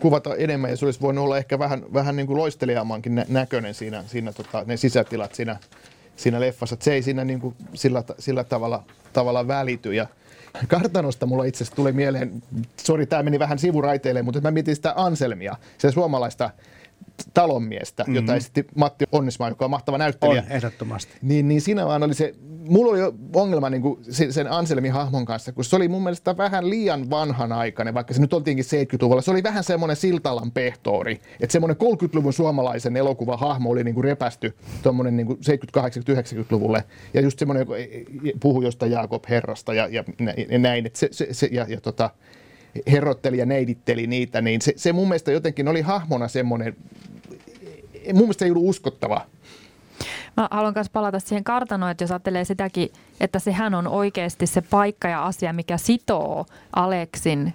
kuvata 0.00 0.34
enemmän 0.34 0.70
ja 0.70 0.76
se 0.76 0.84
olisi 0.84 1.00
voinut 1.00 1.24
olla 1.24 1.38
ehkä 1.38 1.58
vähän, 1.58 1.84
vähän 1.92 2.16
niin 2.16 2.26
kuin 2.26 2.36
loistelijaamankin 2.36 3.14
nä- 3.14 3.26
näköinen 3.28 3.74
siinä, 3.74 4.04
siinä 4.06 4.32
tota, 4.32 4.64
ne 4.66 4.76
sisätilat 4.76 5.34
siinä, 5.34 5.56
siinä 6.16 6.40
leffassa. 6.40 6.74
Että 6.74 6.84
se 6.84 6.92
ei 6.92 7.02
siinä 7.02 7.24
niin 7.24 7.40
kuin 7.40 7.54
sillä, 7.74 8.02
sillä 8.18 8.44
tavalla, 8.44 8.82
tavalla 9.12 9.48
välity. 9.48 9.94
Ja 9.94 10.06
kartanosta 10.68 11.26
mulla 11.26 11.44
itse 11.44 11.64
asiassa 11.64 11.76
tuli 11.76 11.92
mieleen, 11.92 12.42
sori 12.76 13.06
tämä 13.06 13.22
meni 13.22 13.38
vähän 13.38 13.58
sivuraiteille, 13.58 14.22
mutta 14.22 14.40
mä 14.40 14.50
mietin 14.50 14.76
sitä 14.76 14.94
Anselmia, 14.96 15.56
se 15.78 15.90
suomalaista 15.90 16.50
talonmiestä, 17.34 18.02
mm-hmm. 18.02 18.14
jota 18.14 18.34
esitti 18.34 18.66
Matti 18.74 19.04
Onnismaa, 19.12 19.48
joka 19.48 19.64
on 19.64 19.70
mahtava 19.70 19.98
näyttelijä. 19.98 20.42
On, 20.46 20.52
ehdottomasti. 20.52 21.12
Niin, 21.22 21.48
niin 21.48 21.60
siinä 21.60 21.86
vaan 21.86 22.02
oli 22.02 22.14
se, 22.14 22.34
mulla 22.68 22.90
oli 22.90 23.00
jo 23.00 23.14
ongelma 23.34 23.70
niin 23.70 23.82
kuin 23.82 24.00
sen 24.30 24.52
Anselmin 24.52 24.92
hahmon 24.92 25.24
kanssa, 25.24 25.52
kun 25.52 25.64
se 25.64 25.76
oli 25.76 25.88
mun 25.88 26.02
mielestä 26.02 26.36
vähän 26.36 26.70
liian 26.70 27.10
vanhanaikainen, 27.10 27.94
vaikka 27.94 28.14
se 28.14 28.20
nyt 28.20 28.32
oltiinkin 28.32 28.64
70-luvulla. 28.64 29.22
Se 29.22 29.30
oli 29.30 29.42
vähän 29.42 29.64
semmoinen 29.64 29.96
Siltalan 29.96 30.50
pehtoori, 30.50 31.20
että 31.40 31.52
semmoinen 31.52 31.76
30-luvun 31.76 32.32
suomalaisen 32.32 32.96
elokuva 32.96 33.36
hahmo 33.36 33.70
oli 33.70 33.84
niin 33.84 33.94
kuin 33.94 34.04
repästy 34.04 34.56
tuommoinen 34.82 35.16
niin 35.16 35.28
70-80-90-luvulle. 35.28 36.84
Ja 37.14 37.20
just 37.20 37.38
semmoinen, 37.38 37.60
joka 37.60 37.74
puhui 38.40 38.64
jostain 38.64 38.92
Jaakob 38.92 39.24
Herrasta 39.28 39.74
ja, 39.74 39.88
ja, 39.88 40.04
näin, 40.58 40.86
että 40.86 40.98
se, 40.98 41.08
se, 41.10 41.28
se 41.30 41.48
ja, 41.52 41.66
ja 41.68 41.80
tota, 41.80 42.10
herrotteli 42.86 43.38
ja 43.38 43.46
neiditteli 43.46 44.06
niitä, 44.06 44.40
niin 44.40 44.62
se, 44.62 44.72
se 44.76 44.92
mun 44.92 45.08
mielestä 45.08 45.32
jotenkin 45.32 45.68
oli 45.68 45.80
hahmona 45.80 46.28
semmoinen, 46.28 46.76
mun 48.12 48.22
mielestä 48.22 48.44
ei 48.44 48.50
ollut 48.50 48.68
uskottava. 48.68 49.26
Mä 50.36 50.48
haluan 50.50 50.72
myös 50.74 50.90
palata 50.90 51.20
siihen 51.20 51.44
kartanoon, 51.44 51.90
että 51.90 52.04
jos 52.04 52.10
ajattelee 52.10 52.44
sitäkin, 52.44 52.88
että 53.20 53.38
sehän 53.38 53.74
on 53.74 53.86
oikeasti 53.86 54.46
se 54.46 54.60
paikka 54.60 55.08
ja 55.08 55.24
asia, 55.24 55.52
mikä 55.52 55.76
sitoo 55.76 56.46
Aleksin 56.76 57.54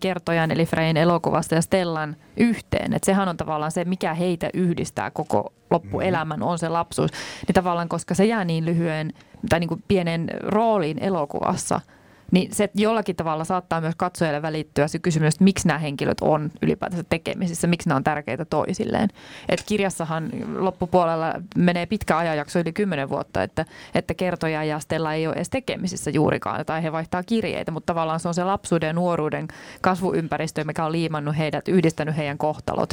kertojan 0.00 0.50
eli 0.50 0.66
Frein 0.66 0.96
elokuvasta 0.96 1.54
ja 1.54 1.62
Stellan 1.62 2.16
yhteen. 2.36 2.92
Että 2.92 3.06
sehän 3.06 3.28
on 3.28 3.36
tavallaan 3.36 3.72
se, 3.72 3.84
mikä 3.84 4.14
heitä 4.14 4.50
yhdistää 4.54 5.10
koko 5.10 5.52
loppuelämän, 5.70 6.42
on 6.42 6.58
se 6.58 6.68
lapsuus. 6.68 7.10
Niin 7.46 7.54
tavallaan, 7.54 7.88
koska 7.88 8.14
se 8.14 8.24
jää 8.24 8.44
niin 8.44 8.64
lyhyen 8.64 9.12
tai 9.48 9.60
niin 9.60 9.68
kuin 9.68 9.84
pienen 9.88 10.30
rooliin 10.42 10.98
elokuvassa– 10.98 11.80
niin 12.30 12.54
se 12.54 12.70
jollakin 12.74 13.16
tavalla 13.16 13.44
saattaa 13.44 13.80
myös 13.80 13.94
katsojalle 13.96 14.42
välittyä 14.42 14.88
se 14.88 14.98
kysymys, 14.98 15.34
että 15.34 15.44
miksi 15.44 15.68
nämä 15.68 15.78
henkilöt 15.78 16.20
on 16.20 16.50
ylipäätänsä 16.62 17.04
tekemisissä, 17.08 17.66
miksi 17.66 17.88
nämä 17.88 17.96
on 17.96 18.04
tärkeitä 18.04 18.44
toisilleen. 18.44 19.08
Et 19.48 19.62
kirjassahan 19.66 20.30
loppupuolella 20.56 21.34
menee 21.56 21.86
pitkä 21.86 22.18
ajanjakso 22.18 22.58
yli 22.58 22.72
kymmenen 22.72 23.08
vuotta, 23.08 23.42
että, 23.42 23.64
että 23.94 24.14
kertoja 24.14 24.64
ja 24.64 24.78
Stella 24.78 25.14
ei 25.14 25.26
ole 25.26 25.36
edes 25.36 25.50
tekemisissä 25.50 26.10
juurikaan, 26.10 26.66
tai 26.66 26.82
he 26.82 26.92
vaihtaa 26.92 27.22
kirjeitä, 27.22 27.70
mutta 27.70 27.86
tavallaan 27.86 28.20
se 28.20 28.28
on 28.28 28.34
se 28.34 28.44
lapsuuden 28.44 28.86
ja 28.86 28.92
nuoruuden 28.92 29.48
kasvuympäristö, 29.80 30.64
mikä 30.64 30.84
on 30.84 30.92
liimannut 30.92 31.38
heidät, 31.38 31.68
yhdistänyt 31.68 32.16
heidän 32.16 32.38
kohtalot. 32.38 32.92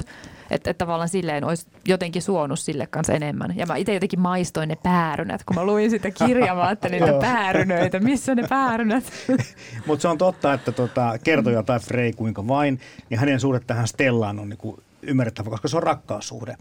Että 0.52 0.70
et 0.70 0.78
tavallaan 0.78 1.10
silleen 1.10 1.44
olisi 1.44 1.68
jotenkin 1.88 2.22
suonut 2.22 2.60
sille 2.60 2.88
kanssa 2.88 3.14
enemmän. 3.14 3.54
Ja 3.56 3.66
mä 3.66 3.76
itse 3.76 3.94
jotenkin 3.94 4.20
maistoin 4.20 4.70
ne 4.70 4.76
päärynät, 4.84 5.44
kun 5.44 5.56
mä 5.56 5.66
luin 5.66 5.90
sitä 5.90 6.12
kirjaa, 6.12 6.56
mä 6.56 6.64
ajattelin 6.64 7.02
niitä 7.02 7.20
päärynöitä, 7.20 8.00
missä 8.00 8.36
ne 8.36 8.44
päärynät? 8.50 9.04
Mutta 9.88 10.02
se 10.02 10.08
on 10.08 10.18
totta, 10.18 10.54
että 10.54 10.72
tota, 10.72 11.18
kertoja 11.24 11.64
tai 11.64 11.80
Frey 11.80 12.14
kuinka 12.14 12.48
vain, 12.48 12.80
niin 13.10 13.20
hänen 13.20 13.40
suhde 13.40 13.60
tähän 13.60 13.88
Stellaan 13.88 14.40
on 14.40 14.50
niinku 14.50 14.80
ymmärrettävä, 15.02 15.50
koska 15.50 15.68
se 15.68 15.78
on 15.78 15.84
rakkaussuhde 15.84 16.56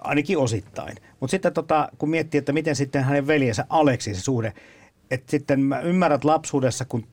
ainakin 0.00 0.38
osittain. 0.38 0.96
Mutta 1.20 1.30
sitten 1.30 1.52
tota, 1.52 1.88
kun 1.98 2.10
miettii, 2.10 2.38
että 2.38 2.52
miten 2.52 2.76
sitten 2.76 3.04
hänen 3.04 3.26
veljensä 3.26 3.66
Aleksi 3.68 4.14
se 4.14 4.20
suhde, 4.20 4.52
että 5.10 5.30
sitten 5.30 5.60
mä 5.60 5.80
ymmärrän 5.80 6.20
lapsuudessa, 6.24 6.84
kun 6.84 7.06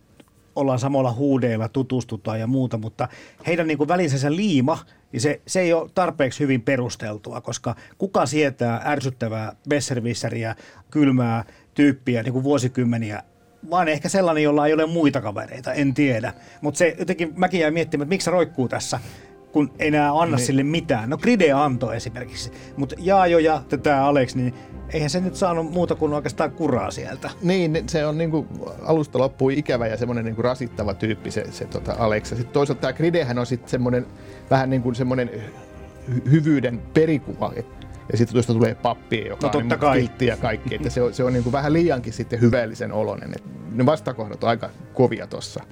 ollaan 0.56 0.80
samalla 0.80 1.14
huudeilla, 1.14 1.70
tutustutaan 1.70 2.40
ja 2.40 2.48
muuta, 2.48 2.78
mutta 2.78 3.08
heidän 3.48 3.68
niin 3.68 3.88
välisensä 3.88 4.36
liima, 4.36 4.86
niin 5.12 5.22
se, 5.22 5.42
se 5.48 5.60
ei 5.60 5.74
ole 5.74 5.90
tarpeeksi 5.96 6.40
hyvin 6.40 6.62
perusteltua, 6.62 7.42
koska 7.42 7.76
kuka 7.98 8.26
sietää 8.26 8.82
ärsyttävää 8.86 9.56
besservisseriä, 9.70 10.56
kylmää 10.92 11.46
tyyppiä 11.74 12.24
niin 12.24 12.34
kuin 12.34 12.44
vuosikymmeniä 12.44 13.24
vaan 13.70 13.88
ehkä 13.88 14.10
sellainen, 14.10 14.44
jolla 14.44 14.68
ei 14.68 14.74
ole 14.74 14.86
muita 14.86 15.22
kavereita, 15.22 15.74
en 15.74 15.94
tiedä. 15.94 16.34
Mutta 16.62 16.78
se 16.78 16.96
jotenkin, 17.00 17.34
mäkin 17.36 17.60
jäin 17.60 17.74
miettimään, 17.74 18.06
että 18.06 18.14
miksi 18.14 18.26
se 18.26 18.32
roikkuu 18.32 18.68
tässä, 18.68 19.00
kun 19.52 19.72
ei 19.80 19.88
enää 19.88 20.20
anna 20.20 20.38
niin. 20.38 20.46
sille 20.46 20.64
mitään. 20.64 21.10
No 21.10 21.18
Gride 21.18 21.52
antoi 21.52 21.96
esimerkiksi, 21.96 22.52
mutta 22.78 22.96
Jaajo 23.00 23.40
ja 23.40 23.62
tätä 23.70 24.06
Alex, 24.06 24.36
niin 24.36 24.54
eihän 24.94 25.10
se 25.10 25.20
nyt 25.20 25.36
saanut 25.36 25.72
muuta 25.72 25.96
kuin 25.96 26.14
oikeastaan 26.14 26.52
kuraa 26.52 26.92
sieltä. 26.92 27.30
Niin, 27.42 27.84
se 27.88 28.06
on 28.06 28.18
niinku 28.18 28.48
alusta 28.86 29.20
loppuun 29.20 29.52
ikävä 29.52 29.88
ja 29.88 29.98
semmoinen 29.98 30.26
niinku 30.26 30.42
rasittava 30.42 30.94
tyyppi 30.94 31.32
se, 31.32 31.52
se 31.52 31.66
tota 31.66 31.96
Alex. 32.00 32.32
Ja 32.32 32.38
sitten 32.38 32.54
toisaalta 32.54 32.82
tämä 32.82 32.94
Gridehän 32.94 33.40
on 33.40 33.46
sitten 33.46 33.70
semmoinen 33.70 34.06
vähän 34.50 34.70
niin 34.70 34.82
kuin 34.82 34.96
semmoinen 34.96 35.30
hyvyyden 36.32 36.82
perikuva, 36.94 37.54
että 37.56 37.81
ja 38.12 38.18
sitten 38.18 38.34
tuosta 38.34 38.54
tulee 38.54 38.76
pappi, 38.76 39.26
joka 39.28 39.48
no, 39.48 39.60
on 39.60 39.68
niin 39.68 39.94
kiltti 39.94 40.26
ja 40.26 40.38
kaikki. 40.38 40.76
Että 40.76 40.90
se 40.90 41.02
on, 41.02 41.14
se 41.14 41.24
on 41.24 41.34
niin 41.34 41.44
kuin 41.44 41.54
vähän 41.54 41.74
liiankin 41.74 42.14
sitten 42.14 42.42
hyvällisen 42.42 42.92
oloinen. 42.92 43.32
Et 43.36 43.44
ne 43.72 43.86
vastakohdat 43.86 44.44
on 44.44 44.50
aika 44.50 44.70
kovia 44.94 45.28
tuossa. 45.28 45.64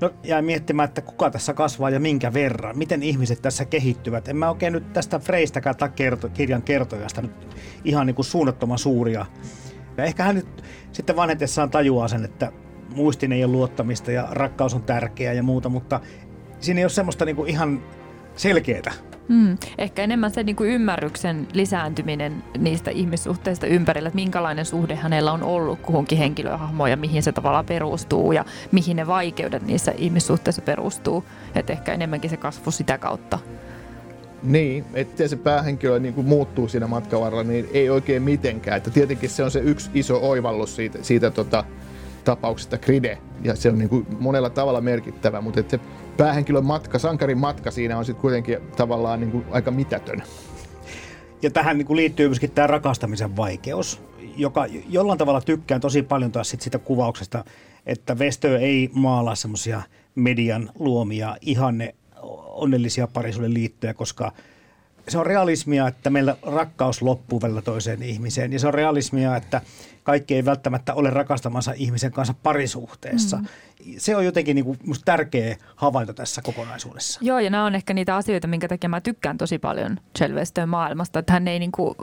No 0.00 0.10
jäin 0.22 0.44
miettimään, 0.44 0.88
että 0.88 1.00
kuka 1.00 1.30
tässä 1.30 1.54
kasvaa 1.54 1.90
ja 1.90 2.00
minkä 2.00 2.32
verran. 2.32 2.78
Miten 2.78 3.02
ihmiset 3.02 3.42
tässä 3.42 3.64
kehittyvät. 3.64 4.28
En 4.28 4.36
mä 4.36 4.50
oikein 4.50 4.72
nyt 4.72 4.92
tästä 4.92 5.18
Freistäkään 5.18 5.76
tai 5.76 5.88
kerto, 5.88 6.28
kirjan 6.28 6.62
kertojasta 6.62 7.22
nyt 7.22 7.56
ihan 7.84 8.06
niin 8.06 8.14
kuin 8.14 8.26
suunnattoman 8.26 8.78
suuria. 8.78 9.26
Ja 9.96 10.04
ehkä 10.04 10.22
hän 10.22 10.34
nyt 10.34 10.64
sitten 10.92 11.16
vanhetessaan 11.16 11.70
tajuaa 11.70 12.08
sen, 12.08 12.24
että 12.24 12.52
muistin 12.88 13.32
ei 13.32 13.44
ole 13.44 13.52
luottamista 13.52 14.12
ja 14.12 14.28
rakkaus 14.30 14.74
on 14.74 14.82
tärkeää 14.82 15.32
ja 15.32 15.42
muuta, 15.42 15.68
mutta 15.68 16.00
siinä 16.60 16.80
ei 16.80 16.84
ole 16.84 16.90
semmoista 16.90 17.24
niin 17.24 17.36
kuin 17.36 17.50
ihan 17.50 17.82
selkeää 18.36 18.92
Mm, 19.28 19.58
ehkä 19.78 20.02
enemmän 20.02 20.30
se 20.30 20.42
niin 20.42 20.56
kuin 20.56 20.70
ymmärryksen 20.70 21.48
lisääntyminen 21.52 22.44
niistä 22.58 22.90
ihmissuhteista 22.90 23.66
ympärillä, 23.66 24.06
että 24.06 24.14
minkälainen 24.14 24.64
suhde 24.64 24.94
hänellä 24.94 25.32
on 25.32 25.42
ollut 25.42 25.80
kuhunkin 25.80 26.18
henkilöhahmoon 26.18 26.90
ja 26.90 26.96
mihin 26.96 27.22
se 27.22 27.32
tavallaan 27.32 27.66
perustuu 27.66 28.32
ja 28.32 28.44
mihin 28.72 28.96
ne 28.96 29.06
vaikeudet 29.06 29.66
niissä 29.66 29.92
ihmissuhteissa 29.98 30.62
perustuu. 30.62 31.24
Että 31.54 31.72
ehkä 31.72 31.92
enemmänkin 31.92 32.30
se 32.30 32.36
kasvu 32.36 32.70
sitä 32.70 32.98
kautta. 32.98 33.38
Niin, 34.42 34.84
että 34.94 35.28
se 35.28 35.36
päähenkilö 35.36 35.98
niin 35.98 36.14
kuin 36.14 36.26
muuttuu 36.26 36.68
siinä 36.68 36.86
matkan 36.86 37.20
varrella, 37.20 37.44
niin 37.44 37.68
ei 37.72 37.90
oikein 37.90 38.22
mitenkään. 38.22 38.76
Että 38.76 38.90
tietenkin 38.90 39.30
se 39.30 39.44
on 39.44 39.50
se 39.50 39.60
yksi 39.60 39.90
iso 39.94 40.18
oivallus 40.28 40.76
siitä, 40.76 40.98
siitä 41.02 41.30
tota, 41.30 41.64
tapauksesta 42.26 42.78
Kride, 42.78 43.18
ja 43.42 43.56
se 43.56 43.68
on 43.68 43.78
niin 43.78 43.88
kuin 43.88 44.06
monella 44.20 44.50
tavalla 44.50 44.80
merkittävä, 44.80 45.40
mutta 45.40 45.60
että 45.60 45.76
se 45.76 45.82
päähenkilön 46.16 46.64
matka, 46.64 46.98
sankarin 46.98 47.38
matka 47.38 47.70
siinä 47.70 47.98
on 47.98 48.04
sitten 48.04 48.20
kuitenkin 48.20 48.58
tavallaan 48.76 49.20
niin 49.20 49.30
kuin 49.30 49.44
aika 49.50 49.70
mitätön. 49.70 50.22
Ja 51.42 51.50
tähän 51.50 51.78
niin 51.78 51.86
kuin 51.86 51.96
liittyy 51.96 52.28
myöskin 52.28 52.50
tämä 52.50 52.66
rakastamisen 52.66 53.36
vaikeus, 53.36 54.00
joka 54.36 54.66
jollain 54.88 55.18
tavalla 55.18 55.40
tykkään 55.40 55.80
tosi 55.80 56.02
paljon 56.02 56.32
taas 56.32 56.50
sit 56.50 56.60
sitä 56.60 56.78
kuvauksesta, 56.78 57.44
että 57.86 58.18
Vestö 58.18 58.58
ei 58.58 58.90
maalaa 58.92 59.34
semmoisia 59.34 59.82
median 60.14 60.70
luomia 60.78 61.36
ihanne 61.40 61.94
onnellisia 62.46 63.06
parisuuden 63.06 63.54
liittoja, 63.54 63.94
koska 63.94 64.32
se 65.08 65.18
on 65.18 65.26
realismia, 65.26 65.88
että 65.88 66.10
meillä 66.10 66.36
rakkaus 66.42 67.02
loppuu 67.02 67.42
välillä 67.42 67.62
toiseen 67.62 68.02
ihmiseen. 68.02 68.52
Ja 68.52 68.58
se 68.58 68.66
on 68.66 68.74
realismia, 68.74 69.36
että 69.36 69.60
kaikki 70.06 70.34
ei 70.34 70.44
välttämättä 70.44 70.94
ole 70.94 71.10
rakastamansa 71.10 71.72
ihmisen 71.76 72.12
kanssa 72.12 72.34
parisuhteessa. 72.42 73.36
Mm. 73.36 73.46
Se 73.98 74.16
on 74.16 74.24
jotenkin 74.24 74.54
niin 74.54 74.64
kuin 74.64 74.78
musta 74.86 75.04
tärkeä 75.04 75.56
havainto 75.76 76.12
tässä 76.12 76.42
kokonaisuudessa. 76.42 77.20
Joo, 77.22 77.38
ja 77.38 77.50
nämä 77.50 77.64
on 77.64 77.74
ehkä 77.74 77.94
niitä 77.94 78.16
asioita, 78.16 78.46
minkä 78.46 78.68
takia 78.68 78.88
mä 78.88 79.00
tykkään 79.00 79.38
tosi 79.38 79.58
paljon 79.58 80.00
Chelvestön 80.18 80.68
maailmasta, 80.68 81.18
että 81.18 81.32
hän 81.32 81.48
ei 81.48 81.58
niin 81.58 81.72
kuin 81.72 81.94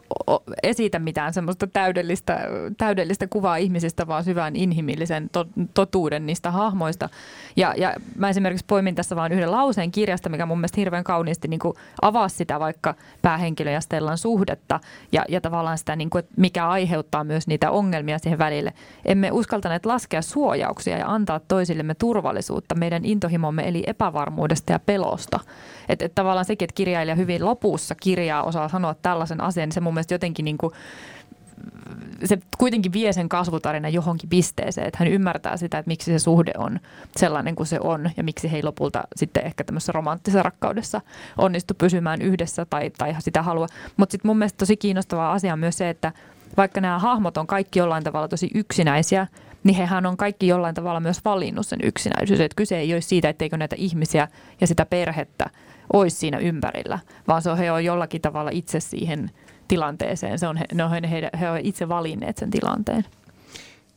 esitä 0.63 0.99
mitään 0.99 1.33
semmoista 1.33 1.67
täydellistä, 1.67 2.39
täydellistä 2.77 3.27
kuvaa 3.27 3.57
ihmisistä, 3.57 4.07
vaan 4.07 4.23
syvän 4.23 4.55
inhimillisen 4.55 5.29
to, 5.29 5.45
totuuden 5.73 6.25
niistä 6.25 6.51
hahmoista. 6.51 7.09
Ja, 7.55 7.73
ja 7.77 7.93
mä 8.17 8.29
esimerkiksi 8.29 8.65
poimin 8.65 8.95
tässä 8.95 9.15
vain 9.15 9.31
yhden 9.31 9.51
lauseen 9.51 9.91
kirjasta, 9.91 10.29
mikä 10.29 10.45
mun 10.45 10.57
mielestä 10.57 10.81
hirveän 10.81 11.03
kauniisti 11.03 11.47
niin 11.47 11.59
kuin 11.59 11.75
avaa 12.01 12.29
sitä 12.29 12.59
vaikka 12.59 12.95
päähenkilö 13.21 13.71
ja 13.71 13.81
Stellan 13.81 14.17
suhdetta 14.17 14.79
ja, 15.11 15.25
ja 15.29 15.41
tavallaan 15.41 15.77
sitä, 15.77 15.95
niin 15.95 16.09
kuin, 16.09 16.19
että 16.19 16.33
mikä 16.37 16.67
aiheuttaa 16.67 17.23
myös 17.23 17.47
niitä 17.47 17.71
ongelmia 17.71 17.92
siihen 18.17 18.39
välille. 18.39 18.73
Emme 19.05 19.31
uskaltaneet 19.31 19.85
laskea 19.85 20.21
suojauksia 20.21 20.97
ja 20.97 21.07
antaa 21.07 21.39
toisillemme 21.39 21.95
turvallisuutta 21.95 22.75
meidän 22.75 23.05
intohimomme 23.05 23.67
eli 23.67 23.83
epävarmuudesta 23.87 24.71
ja 24.71 24.79
pelosta. 24.79 25.39
Että 25.89 26.05
et 26.05 26.15
tavallaan 26.15 26.45
sekin, 26.45 26.65
että 26.65 26.75
kirjailija 26.75 27.15
hyvin 27.15 27.45
lopussa 27.45 27.95
kirjaa 27.95 28.43
osaa 28.43 28.69
sanoa 28.69 28.95
tällaisen 29.01 29.41
asian, 29.41 29.67
niin 29.67 29.73
se 29.73 29.81
mun 29.81 29.93
mielestä 29.93 30.13
jotenkin 30.13 30.45
niin 30.45 30.57
kuin 30.57 30.73
se 32.25 32.39
kuitenkin 32.57 32.93
vie 32.93 33.13
sen 33.13 33.29
kasvutarina 33.29 33.89
johonkin 33.89 34.29
pisteeseen, 34.29 34.87
että 34.87 34.99
hän 34.99 35.07
ymmärtää 35.07 35.57
sitä, 35.57 35.77
että 35.77 35.87
miksi 35.87 36.11
se 36.11 36.19
suhde 36.19 36.51
on 36.57 36.79
sellainen 37.17 37.55
kuin 37.55 37.67
se 37.67 37.79
on 37.79 38.11
ja 38.17 38.23
miksi 38.23 38.51
he 38.51 38.59
lopulta 38.63 39.03
sitten 39.15 39.45
ehkä 39.45 39.63
tämmöisessä 39.63 39.91
romanttisessa 39.91 40.43
rakkaudessa 40.43 41.01
onnistu 41.37 41.73
pysymään 41.73 42.21
yhdessä 42.21 42.65
tai, 42.65 42.91
tai 42.97 43.15
sitä 43.19 43.43
halua. 43.43 43.67
Mutta 43.97 44.11
sitten 44.11 44.29
mun 44.29 44.37
mielestä 44.37 44.57
tosi 44.57 44.77
kiinnostava 44.77 45.31
asia 45.31 45.53
on 45.53 45.59
myös 45.59 45.77
se, 45.77 45.89
että 45.89 46.11
vaikka 46.57 46.81
nämä 46.81 46.99
hahmot 46.99 47.37
on 47.37 47.47
kaikki 47.47 47.79
jollain 47.79 48.03
tavalla 48.03 48.27
tosi 48.27 48.49
yksinäisiä, 48.55 49.27
niin 49.63 49.75
hehän 49.75 50.05
on 50.05 50.17
kaikki 50.17 50.47
jollain 50.47 50.75
tavalla 50.75 50.99
myös 50.99 51.25
valinnut 51.25 51.67
sen 51.67 51.79
yksinäisyys. 51.83 52.39
Että 52.39 52.55
kyse 52.55 52.77
ei 52.77 52.93
ole 52.93 53.01
siitä, 53.01 53.29
etteikö 53.29 53.57
näitä 53.57 53.75
ihmisiä 53.79 54.27
ja 54.61 54.67
sitä 54.67 54.85
perhettä 54.85 55.45
olisi 55.93 56.17
siinä 56.17 56.37
ympärillä, 56.37 56.99
vaan 57.27 57.41
se 57.41 57.49
on, 57.49 57.57
he 57.57 57.71
on 57.71 57.85
jollakin 57.85 58.21
tavalla 58.21 58.49
itse 58.53 58.79
siihen 58.79 59.31
tilanteeseen. 59.67 60.39
Se 60.39 60.47
on, 60.47 60.57
he, 60.57 60.65
ne 60.73 60.83
on, 60.83 61.03
he, 61.03 61.29
he 61.39 61.49
ovat 61.49 61.61
itse 61.63 61.89
valinneet 61.89 62.37
sen 62.37 62.51
tilanteen. 62.51 63.05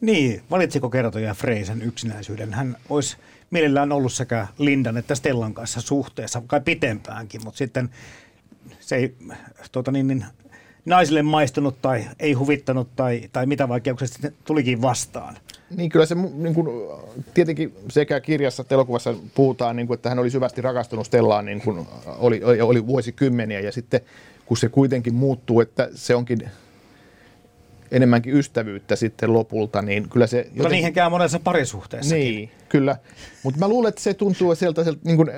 Niin, 0.01 0.43
valitsiko 0.51 0.91
kertoja 0.91 1.35
Frey 1.35 1.65
sen 1.65 1.83
yksinäisyyden? 1.83 2.55
Hän 2.55 2.77
olisi 2.89 3.17
mielellään 3.51 3.93
ollut 3.93 4.13
sekä 4.13 4.47
Lindan 4.59 4.97
että 4.97 5.15
Stellan 5.15 5.55
kanssa 5.55 5.81
suhteessa, 5.81 6.43
kai 6.47 6.61
pitempäänkin, 6.61 7.45
mutta 7.45 7.59
sitten 7.59 7.91
se 8.81 8.97
ei 8.97 9.17
tuota 9.73 9.93
niin, 9.93 10.07
niin, 10.07 10.25
naisille 10.87 11.23
maistunut 11.23 11.83
tai 11.83 12.05
ei 12.19 12.33
huvittanut 12.33 12.89
tai, 12.97 13.23
tai 13.33 13.47
mitä 13.47 13.69
vaikeuksia 13.69 14.09
sitten 14.09 14.33
tulikin 14.45 14.83
vastaan. 14.83 15.37
Niin 15.77 15.91
kyllä 15.91 16.07
se 16.07 16.15
niin 16.15 16.55
kuin, 16.55 16.69
tietenkin 17.35 17.75
sekä 17.91 18.21
kirjassa 18.21 18.61
että 18.63 18.75
elokuvassa 18.75 19.15
puhutaan, 19.35 19.77
niin 19.77 19.87
kuin, 19.87 19.95
että 19.95 20.09
hän 20.09 20.19
oli 20.19 20.31
syvästi 20.31 20.63
rakastunut 20.63 21.07
Stellaan, 21.07 21.45
niin 21.45 21.61
kuin 21.61 21.87
oli, 22.07 22.45
oli, 22.45 22.61
oli 22.61 22.87
vuosikymmeniä 22.87 23.61
ja 23.61 23.73
sitten 23.73 24.01
kun 24.47 24.57
se 24.57 24.69
kuitenkin 24.69 25.15
muuttuu, 25.15 25.61
että 25.61 25.89
se 25.95 26.15
onkin 26.15 26.51
enemmänkin 27.91 28.35
ystävyyttä 28.35 28.97
sitten 28.97 29.33
lopulta, 29.33 29.83
niin 29.83 30.09
kyllä 30.09 30.27
se... 30.27 30.39
Joten... 30.39 30.63
No 30.63 30.69
niihin 30.69 30.93
käy 30.93 31.11
monessa 31.11 31.41
parisuhteessa. 31.41 32.15
Niin, 32.15 32.51
kyllä. 32.69 32.97
Mutta 33.43 33.61
mä 33.61 33.69
luulen, 33.69 33.89
että 33.89 34.01
se 34.01 34.15
tuntuu 34.15 34.55
sieltä, 34.55 34.85
sieltä 34.85 35.01
niin 35.05 35.17
kuin, 35.17 35.31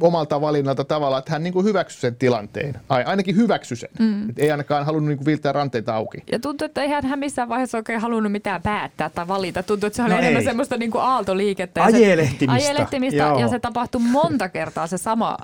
omalta 0.00 0.40
valinnalta 0.40 0.84
tavalla, 0.84 1.18
että 1.18 1.32
hän 1.32 1.42
niin 1.42 1.52
kuin 1.52 1.66
hyväksyi 1.66 2.00
sen 2.00 2.16
tilanteen. 2.16 2.80
Ai, 2.88 3.04
ainakin 3.04 3.36
hyväksyi 3.36 3.76
sen. 3.76 3.88
Mm. 3.98 4.30
Et 4.30 4.38
ei 4.38 4.50
ainakaan 4.50 4.86
halunnut 4.86 5.08
niin 5.08 5.18
kuin 5.18 5.26
viiltää 5.26 5.52
ranteita 5.52 5.94
auki. 5.94 6.18
Ja 6.32 6.38
tuntuu, 6.38 6.66
että 6.66 6.82
eihän 6.82 7.06
hän 7.06 7.18
missään 7.18 7.48
vaiheessa 7.48 7.78
oikein 7.78 8.00
halunnut 8.00 8.32
mitään 8.32 8.62
päättää 8.62 9.10
tai 9.10 9.28
valita. 9.28 9.62
Tuntuu, 9.62 9.86
että 9.86 9.96
se 9.96 10.02
oli 10.02 10.10
no 10.10 10.18
enemmän 10.18 10.40
ei. 10.40 10.44
semmoista 10.44 10.76
niin 10.76 10.90
kuin 10.90 11.02
aaltoliikettä. 11.02 11.84
Ajelehtimistä. 11.84 12.66
ajelehtimistä 12.66 13.34
ja 13.40 13.48
se 13.48 13.58
tapahtui 13.58 14.00
monta 14.00 14.48
kertaa 14.48 14.86
se 14.86 14.98
sama 14.98 15.36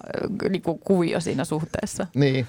niin 0.50 0.62
kuin 0.62 0.78
kuvio 0.78 1.20
siinä 1.20 1.44
suhteessa. 1.44 2.06
Niin. 2.14 2.46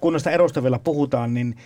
Kun 0.00 0.12
noista 0.12 0.30
erosta 0.30 0.62
vielä 0.62 0.78
puhutaan, 0.78 1.34
niin 1.34 1.56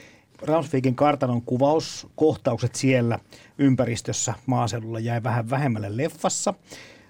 Ramsvikin 0.43 0.95
kartanon 0.95 1.43
kuvauskohtaukset 1.43 2.74
siellä 2.74 3.18
ympäristössä 3.59 4.34
maaseudulla 4.47 5.01
jäi 5.01 5.22
vähän 5.22 5.51
vähemmälle 5.51 5.97
leffassa. 5.97 6.55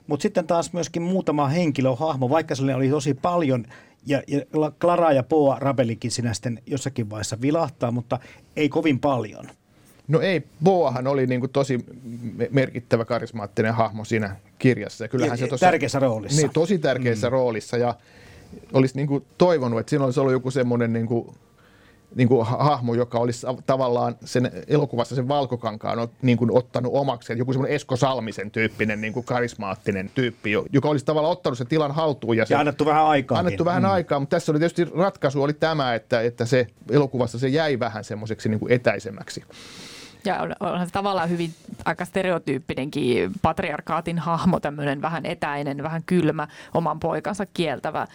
Mutta 0.07 0.23
sitten 0.23 0.47
taas 0.47 0.73
myöskin 0.73 1.03
muutama 1.03 1.49
henkilöhahmo, 1.49 2.31
vaikka 2.31 2.55
se 2.55 2.75
oli 2.75 2.89
tosi 2.89 3.15
paljon, 3.15 3.67
ja, 4.07 4.23
ja 4.27 4.41
Clara 4.81 5.13
ja 5.13 5.23
Poa 5.23 5.59
Rabelikin 5.59 6.11
sinä 6.11 6.35
sitten 6.35 6.63
jossakin 6.67 7.11
vaiheessa 7.11 7.41
vilahtaa, 7.41 7.91
mutta 7.91 8.19
ei 8.57 8.69
kovin 8.69 9.01
paljon. 9.01 9.47
No 10.09 10.21
ei, 10.21 10.43
Boahan 10.65 11.07
oli 11.07 11.27
niin 11.27 11.41
kuin 11.41 11.53
tosi 11.53 11.85
merkittävä 12.51 13.05
karismaattinen 13.05 13.75
hahmo 13.75 14.05
siinä 14.05 14.37
kirjassa. 14.59 15.05
Ja 15.05 15.09
kyllähän 15.09 15.39
ja, 15.39 15.45
se 15.45 15.51
tosi, 15.51 15.61
tärkeässä 15.61 15.99
roolissa. 15.99 16.41
Niin, 16.41 16.51
tosi 16.51 16.79
tärkeässä 16.79 17.27
mm. 17.27 17.33
roolissa 17.33 17.77
ja 17.77 17.95
olisi 18.73 18.97
niin 18.97 19.07
kuin 19.07 19.25
toivonut, 19.39 19.81
että 19.81 19.91
siinä 19.91 20.05
olisi 20.05 20.21
ollut 20.21 20.33
joku 20.33 20.51
semmoinen 20.51 20.93
niin 20.93 21.07
kuin 21.07 21.35
niin 22.15 22.29
kuin 22.29 22.47
hahmo, 22.47 22.95
joka 22.95 23.19
olisi 23.19 23.47
tavallaan 23.67 24.17
sen 24.25 24.51
elokuvassa 24.69 25.15
sen 25.15 25.29
valkokankaan 25.29 26.09
niin 26.23 26.39
kuin 26.39 26.51
ottanut 26.51 26.93
omaksi. 26.95 27.39
Joku 27.39 27.53
semmoinen 27.53 27.77
Esko 27.77 27.97
Salmisen 27.97 28.51
tyyppinen 28.51 29.01
niin 29.01 29.13
kuin 29.13 29.27
karismaattinen 29.27 30.11
tyyppi, 30.15 30.51
joka 30.73 30.89
olisi 30.89 31.05
tavallaan 31.05 31.33
ottanut 31.33 31.59
sen 31.59 31.67
tilan 31.67 31.93
haltuun. 31.93 32.37
Ja, 32.37 32.47
se, 32.47 32.55
ja 32.55 32.61
annettu 32.61 32.87
vähän 32.87 33.05
aikaa. 33.05 33.39
Annettu 33.39 33.65
vähän 33.65 33.83
mm. 33.83 33.91
aikaa, 33.91 34.21
mutta 34.21 34.37
tässä 34.37 34.53
oli 34.53 34.59
tietysti 34.59 34.85
ratkaisu 34.85 35.43
oli 35.43 35.53
tämä, 35.53 35.95
että, 35.95 36.21
että 36.21 36.45
se 36.45 36.67
elokuvassa 36.91 37.39
se 37.39 37.49
jäi 37.49 37.79
vähän 37.79 38.05
semmoiseksi 38.05 38.49
niin 38.49 38.61
kuin 38.61 38.73
etäisemmäksi. 38.73 39.45
Ja 40.27 40.43
on, 40.43 40.53
onhan 40.61 40.87
se 40.87 40.93
tavallaan 40.93 41.31
hyvin 41.31 41.55
aika 41.85 42.05
stereotyyppinenkin 42.05 43.31
patriarkaatin 43.43 44.19
hahmo, 44.19 44.61
tämmöinen 44.61 45.03
vähän 45.03 45.27
etäinen, 45.27 45.83
vähän 45.83 46.03
kylmä, 46.07 46.49
oman 46.75 47.01
poikansa 47.01 47.47
kieltävä, 47.55 48.07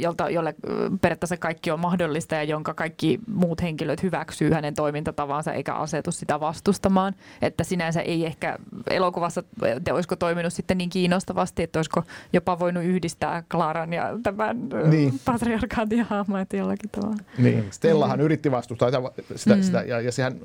jolta, 0.00 0.30
jolle 0.30 0.54
periaatteessa 1.00 1.36
kaikki 1.36 1.70
on 1.70 1.80
mahdollista 1.80 2.34
ja 2.34 2.42
jonka 2.42 2.74
kaikki 2.74 3.18
muut 3.34 3.62
henkilöt 3.62 4.02
hyväksyy 4.02 4.50
hänen 4.50 4.74
toimintatavansa 4.74 5.52
eikä 5.52 5.74
asetu 5.74 6.12
sitä 6.12 6.40
vastustamaan. 6.40 7.14
Että 7.42 7.64
sinänsä 7.64 8.00
ei 8.00 8.26
ehkä 8.26 8.58
elokuvassa, 8.90 9.42
te 9.84 9.92
olisiko 9.92 10.16
toiminut 10.16 10.52
sitten 10.52 10.78
niin 10.78 10.90
kiinnostavasti, 10.90 11.62
että 11.62 11.78
olisiko 11.78 12.02
jopa 12.32 12.58
voinut 12.58 12.84
yhdistää 12.84 13.42
Klaran 13.50 13.92
ja 13.92 14.18
tämän 14.22 14.68
niin. 14.90 15.20
patriarkaatin 15.24 16.02
hahmoja 16.02 16.46
jollakin 16.52 16.90
tavalla. 16.90 17.16
Niin, 17.38 17.66
Stellahan 17.70 18.18
mm. 18.18 18.24
yritti 18.24 18.50
vastustaa 18.50 18.88
sitä, 18.90 19.02
sitä, 19.36 19.56
mm. 19.56 19.62
sitä 19.62 19.82
ja, 19.82 20.00
ja 20.00 20.12
sehän 20.12 20.40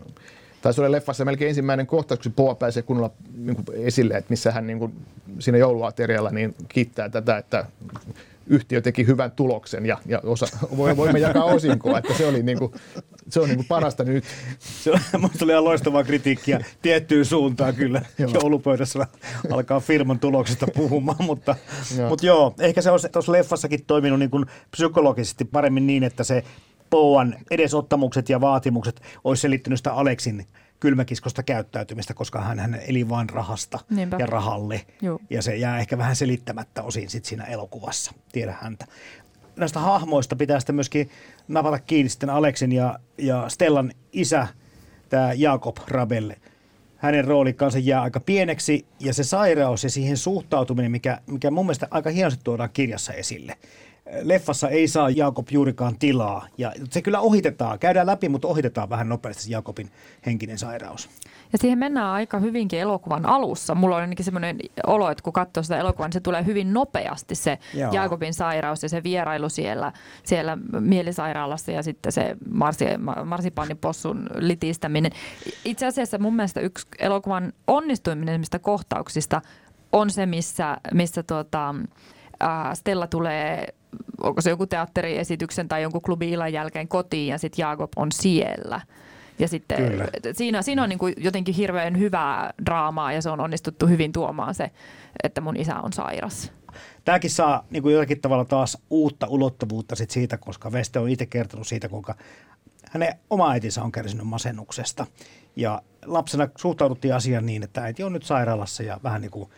taisi 0.66 0.82
olla 0.82 0.91
leffassa 0.91 1.26
melkein 1.26 1.49
ensimmäinen 1.49 1.88
kohtaus, 1.88 2.20
kun 2.20 2.32
Poa 2.32 2.55
pääsee 2.55 2.84
kunnolla 2.84 3.11
niin 3.38 3.55
kuin 3.55 3.66
esille, 3.74 4.13
että 4.13 4.30
missä 4.30 4.51
hän 4.51 4.68
niin 4.68 4.80
kuin, 4.80 4.93
siinä 5.39 5.57
jouluaterialla 5.57 6.30
niin 6.30 6.55
kiittää 6.70 7.09
tätä, 7.09 7.38
että 7.38 7.66
yhtiö 8.47 8.82
teki 8.82 9.07
hyvän 9.07 9.32
tuloksen 9.32 9.86
ja, 9.86 9.97
ja 10.05 10.20
osa, 10.24 10.47
voimme 10.78 11.20
jakaa 11.20 11.43
osinkoa, 11.43 11.97
että 11.97 12.13
se, 12.13 12.28
oli 12.28 12.43
niin 12.43 12.59
kuin, 12.59 12.74
se 13.30 13.39
on 13.39 13.47
niin 13.47 13.55
kuin 13.55 13.68
parasta 13.68 14.03
nyt. 14.03 14.24
Se 14.59 14.91
oli 15.43 15.51
ihan 15.51 15.63
loistavaa 15.63 16.03
kritiikkiä 16.03 16.66
tiettyyn 16.82 17.26
suuntaan 17.26 17.76
kyllä. 17.76 18.01
Joulupöydässä 18.34 19.07
alkaa 19.51 19.80
firman 19.80 20.20
tuloksesta 20.20 20.68
puhumaan, 20.76 21.26
mutta 21.26 21.55
joo. 21.97 22.09
mutta 22.09 22.26
joo, 22.26 22.53
ehkä 22.59 22.82
se 22.82 22.91
olisi 22.91 23.09
tuossa 23.09 23.32
leffassakin 23.32 23.86
toiminut 23.88 24.20
niin 24.20 24.32
kuin 24.32 24.45
psykologisesti 24.72 25.45
paremmin 25.45 25.88
niin, 25.88 26.03
että 26.03 26.24
se 26.24 26.43
Pouan 26.89 27.36
edesottamukset 27.51 28.29
ja 28.29 28.41
vaatimukset 28.41 29.01
olisi 29.23 29.41
selittynyt 29.41 29.79
sitä 29.79 29.93
Aleksin 29.93 30.47
kylmäkiskosta 30.79 31.43
käyttäytymistä, 31.43 32.13
koska 32.13 32.41
hän, 32.41 32.59
hän 32.59 32.79
eli 32.88 33.09
vain 33.09 33.29
rahasta 33.29 33.79
Niinpä. 33.89 34.17
ja 34.19 34.25
rahalle. 34.25 34.81
Joo. 35.01 35.19
Ja 35.29 35.41
se 35.41 35.55
jää 35.55 35.79
ehkä 35.79 35.97
vähän 35.97 36.15
selittämättä 36.15 36.83
osin 36.83 37.09
sit 37.09 37.25
siinä 37.25 37.43
elokuvassa, 37.43 38.11
tiedä 38.31 38.55
häntä. 38.61 38.86
Näistä 39.55 39.79
hahmoista 39.79 40.36
pitää 40.36 40.59
sitten 40.59 40.75
myöskin 40.75 41.09
napata 41.47 41.79
kiinni 41.79 42.09
sitten 42.09 42.29
Aleksin 42.29 42.71
ja, 42.71 42.99
ja 43.17 43.49
Stellan 43.49 43.91
isä, 44.13 44.47
tämä 45.09 45.33
Jakob 45.33 45.77
Rabelle. 45.88 46.38
Hänen 46.97 47.25
rooli 47.25 47.53
kanssa 47.53 47.79
jää 47.79 48.01
aika 48.01 48.19
pieneksi 48.19 48.86
ja 48.99 49.13
se 49.13 49.23
sairaus 49.23 49.83
ja 49.83 49.89
siihen 49.89 50.17
suhtautuminen, 50.17 50.91
mikä, 50.91 51.21
mikä 51.27 51.51
mun 51.51 51.65
mielestä 51.65 51.88
aika 51.91 52.09
hienosti 52.09 52.41
tuodaan 52.43 52.69
kirjassa 52.73 53.13
esille 53.13 53.57
leffassa 54.22 54.70
ei 54.70 54.88
saa 54.88 55.10
Jaakob 55.10 55.47
juurikaan 55.51 55.99
tilaa. 55.99 56.47
Ja 56.58 56.72
se 56.89 57.01
kyllä 57.01 57.20
ohitetaan, 57.20 57.80
käydään 57.80 58.08
läpi, 58.08 58.30
mutta 58.30 58.47
ohitetaan 58.47 58.89
vähän 58.89 59.10
nopeasti 59.10 59.43
se 59.43 59.51
Jaakobin 59.51 59.91
henkinen 60.26 60.58
sairaus. 60.58 61.10
Ja 61.53 61.60
siihen 61.60 61.80
mennään 61.80 62.10
aika 62.10 62.39
hyvinkin 62.39 62.80
elokuvan 62.80 63.26
alussa. 63.26 63.76
Mulla 63.76 63.95
on 63.95 64.01
ainakin 64.01 64.26
semmoinen 64.26 64.58
olo, 64.88 65.10
että 65.10 65.24
kun 65.24 65.34
katsoo 65.34 65.64
sitä 65.64 65.78
elokuvaa, 65.78 66.08
niin 66.08 66.14
se 66.14 66.20
tulee 66.20 66.45
hyvin 66.45 66.74
nopeasti 66.74 67.36
se 67.36 67.60
Joo. 67.74 67.91
Jaakobin 67.91 68.34
sairaus 68.34 68.84
ja 68.84 68.89
se 68.89 69.03
vierailu 69.03 69.49
siellä, 69.49 69.91
siellä 70.24 70.58
mielisairaalassa 70.80 71.72
ja 71.72 71.84
sitten 71.84 72.12
se 72.12 72.36
marsi, 72.49 72.86
marsipaanipossun 73.26 74.30
litistäminen. 74.36 75.12
Itse 75.66 75.86
asiassa 75.86 76.18
mun 76.18 76.36
mielestä 76.36 76.60
yksi 76.60 76.88
elokuvan 76.99 77.53
onnistuminen 77.68 78.41
kohtauksista 78.62 79.41
on 79.91 80.10
se, 80.10 80.26
missä, 80.26 80.78
missä 80.93 81.24
tuota, 81.24 81.76
Stella 82.74 83.08
tulee, 83.08 83.68
onko 84.22 84.41
se 84.41 84.50
joku 84.50 84.68
teatteriesityksen 84.68 85.68
tai 85.68 85.82
jonkun 85.82 86.02
klubi 86.02 86.32
illan 86.32 86.54
jälkeen 86.54 86.88
kotiin 86.88 87.28
ja 87.28 87.38
sitten 87.38 87.64
Jaakob 87.64 87.91
on 87.96 88.12
siellä. 88.12 88.82
Ja 89.39 89.48
sitten 89.48 89.78
Kyllä. 89.78 90.08
siinä, 90.34 90.62
siinä 90.62 90.84
on 90.84 90.89
niin 90.89 91.00
kuin 91.00 91.14
jotenkin 91.18 91.56
hirveän 91.56 92.00
hyvää 92.00 92.54
draamaa 92.66 93.14
ja 93.14 93.22
se 93.22 93.30
on 93.30 93.39
onnistuttu 93.39 93.88
hyvin 93.88 94.12
tuomaan 94.12 94.56
se, 94.56 94.72
että 95.24 95.41
mun 95.41 95.58
isä 95.58 95.76
on 95.76 95.93
sairas. 95.93 96.52
Tämäkin 97.06 97.30
saa 97.30 97.66
niin 97.70 97.84
kuin 97.84 97.93
jollakin 97.93 98.22
tavalla 98.22 98.46
taas 98.46 98.78
uutta 98.89 99.28
ulottuvuutta 99.28 99.96
sit 99.96 100.10
siitä, 100.10 100.38
koska 100.38 100.72
Veste 100.72 101.00
on 101.00 101.10
itse 101.10 101.26
kertonut 101.26 101.68
siitä, 101.68 101.89
kuinka 101.89 102.16
hänen 102.91 103.14
oma 103.30 103.52
äitinsä 103.52 103.84
on 103.84 103.91
kärsinyt 103.91 104.28
masennuksesta. 104.28 105.06
Ja 105.56 105.82
lapsena 106.06 106.48
suhtauduttiin 106.58 107.16
asiaan 107.16 107.46
niin, 107.46 107.64
että 107.64 107.82
äiti 107.82 108.04
on 108.04 108.14
nyt 108.14 108.24
sairaalassa 108.24 108.84
ja 108.84 109.00
vähän 109.04 109.22
niin 109.22 109.32
kuin 109.32 109.50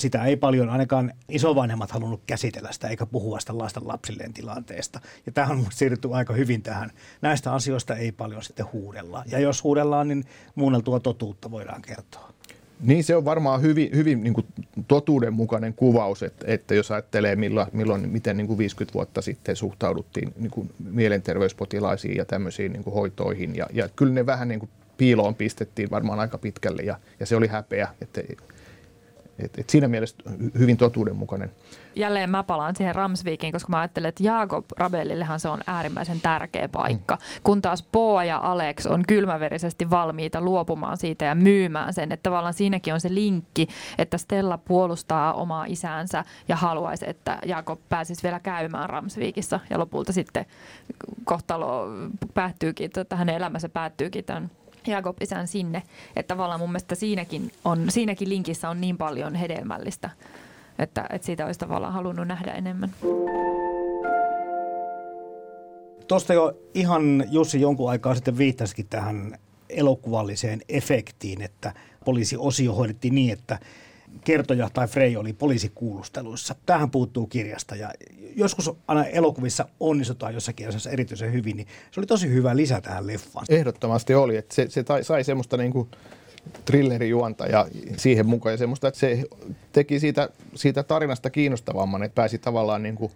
sitä 0.00 0.24
ei 0.24 0.36
paljon 0.36 0.70
ainakaan 0.70 1.12
isovanhemmat 1.28 1.90
halunnut 1.90 2.22
käsitellä 2.26 2.72
sitä 2.72 2.88
eikä 2.88 3.06
puhua 3.06 3.40
sitä 3.40 3.58
lasten 3.58 3.88
lapsilleen 3.88 4.32
tilanteesta. 4.32 5.00
Ja 5.26 5.32
tähän 5.32 5.58
on 5.58 5.66
siirrytty 5.70 6.08
aika 6.12 6.34
hyvin 6.34 6.62
tähän. 6.62 6.90
Näistä 7.22 7.52
asioista 7.52 7.96
ei 7.96 8.12
paljon 8.12 8.42
sitten 8.42 8.66
huudella. 8.72 9.24
Ja 9.26 9.38
jos 9.38 9.64
huudellaan, 9.64 10.08
niin 10.08 10.24
muunneltua 10.54 11.00
totuutta 11.00 11.50
voidaan 11.50 11.82
kertoa. 11.82 12.30
Niin 12.80 13.04
se 13.04 13.16
on 13.16 13.24
varmaan 13.24 13.62
hyvin, 13.62 13.90
hyvin 13.94 14.22
niin 14.22 14.34
kuin 14.34 14.46
totuudenmukainen 14.88 15.74
kuvaus, 15.74 16.22
että, 16.22 16.44
että 16.48 16.74
jos 16.74 16.90
ajattelee 16.90 17.36
milloin, 17.36 17.68
milloin 17.72 18.08
miten 18.08 18.36
niin 18.36 18.46
kuin 18.46 18.58
50 18.58 18.94
vuotta 18.94 19.22
sitten 19.22 19.56
suhtauduttiin 19.56 20.32
niin 20.36 20.50
kuin 20.50 20.70
mielenterveyspotilaisiin 20.90 22.16
ja 22.16 22.24
tämmöisiin 22.24 22.72
niin 22.72 22.84
kuin 22.84 22.94
hoitoihin. 22.94 23.56
Ja, 23.56 23.66
ja 23.72 23.88
kyllä 23.96 24.12
ne 24.12 24.26
vähän 24.26 24.48
niin 24.48 24.60
kuin 24.60 24.70
piiloon 24.96 25.34
pistettiin 25.34 25.90
varmaan 25.90 26.20
aika 26.20 26.38
pitkälle 26.38 26.82
ja, 26.82 26.98
ja 27.20 27.26
se 27.26 27.36
oli 27.36 27.46
häpeä. 27.46 27.88
Että, 28.02 28.20
et, 29.44 29.58
et 29.58 29.70
siinä 29.70 29.88
mielessä 29.88 30.16
hyvin 30.58 30.76
totuudenmukainen. 30.76 31.50
Jälleen 31.96 32.30
mä 32.30 32.42
palaan 32.42 32.76
siihen 32.76 32.94
Ramsvikiin, 32.94 33.52
koska 33.52 33.70
mä 33.70 33.78
ajattelen, 33.78 34.08
että 34.08 34.22
Jaakob 34.22 34.64
Rabellillehan 34.76 35.40
se 35.40 35.48
on 35.48 35.60
äärimmäisen 35.66 36.20
tärkeä 36.20 36.68
paikka. 36.68 37.14
Mm. 37.14 37.20
Kun 37.44 37.62
taas 37.62 37.82
Poa 37.92 38.24
ja 38.24 38.38
Alex 38.42 38.86
on 38.86 39.02
kylmäverisesti 39.08 39.90
valmiita 39.90 40.40
luopumaan 40.40 40.96
siitä 40.96 41.24
ja 41.24 41.34
myymään 41.34 41.92
sen. 41.94 42.12
Että 42.12 42.22
tavallaan 42.30 42.54
siinäkin 42.54 42.94
on 42.94 43.00
se 43.00 43.14
linkki, 43.14 43.68
että 43.98 44.18
Stella 44.18 44.58
puolustaa 44.58 45.32
omaa 45.32 45.64
isäänsä 45.64 46.24
ja 46.48 46.56
haluaisi, 46.56 47.10
että 47.10 47.38
Jaakob 47.46 47.80
pääsisi 47.88 48.22
vielä 48.22 48.40
käymään 48.40 48.90
Ramsvikissa. 48.90 49.60
Ja 49.70 49.78
lopulta 49.78 50.12
sitten 50.12 50.46
kohtalo 51.24 51.86
päättyykin, 52.34 52.90
että 52.96 53.16
hänen 53.16 53.34
elämänsä 53.34 53.68
päättyykin 53.68 54.24
tämän 54.24 54.50
Jakob 54.86 55.16
isän 55.20 55.48
sinne. 55.48 55.82
Että 56.16 56.34
tavallaan 56.34 56.60
mun 56.60 56.70
mielestä 56.70 56.94
siinäkin, 56.94 57.52
on, 57.64 57.86
siinäkin 57.88 58.28
linkissä 58.28 58.68
on 58.68 58.80
niin 58.80 58.98
paljon 58.98 59.34
hedelmällistä, 59.34 60.10
että, 60.78 61.06
että 61.10 61.26
siitä 61.26 61.46
olisi 61.46 61.60
tavallaan 61.60 61.92
halunnut 61.92 62.28
nähdä 62.28 62.52
enemmän. 62.52 62.90
Tuosta 66.08 66.34
jo 66.34 66.52
ihan 66.74 67.24
Jussi 67.30 67.60
jonkun 67.60 67.90
aikaa 67.90 68.14
sitten 68.14 68.38
viittasikin 68.38 68.86
tähän 68.90 69.38
elokuvalliseen 69.68 70.60
efektiin, 70.68 71.42
että 71.42 71.74
poliisiosio 72.04 72.74
hoidettiin 72.74 73.14
niin, 73.14 73.32
että 73.32 73.58
kertoja 74.24 74.70
tai 74.74 74.88
Frey 74.88 75.16
oli 75.16 75.32
poliisikuulusteluissa. 75.32 76.54
Tähän 76.66 76.90
puuttuu 76.90 77.26
kirjasta 77.26 77.76
ja 77.76 77.90
joskus 78.36 78.70
aina 78.86 79.04
elokuvissa 79.04 79.68
onnistutaan 79.80 80.34
jossakin 80.34 80.68
asiassa 80.68 80.90
erityisen 80.90 81.32
hyvin, 81.32 81.56
niin 81.56 81.66
se 81.90 82.00
oli 82.00 82.06
tosi 82.06 82.28
hyvä 82.28 82.56
lisä 82.56 82.80
tähän 82.80 83.06
leffaan. 83.06 83.46
Ehdottomasti 83.48 84.14
oli, 84.14 84.36
että 84.36 84.54
se, 84.54 84.66
se 84.68 84.84
sai 85.02 85.24
semmoista 85.24 85.56
niin 85.56 85.72
kuin 85.72 85.88
thrillerijuonta 86.64 87.46
ja 87.46 87.66
siihen 87.96 88.26
mukaan 88.26 88.52
ja 88.52 88.56
semmoista, 88.58 88.88
että 88.88 89.00
se 89.00 89.24
teki 89.72 90.00
siitä, 90.00 90.28
siitä 90.54 90.82
tarinasta 90.82 91.30
kiinnostavamman, 91.30 92.02
että 92.02 92.14
pääsi 92.14 92.38
tavallaan 92.38 92.82
niin 92.82 92.94
kuin, 92.94 93.12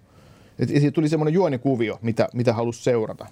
että 0.58 0.80
siitä 0.80 0.94
tuli 0.94 1.08
semmoinen 1.08 1.34
juonikuvio, 1.34 1.98
mitä, 2.02 2.28
mitä 2.32 2.52
halusi 2.52 2.82
seurata. 2.82 3.26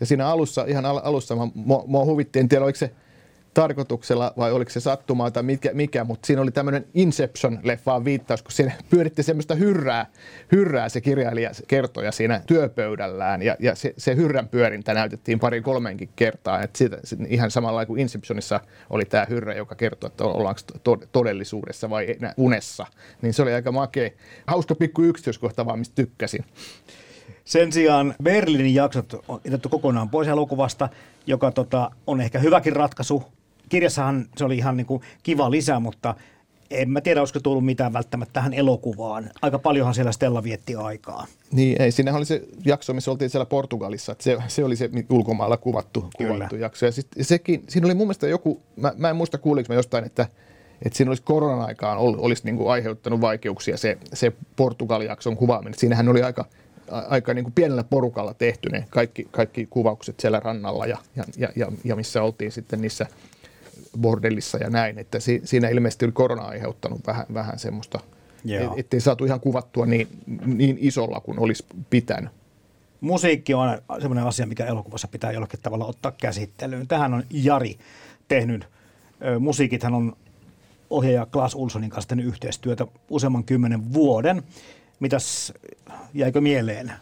Ja 0.00 0.06
siinä 0.06 0.28
alussa, 0.28 0.64
ihan 0.68 0.86
alussa, 0.86 1.34
mua, 1.54 1.84
mua 1.86 2.04
huvitti, 2.04 2.38
en 2.38 2.48
tiedä 2.48 2.64
oliko 2.64 2.78
se 2.78 2.90
tarkoituksella 3.54 4.32
vai 4.36 4.52
oliko 4.52 4.70
se 4.70 4.80
sattumaa 4.80 5.30
tai 5.30 5.42
mikä, 5.42 5.70
mikä 5.72 6.04
mutta 6.04 6.26
siinä 6.26 6.42
oli 6.42 6.50
tämmöinen 6.50 6.86
Inception-leffaan 6.94 8.04
viittaus, 8.04 8.42
kun 8.42 8.52
siinä 8.52 8.72
pyöritti 8.90 9.22
semmoista 9.22 9.54
hyrrää, 9.54 10.06
hyrrää 10.52 10.88
se 10.88 11.00
kirjailija 11.00 11.50
kertoja 11.66 12.12
siinä 12.12 12.42
työpöydällään 12.46 13.42
ja, 13.42 13.56
ja 13.60 13.74
se, 13.74 13.94
se 13.96 14.16
hyrrän 14.16 14.48
pyörintä 14.48 14.94
näytettiin 14.94 15.40
pari 15.40 15.60
kolmenkin 15.60 16.08
kertaa, 16.16 16.62
että 16.62 16.78
siitä, 16.78 16.98
ihan 17.28 17.50
samalla 17.50 17.86
kuin 17.86 18.00
Inceptionissa 18.00 18.60
oli 18.90 19.04
tämä 19.04 19.26
hyrrä, 19.28 19.54
joka 19.54 19.74
kertoo, 19.74 20.06
että 20.06 20.24
ollaanko 20.24 20.60
todellisuudessa 21.12 21.90
vai 21.90 22.06
unessa, 22.36 22.86
niin 23.22 23.34
se 23.34 23.42
oli 23.42 23.52
aika 23.52 23.72
makea. 23.72 24.10
Hauska 24.46 24.74
pikku 24.74 25.02
yksityiskohta 25.02 25.66
vaan, 25.66 25.78
mistä 25.78 25.94
tykkäsin. 25.94 26.44
Sen 27.44 27.72
sijaan 27.72 28.14
Berliinin 28.22 28.74
jaksot 28.74 29.24
on 29.28 29.40
jätetty 29.44 29.68
kokonaan 29.68 30.10
pois 30.10 30.28
elokuvasta, 30.28 30.88
joka 31.26 31.50
tota, 31.50 31.90
on 32.06 32.20
ehkä 32.20 32.38
hyväkin 32.38 32.76
ratkaisu 32.76 33.22
kirjassahan 33.68 34.26
se 34.36 34.44
oli 34.44 34.56
ihan 34.56 34.76
niin 34.76 34.86
kuin 34.86 35.02
kiva 35.22 35.50
lisä, 35.50 35.80
mutta 35.80 36.14
en 36.72 36.90
mä 36.90 37.00
tiedä, 37.00 37.20
olisiko 37.20 37.40
tullut 37.40 37.64
mitään 37.64 37.92
välttämättä 37.92 38.32
tähän 38.32 38.54
elokuvaan. 38.54 39.30
Aika 39.42 39.58
paljonhan 39.58 39.94
siellä 39.94 40.12
Stella 40.12 40.42
vietti 40.42 40.74
aikaa. 40.74 41.26
Niin, 41.52 41.82
ei. 41.82 41.92
Siinähän 41.92 42.18
oli 42.18 42.26
se 42.26 42.42
jakso, 42.64 42.94
missä 42.94 43.10
oltiin 43.10 43.30
siellä 43.30 43.46
Portugalissa. 43.46 44.12
Että 44.12 44.24
se, 44.24 44.38
se 44.48 44.64
oli 44.64 44.76
se 44.76 44.90
ulkomailla 45.10 45.56
kuvattu, 45.56 46.10
kuvattu 46.16 46.56
jakso. 46.56 46.86
Ja 46.86 46.92
sit, 46.92 47.06
sekin, 47.20 47.64
siinä 47.68 47.86
oli 47.86 47.94
mun 47.94 48.06
mielestä 48.06 48.28
joku, 48.28 48.60
mä, 48.76 48.92
mä 48.96 49.10
en 49.10 49.16
muista 49.16 49.38
kuulinko 49.38 49.72
mä 49.72 49.74
jostain, 49.74 50.04
että, 50.04 50.26
että 50.82 50.96
siinä 50.96 51.10
olisi 51.10 51.22
koronan 51.22 51.66
aikaan 51.66 51.98
ol, 51.98 52.14
olisi 52.18 52.44
niin 52.44 52.56
kuin 52.56 52.70
aiheuttanut 52.70 53.20
vaikeuksia 53.20 53.76
se, 53.76 53.98
se 54.12 54.32
Portugal-jakson 54.56 55.36
kuvaaminen. 55.36 55.78
Siinähän 55.78 56.08
oli 56.08 56.22
aika, 56.22 56.44
aika 56.90 57.34
niin 57.34 57.44
kuin 57.44 57.54
pienellä 57.54 57.84
porukalla 57.84 58.34
tehty 58.34 58.68
ne 58.68 58.84
kaikki, 58.90 59.28
kaikki 59.30 59.66
kuvaukset 59.70 60.20
siellä 60.20 60.40
rannalla 60.40 60.86
ja, 60.86 60.98
ja, 61.36 61.48
ja, 61.56 61.72
ja 61.84 61.96
missä 61.96 62.22
oltiin 62.22 62.52
sitten 62.52 62.80
niissä– 62.80 63.06
bordellissa 64.00 64.58
ja 64.58 64.70
näin, 64.70 64.98
että 64.98 65.20
si, 65.20 65.40
siinä 65.44 65.68
ilmeisesti 65.68 66.04
oli 66.04 66.12
korona 66.12 66.42
aiheuttanut 66.42 67.06
vähän, 67.06 67.26
vähän 67.34 67.58
semmoista, 67.58 68.00
et, 68.44 68.78
ettei 68.78 69.00
saatu 69.00 69.24
ihan 69.24 69.40
kuvattua 69.40 69.86
niin, 69.86 70.08
niin 70.46 70.78
isolla 70.80 71.20
kuin 71.20 71.38
olisi 71.38 71.66
pitänyt. 71.90 72.30
Musiikki 73.00 73.54
on 73.54 73.78
semmoinen 74.00 74.24
asia, 74.24 74.46
mikä 74.46 74.66
elokuvassa 74.66 75.08
pitää 75.08 75.32
jollakin 75.32 75.60
tavalla 75.62 75.86
ottaa 75.86 76.12
käsittelyyn. 76.12 76.88
Tähän 76.88 77.14
on 77.14 77.22
Jari 77.30 77.78
tehnyt. 78.28 78.68
Musiikithan 79.38 79.94
on 79.94 80.16
ohjaaja 80.90 81.26
Klaas 81.26 81.54
Ulsonin 81.54 81.90
kanssa 81.90 82.08
tehnyt 82.08 82.26
yhteistyötä 82.26 82.86
useamman 83.10 83.44
kymmenen 83.44 83.92
vuoden. 83.92 84.42
Mitäs 85.00 85.52
jäikö 86.14 86.40
mieleen 86.40 86.92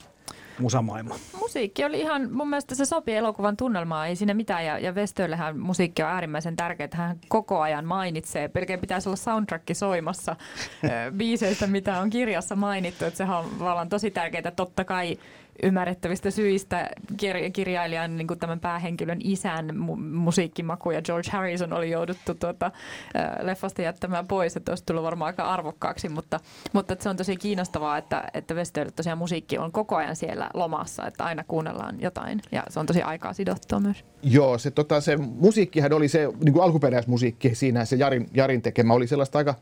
musamaailma? 0.60 1.14
Musiikki 1.38 1.84
oli 1.84 2.00
ihan, 2.00 2.32
mun 2.32 2.50
mielestä 2.50 2.74
se 2.74 2.84
sopii 2.84 3.16
elokuvan 3.16 3.56
tunnelmaan, 3.56 4.08
ei 4.08 4.16
siinä 4.16 4.34
mitään. 4.34 4.66
Ja, 4.66 4.78
ja 4.78 4.92
Westöllehän 4.92 5.58
musiikki 5.58 6.02
on 6.02 6.08
äärimmäisen 6.08 6.56
tärkeää, 6.56 6.88
hän 6.92 7.16
koko 7.28 7.60
ajan 7.60 7.84
mainitsee. 7.84 8.48
Pelkään 8.48 8.80
pitäisi 8.80 9.08
olla 9.08 9.16
soundtrack 9.16 9.64
soimassa 9.72 10.36
biiseistä, 11.18 11.66
mitä 11.66 12.00
on 12.00 12.10
kirjassa 12.10 12.56
mainittu. 12.56 13.04
Että 13.04 13.18
sehän 13.18 13.38
on 13.38 13.58
vallan 13.58 13.88
tosi 13.88 14.10
tärkeää. 14.10 14.50
Totta 14.56 14.84
kai 14.84 15.18
ymmärrettävistä 15.62 16.30
syistä 16.30 16.90
kir- 17.12 17.50
kirjailijan 17.52 18.16
niin 18.16 18.28
tämän 18.40 18.60
päähenkilön 18.60 19.18
isän 19.24 19.70
mu- 19.70 20.00
musiikkimaku 20.00 20.90
ja 20.90 21.02
George 21.02 21.30
Harrison 21.30 21.72
oli 21.72 21.90
jouduttu 21.90 22.34
tuota, 22.34 22.66
äh, 22.66 23.30
leffasta 23.42 23.82
jättämään 23.82 24.26
pois, 24.26 24.56
että 24.56 24.72
olisi 24.72 24.84
tullut 24.84 25.04
varmaan 25.04 25.26
aika 25.26 25.44
arvokkaaksi, 25.44 26.08
mutta, 26.08 26.40
mutta 26.72 26.92
että 26.92 27.02
se 27.02 27.08
on 27.08 27.16
tosi 27.16 27.36
kiinnostavaa, 27.36 27.98
että, 27.98 28.24
että 28.34 28.54
Westölle 28.54 28.90
tosiaan 28.90 29.18
musiikki 29.18 29.58
on 29.58 29.72
koko 29.72 29.96
ajan 29.96 30.16
siellä 30.16 30.50
lomassa, 30.54 31.06
että 31.06 31.24
aina 31.24 31.44
kuunnellaan 31.44 32.00
jotain 32.00 32.40
ja 32.52 32.62
se 32.68 32.80
on 32.80 32.86
tosi 32.86 33.02
aikaa 33.02 33.32
sidottua 33.32 33.80
myös. 33.80 34.04
Joo, 34.22 34.58
se, 34.58 34.70
tota, 34.70 35.00
se 35.00 35.16
musiikkihan 35.16 35.92
oli 35.92 36.08
se 36.08 36.28
niin 36.44 36.52
kuin 36.52 36.64
alkuperäismusiikki 36.64 37.54
siinä, 37.54 37.84
se 37.84 37.96
Jarin, 37.96 38.28
Jarin 38.34 38.62
tekemä 38.62 38.94
oli 38.94 39.06
sellaista 39.06 39.38
aika 39.38 39.54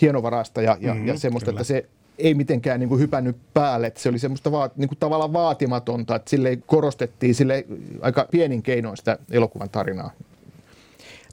hienovarasta 0.00 0.62
ja, 0.62 0.76
ja, 0.80 0.94
mm, 0.94 1.06
ja 1.06 1.18
semmoista, 1.18 1.50
kyllä. 1.50 1.60
että 1.60 1.68
se 1.68 1.86
ei 2.18 2.34
mitenkään 2.34 2.80
niin 2.80 2.88
kuin 2.88 3.00
hypännyt 3.00 3.36
päälle. 3.54 3.86
Että 3.86 4.00
se 4.00 4.08
oli 4.08 4.18
semmoista 4.18 4.52
vaat, 4.52 4.76
niin 4.76 4.88
kuin 4.88 4.98
tavallaan 4.98 5.32
vaatimatonta, 5.32 6.16
että 6.16 6.30
sille 6.30 6.56
korostettiin 6.56 7.34
sille 7.34 7.64
aika 8.00 8.28
pienin 8.30 8.62
keinoin 8.62 8.96
sitä 8.96 9.18
elokuvan 9.30 9.70
tarinaa. 9.70 10.10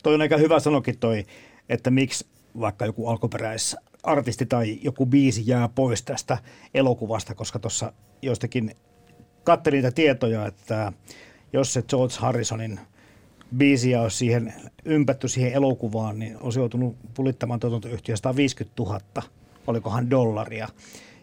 Toi 0.04 0.14
on 0.14 0.22
aika 0.22 0.38
hyvä 0.38 0.60
sanokin 0.60 0.98
toi, 0.98 1.26
että 1.70 1.92
miksi 1.92 2.26
vaikka 2.60 2.86
joku 2.86 3.08
alkuperäis 3.08 3.76
artisti 4.04 4.46
tai 4.46 4.80
joku 4.82 5.06
biisi 5.06 5.44
jää 5.46 5.70
pois 5.70 6.04
tästä 6.04 6.38
elokuvasta, 6.74 7.36
koska 7.36 7.60
tuossa 7.60 7.94
joistakin 8.22 8.76
katselin 9.44 9.78
niitä 9.78 9.92
tietoja, 9.92 10.46
että 10.46 10.94
jos 11.54 11.74
se 11.74 11.82
George 11.82 12.16
Harrisonin 12.20 12.80
biisiä 13.58 14.02
olisi 14.02 14.18
siihen 14.18 14.54
ympätty 14.86 15.28
siihen 15.28 15.54
elokuvaan, 15.54 16.20
niin 16.20 16.38
olisi 16.42 16.60
joutunut 16.60 16.96
pulittamaan 17.14 17.60
tuotantoyhtiö 17.60 18.16
150 18.16 18.84
000 18.84 19.00
olikohan 19.68 20.10
dollaria. 20.10 20.68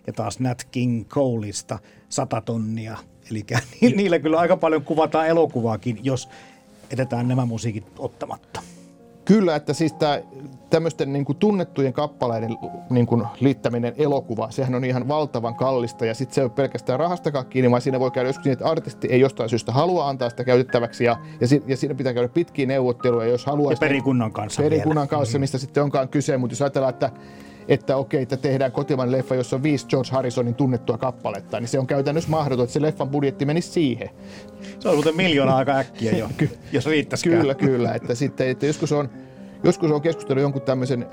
Ja 0.06 0.12
taas 0.12 0.40
Nat 0.40 0.64
King 0.70 1.08
Coleista 1.08 1.78
100 2.08 2.40
tonnia. 2.40 2.96
Eli 3.30 3.44
niillä 3.96 4.18
kyllä 4.18 4.38
aika 4.38 4.56
paljon 4.56 4.84
kuvataan 4.84 5.28
elokuvaakin, 5.28 5.98
jos 6.02 6.28
etetään 6.90 7.28
nämä 7.28 7.46
musiikit 7.46 7.84
ottamatta. 7.98 8.60
Kyllä, 9.24 9.56
että 9.56 9.72
siis 9.72 9.92
tämä 9.92 10.20
tämmöisten 10.70 11.12
niin 11.12 11.24
kuin 11.24 11.38
tunnettujen 11.38 11.92
kappaleiden 11.92 12.56
niin 12.90 13.06
kuin 13.06 13.24
liittäminen 13.40 13.94
elokuva, 13.96 14.50
sehän 14.50 14.74
on 14.74 14.84
ihan 14.84 15.08
valtavan 15.08 15.54
kallista 15.54 16.06
ja 16.06 16.14
sitten 16.14 16.34
se 16.34 16.40
ei 16.40 16.44
ole 16.44 16.50
pelkästään 16.50 16.98
rahastakaan 16.98 17.46
kiinni, 17.46 17.70
vaan 17.70 17.82
siinä 17.82 18.00
voi 18.00 18.10
käydä 18.10 18.28
joskus 18.28 18.44
niin, 18.44 18.52
että 18.52 18.66
artisti 18.66 19.08
ei 19.10 19.20
jostain 19.20 19.48
syystä 19.48 19.72
halua 19.72 20.08
antaa 20.08 20.30
sitä 20.30 20.44
käytettäväksi 20.44 21.04
ja, 21.04 21.16
ja, 21.40 21.48
si, 21.48 21.62
ja 21.66 21.76
siinä 21.76 21.94
pitää 21.94 22.14
käydä 22.14 22.28
pitkiä 22.28 22.66
neuvotteluja, 22.66 23.28
jos 23.28 23.46
haluaa. 23.46 23.72
Ja 23.72 23.76
perikunnan 23.80 24.32
kanssa 24.32 24.62
Perikunnan 24.62 24.96
vielä. 24.96 25.06
kanssa, 25.06 25.38
mm. 25.38 25.40
mistä 25.40 25.58
sitten 25.58 25.82
onkaan 25.82 26.08
kyse, 26.08 26.36
mutta 26.36 26.52
jos 26.52 26.62
ajatellaan, 26.62 26.94
että 26.94 27.10
että 27.68 27.96
okei, 27.96 28.22
että 28.22 28.36
tehdään 28.36 28.72
kotimainen 28.72 29.18
leffa, 29.18 29.34
jossa 29.34 29.56
on 29.56 29.62
viisi 29.62 29.86
George 29.86 30.10
Harrisonin 30.12 30.54
tunnettua 30.54 30.98
kappaletta, 30.98 31.60
niin 31.60 31.68
se 31.68 31.78
on 31.78 31.86
käytännössä 31.86 32.30
mahdoton, 32.30 32.64
että 32.64 32.72
se 32.72 32.82
leffan 32.82 33.08
budjetti 33.08 33.44
menisi 33.44 33.70
siihen. 33.70 34.10
Se 34.78 34.88
on 34.88 34.94
muuten 34.94 35.16
miljoona 35.16 35.56
aika 35.56 35.76
äkkiä 35.76 36.12
jo, 36.12 36.28
Ky- 36.36 36.58
jos 36.72 36.86
riittäisi. 36.86 37.28
Kyllä, 37.28 37.54
kyllä. 37.54 37.94
Että 37.94 38.14
sitten, 38.14 38.48
että 38.48 38.66
joskus 38.66 38.92
on, 38.92 39.10
joskus 39.64 39.90
on 39.90 40.02
keskustellut 40.02 40.42
jonkun 40.42 40.62
tämmöisen 40.62 41.06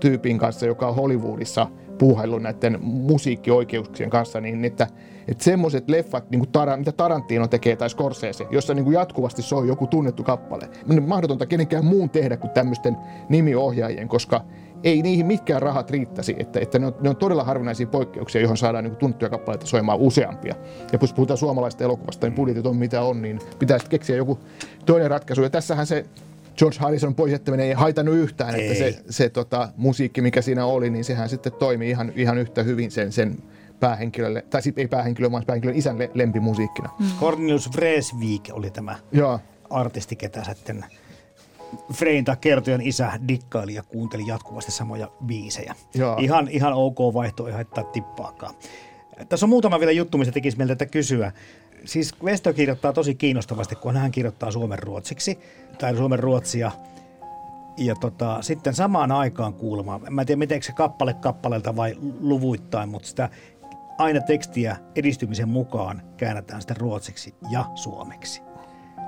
tyypin 0.00 0.38
kanssa, 0.38 0.66
joka 0.66 0.88
on 0.88 0.94
Hollywoodissa 0.94 1.66
puuhaillut 1.98 2.42
näiden 2.42 2.78
musiikkioikeuksien 2.82 4.10
kanssa, 4.10 4.40
niin 4.40 4.64
että, 4.64 4.86
että 5.28 5.44
semmoiset 5.44 5.88
leffat, 5.88 6.30
niin 6.30 6.38
kuin 6.38 6.48
Tar- 6.48 6.76
mitä 6.76 6.92
Tarantino 6.92 7.48
tekee 7.48 7.76
tai 7.76 7.90
Scorsese, 7.90 8.46
jossa 8.50 8.74
niin 8.74 8.84
kuin 8.84 8.94
jatkuvasti 8.94 9.42
soi 9.42 9.68
joku 9.68 9.86
tunnettu 9.86 10.22
kappale, 10.22 10.68
niin 10.86 11.08
mahdotonta 11.08 11.46
kenenkään 11.46 11.84
muun 11.84 12.10
tehdä 12.10 12.36
kuin 12.36 12.50
tämmöisten 12.50 12.96
nimiohjaajien, 13.28 14.08
koska 14.08 14.40
ei 14.84 15.02
niihin 15.02 15.26
mitkään 15.26 15.62
rahat 15.62 15.90
riittäisi, 15.90 16.36
että, 16.38 16.60
että 16.60 16.78
ne, 16.78 16.86
on, 16.86 16.94
ne 17.00 17.08
on 17.08 17.16
todella 17.16 17.44
harvinaisia 17.44 17.86
poikkeuksia, 17.86 18.40
johon 18.40 18.56
saadaan 18.56 18.84
niin 18.84 18.96
tunnettuja 18.96 19.30
kappaleita 19.30 19.66
soimaan 19.66 19.98
useampia. 19.98 20.54
Ja 20.92 20.98
jos 21.02 21.12
puhutaan 21.12 21.38
suomalaista 21.38 21.84
elokuvasta, 21.84 22.26
niin 22.26 22.34
budjetit 22.34 22.66
on 22.66 22.76
mitä 22.76 23.02
on, 23.02 23.22
niin 23.22 23.38
pitäisi 23.58 23.86
keksiä 23.86 24.16
joku 24.16 24.38
toinen 24.86 25.10
ratkaisu. 25.10 25.42
Ja 25.42 25.50
tässähän 25.50 25.86
se 25.86 26.06
George 26.58 26.78
Harrison 26.78 27.14
pois 27.14 27.32
jättäminen 27.32 27.66
ei 27.66 27.72
haitannut 27.72 28.14
yhtään, 28.14 28.54
ei. 28.54 28.62
että 28.62 28.78
se, 28.78 29.02
se 29.10 29.28
tota, 29.28 29.68
musiikki, 29.76 30.20
mikä 30.20 30.42
siinä 30.42 30.66
oli, 30.66 30.90
niin 30.90 31.04
sehän 31.04 31.28
sitten 31.28 31.52
toimi 31.52 31.90
ihan, 31.90 32.12
ihan 32.16 32.38
yhtä 32.38 32.62
hyvin 32.62 32.90
sen, 32.90 33.12
sen 33.12 33.38
päähenkilölle, 33.80 34.44
tai 34.50 34.62
sitten 34.62 34.82
ei 34.82 34.88
päähenkilö, 34.88 35.30
vaan 35.32 35.44
päähenkilön 35.46 35.76
isän 35.76 35.96
lempimusiikkina. 36.14 36.90
Mm. 36.98 37.06
Cornelius 37.20 37.70
Vreeswijk 37.76 38.48
oli 38.52 38.70
tämä 38.70 38.96
Joo. 39.12 39.40
artisti, 39.70 40.16
ketä 40.16 40.44
sitten 40.44 40.84
Freinta 41.92 42.36
kertojan 42.36 42.80
isä 42.80 43.12
dikkaili 43.28 43.74
ja 43.74 43.82
kuunteli 43.82 44.26
jatkuvasti 44.26 44.72
samoja 44.72 45.08
biisejä. 45.26 45.74
Joo. 45.94 46.16
Ihan, 46.20 46.48
ihan 46.48 46.72
ok 46.72 46.98
vaihto, 47.14 47.46
ei 47.46 47.52
haittaa 47.52 47.84
tippaakaan. 47.84 48.54
Tässä 49.28 49.46
on 49.46 49.50
muutama 49.50 49.80
vielä 49.80 49.92
juttu, 49.92 50.18
mistä 50.18 50.32
tekisi 50.32 50.56
meiltä 50.56 50.74
tätä 50.74 50.90
kysyä. 50.90 51.32
Siis 51.84 52.14
Vesto 52.24 52.52
kirjoittaa 52.52 52.92
tosi 52.92 53.14
kiinnostavasti, 53.14 53.76
kun 53.76 53.96
hän 53.96 54.10
kirjoittaa 54.10 54.50
suomen 54.50 54.78
ruotsiksi, 54.78 55.38
tai 55.78 55.96
suomen 55.96 56.18
ruotsia. 56.18 56.72
Ja 57.76 57.94
tota, 57.94 58.42
sitten 58.42 58.74
samaan 58.74 59.12
aikaan 59.12 59.54
kuulemaan, 59.54 60.00
mä 60.10 60.20
en 60.20 60.26
tiedä 60.26 60.38
miten 60.38 60.62
se 60.62 60.72
kappale 60.72 61.14
kappaleelta 61.14 61.76
vai 61.76 61.96
luvuittain, 62.20 62.88
mutta 62.88 63.08
sitä 63.08 63.28
aina 63.98 64.20
tekstiä 64.20 64.76
edistymisen 64.96 65.48
mukaan 65.48 66.02
käännetään 66.16 66.60
sitten 66.60 66.76
ruotsiksi 66.76 67.34
ja 67.50 67.64
suomeksi. 67.74 68.42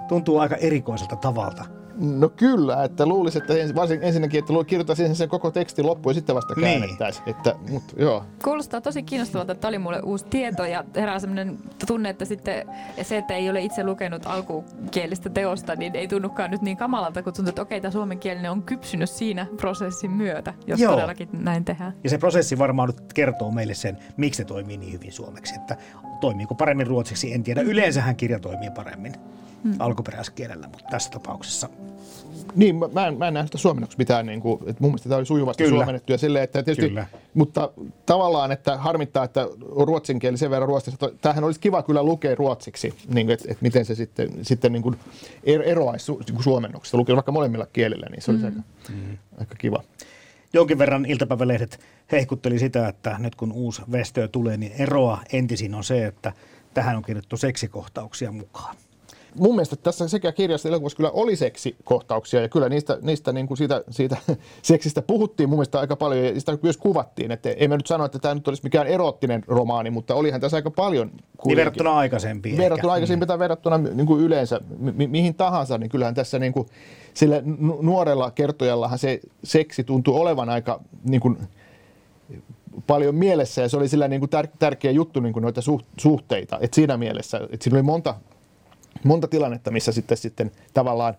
Tuntuu 0.08 0.38
aika 0.38 0.56
erikoiselta 0.56 1.16
tavalta 1.16 1.64
No 1.96 2.28
kyllä, 2.28 2.84
että 2.84 3.06
luulisin, 3.06 3.42
että 3.42 3.54
ens, 3.54 3.74
varsin 3.74 4.02
ensinnäkin, 4.02 4.38
että 4.38 4.52
kirjoittaisi 4.66 5.14
sen 5.14 5.28
koko 5.28 5.50
teksti 5.50 5.82
loppuun 5.82 6.10
ja 6.10 6.14
sitten 6.14 6.36
vasta 6.36 6.54
niin. 6.56 6.64
käännettäisiin. 6.64 7.24
Niin. 7.24 7.36
Että, 7.36 7.54
mut, 7.70 7.82
joo. 7.96 8.24
Kuulostaa 8.44 8.80
tosi 8.80 9.02
kiinnostavalta, 9.02 9.52
että 9.52 9.68
oli 9.68 9.78
mulle 9.78 10.00
uusi 10.00 10.26
tieto 10.30 10.64
ja 10.64 10.84
herää 10.96 11.18
sellainen 11.18 11.58
tunne, 11.86 12.08
että 12.08 12.24
sitten 12.24 12.66
se, 13.02 13.16
että 13.16 13.34
ei 13.34 13.50
ole 13.50 13.60
itse 13.60 13.84
lukenut 13.84 14.26
alkukielistä 14.26 15.30
teosta, 15.30 15.76
niin 15.76 15.96
ei 15.96 16.08
tunnukaan 16.08 16.50
nyt 16.50 16.62
niin 16.62 16.76
kamalalta, 16.76 17.22
kun 17.22 17.32
tuntuu, 17.32 17.48
että 17.48 17.62
okei, 17.62 17.80
tämä 17.80 17.92
suomenkielinen 17.92 18.50
on 18.50 18.62
kypsynyt 18.62 19.10
siinä 19.10 19.46
prosessin 19.56 20.10
myötä, 20.10 20.54
jos 20.66 20.80
joo. 20.80 20.92
todellakin 20.92 21.28
näin 21.32 21.64
tehdään. 21.64 21.94
Ja 22.04 22.10
se 22.10 22.18
prosessi 22.18 22.58
varmaan 22.58 22.88
nyt 22.88 23.12
kertoo 23.12 23.50
meille 23.50 23.74
sen, 23.74 23.98
miksi 24.16 24.36
se 24.36 24.44
toimii 24.44 24.76
niin 24.76 24.92
hyvin 24.92 25.12
suomeksi, 25.12 25.54
että 25.54 25.76
toimiiko 26.20 26.54
paremmin 26.54 26.86
ruotsiksi, 26.86 27.34
en 27.34 27.42
tiedä. 27.42 27.60
Yleensähän 27.60 28.16
kirja 28.16 28.38
toimii 28.38 28.70
paremmin 28.70 29.12
mm. 29.66 29.74
alkuperäiskielellä, 29.78 30.68
mutta 30.68 30.84
tässä 30.90 31.10
tapauksessa... 31.10 31.68
Niin, 32.54 32.76
mä 32.92 33.06
en, 33.06 33.18
mä 33.18 33.28
en 33.28 33.34
näe 33.34 33.46
sitä 33.46 33.58
suomennoksi 33.58 33.98
mitään, 33.98 34.26
niin 34.26 34.40
kuin, 34.40 34.60
että 34.60 34.76
mun 34.80 34.90
mielestä 34.90 35.08
tämä 35.08 35.18
oli 35.18 35.26
sujuvasti 35.26 35.64
Kyllä. 35.64 35.76
suomennettu 35.76 36.12
ja 36.12 36.18
silleen, 36.18 36.44
että 36.44 36.62
tietysti, 36.62 36.88
Kyllä. 36.88 37.06
mutta 37.34 37.70
tavallaan, 38.06 38.52
että 38.52 38.76
harmittaa, 38.76 39.24
että 39.24 39.48
ruotsin 39.70 40.18
kieli 40.18 40.36
sen 40.36 40.50
verran 40.50 40.68
ruotsista, 40.68 41.10
tämähän 41.20 41.44
olisi 41.44 41.60
kiva 41.60 41.82
kyllä 41.82 42.02
lukea 42.02 42.34
ruotsiksi, 42.34 42.94
niin 43.08 43.26
kuin, 43.26 43.34
että, 43.34 43.44
että 43.48 43.62
miten 43.62 43.84
se 43.84 43.94
sitten, 43.94 44.30
sitten 44.42 44.72
niin 44.72 44.82
kuin 44.82 44.96
er, 45.44 45.62
eroaisi 45.62 46.04
su, 46.04 46.20
niin 46.30 46.42
suomennoksesta, 46.42 46.96
lukea 46.96 47.16
vaikka 47.16 47.32
molemmilla 47.32 47.66
kielillä, 47.66 48.06
niin 48.10 48.22
se 48.22 48.30
olisi 48.30 48.44
mm. 48.44 48.50
aika, 48.50 48.62
mm. 48.92 49.18
aika 49.38 49.54
kiva 49.54 49.82
jonkin 50.52 50.78
verran 50.78 51.06
iltapäivälehdet 51.06 51.80
hehkutteli 52.12 52.58
sitä, 52.58 52.88
että 52.88 53.16
nyt 53.18 53.34
kun 53.34 53.52
uusi 53.52 53.82
Vestö 53.92 54.28
tulee, 54.28 54.56
niin 54.56 54.72
eroa 54.78 55.18
entisin 55.32 55.74
on 55.74 55.84
se, 55.84 56.06
että 56.06 56.32
tähän 56.74 56.96
on 56.96 57.02
kirjoittu 57.02 57.36
seksikohtauksia 57.36 58.32
mukaan 58.32 58.76
mun 59.40 59.54
mielestä 59.54 59.76
tässä 59.76 60.08
sekä 60.08 60.32
kirjassa 60.32 60.68
että 60.68 60.74
elokuvassa 60.74 60.96
kyllä 60.96 61.10
oli 61.10 61.36
seksikohtauksia 61.36 62.40
ja 62.40 62.48
kyllä 62.48 62.68
niistä, 62.68 62.98
niistä 63.02 63.32
niin 63.32 63.46
kuin 63.46 63.58
siitä, 63.58 63.84
siitä 63.90 64.16
seksistä 64.62 65.02
puhuttiin 65.02 65.48
mun 65.48 65.58
mielestä 65.58 65.80
aika 65.80 65.96
paljon 65.96 66.24
ja 66.24 66.40
sitä 66.40 66.58
myös 66.62 66.76
kuvattiin. 66.76 67.30
Että 67.30 67.50
ei 67.50 67.68
mä 67.68 67.76
nyt 67.76 67.86
sano, 67.86 68.04
että 68.04 68.18
tämä 68.18 68.34
nyt 68.34 68.48
olisi 68.48 68.62
mikään 68.62 68.86
erottinen 68.86 69.44
romaani, 69.46 69.90
mutta 69.90 70.14
olihan 70.14 70.40
tässä 70.40 70.56
aika 70.56 70.70
paljon. 70.70 71.10
Niin 71.44 71.56
verrattuna 71.56 71.96
aikaisempiin. 71.96 72.56
Verrattuna 72.56 72.92
aikaisempiin 72.92 73.28
tai 73.28 73.38
verrattuna 73.38 73.78
niin 73.78 74.06
kuin 74.06 74.20
yleensä 74.20 74.60
mi- 74.78 75.06
mihin 75.06 75.34
tahansa, 75.34 75.78
niin 75.78 75.90
kyllähän 75.90 76.14
tässä 76.14 76.38
niin 76.38 76.52
kuin, 76.52 76.68
sille 77.14 77.42
nuorella 77.82 78.30
kertojallahan 78.30 78.98
se 78.98 79.20
seksi 79.44 79.84
tuntuu 79.84 80.20
olevan 80.20 80.48
aika 80.48 80.80
niin 81.04 81.20
kuin, 81.20 81.38
paljon 82.86 83.14
mielessä 83.14 83.62
ja 83.62 83.68
se 83.68 83.76
oli 83.76 83.88
sillä 83.88 84.08
niin 84.08 84.20
kuin 84.20 84.30
tär- 84.30 84.56
tärkeä 84.58 84.90
juttu 84.90 85.20
niin 85.20 85.32
kuin 85.32 85.42
noita 85.42 85.60
suhteita. 86.00 86.58
Et 86.60 86.74
siinä 86.74 86.96
mielessä, 86.96 87.40
että 87.50 87.64
siinä 87.64 87.76
oli 87.76 87.82
monta 87.82 88.14
monta 89.04 89.28
tilannetta, 89.28 89.70
missä 89.70 89.92
sitten, 89.92 90.16
sitten 90.16 90.52
tavallaan 90.74 91.14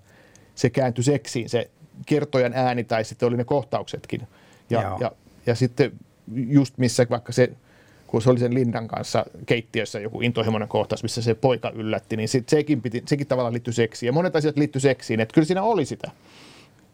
se 0.56 0.70
kääntyi 0.70 1.04
seksiin, 1.04 1.50
se 1.50 1.70
kertojan 2.06 2.54
ääni 2.54 2.84
tai 2.84 3.06
sitten 3.06 3.28
oli 3.28 3.38
ne 3.38 3.44
kohtauksetkin. 3.44 4.28
Ja, 4.70 4.98
ja, 5.00 5.12
ja 5.46 5.56
sitten 5.56 5.92
just 6.36 6.78
missä 6.78 7.06
vaikka 7.10 7.32
se, 7.32 7.52
kun 8.08 8.22
se 8.22 8.30
oli 8.30 8.40
sen 8.40 8.54
Lindan 8.54 8.88
kanssa 8.88 9.26
keittiössä 9.46 10.00
joku 10.00 10.22
intohimoinen 10.22 10.70
kohtaus, 10.70 11.04
missä 11.04 11.22
se 11.22 11.34
poika 11.34 11.70
yllätti, 11.70 12.18
niin 12.18 12.30
sit 12.30 12.50
sekin, 12.50 12.82
piti, 12.82 13.04
sekin 13.06 13.28
tavallaan 13.28 13.54
liittyi 13.54 13.74
seksiin. 13.74 14.08
Ja 14.08 14.14
monet 14.14 14.36
asiat 14.36 14.58
liittyi 14.58 14.82
seksiin, 14.82 15.20
että 15.20 15.34
kyllä 15.34 15.46
siinä 15.46 15.64
oli 15.64 15.86
sitä. 15.86 16.12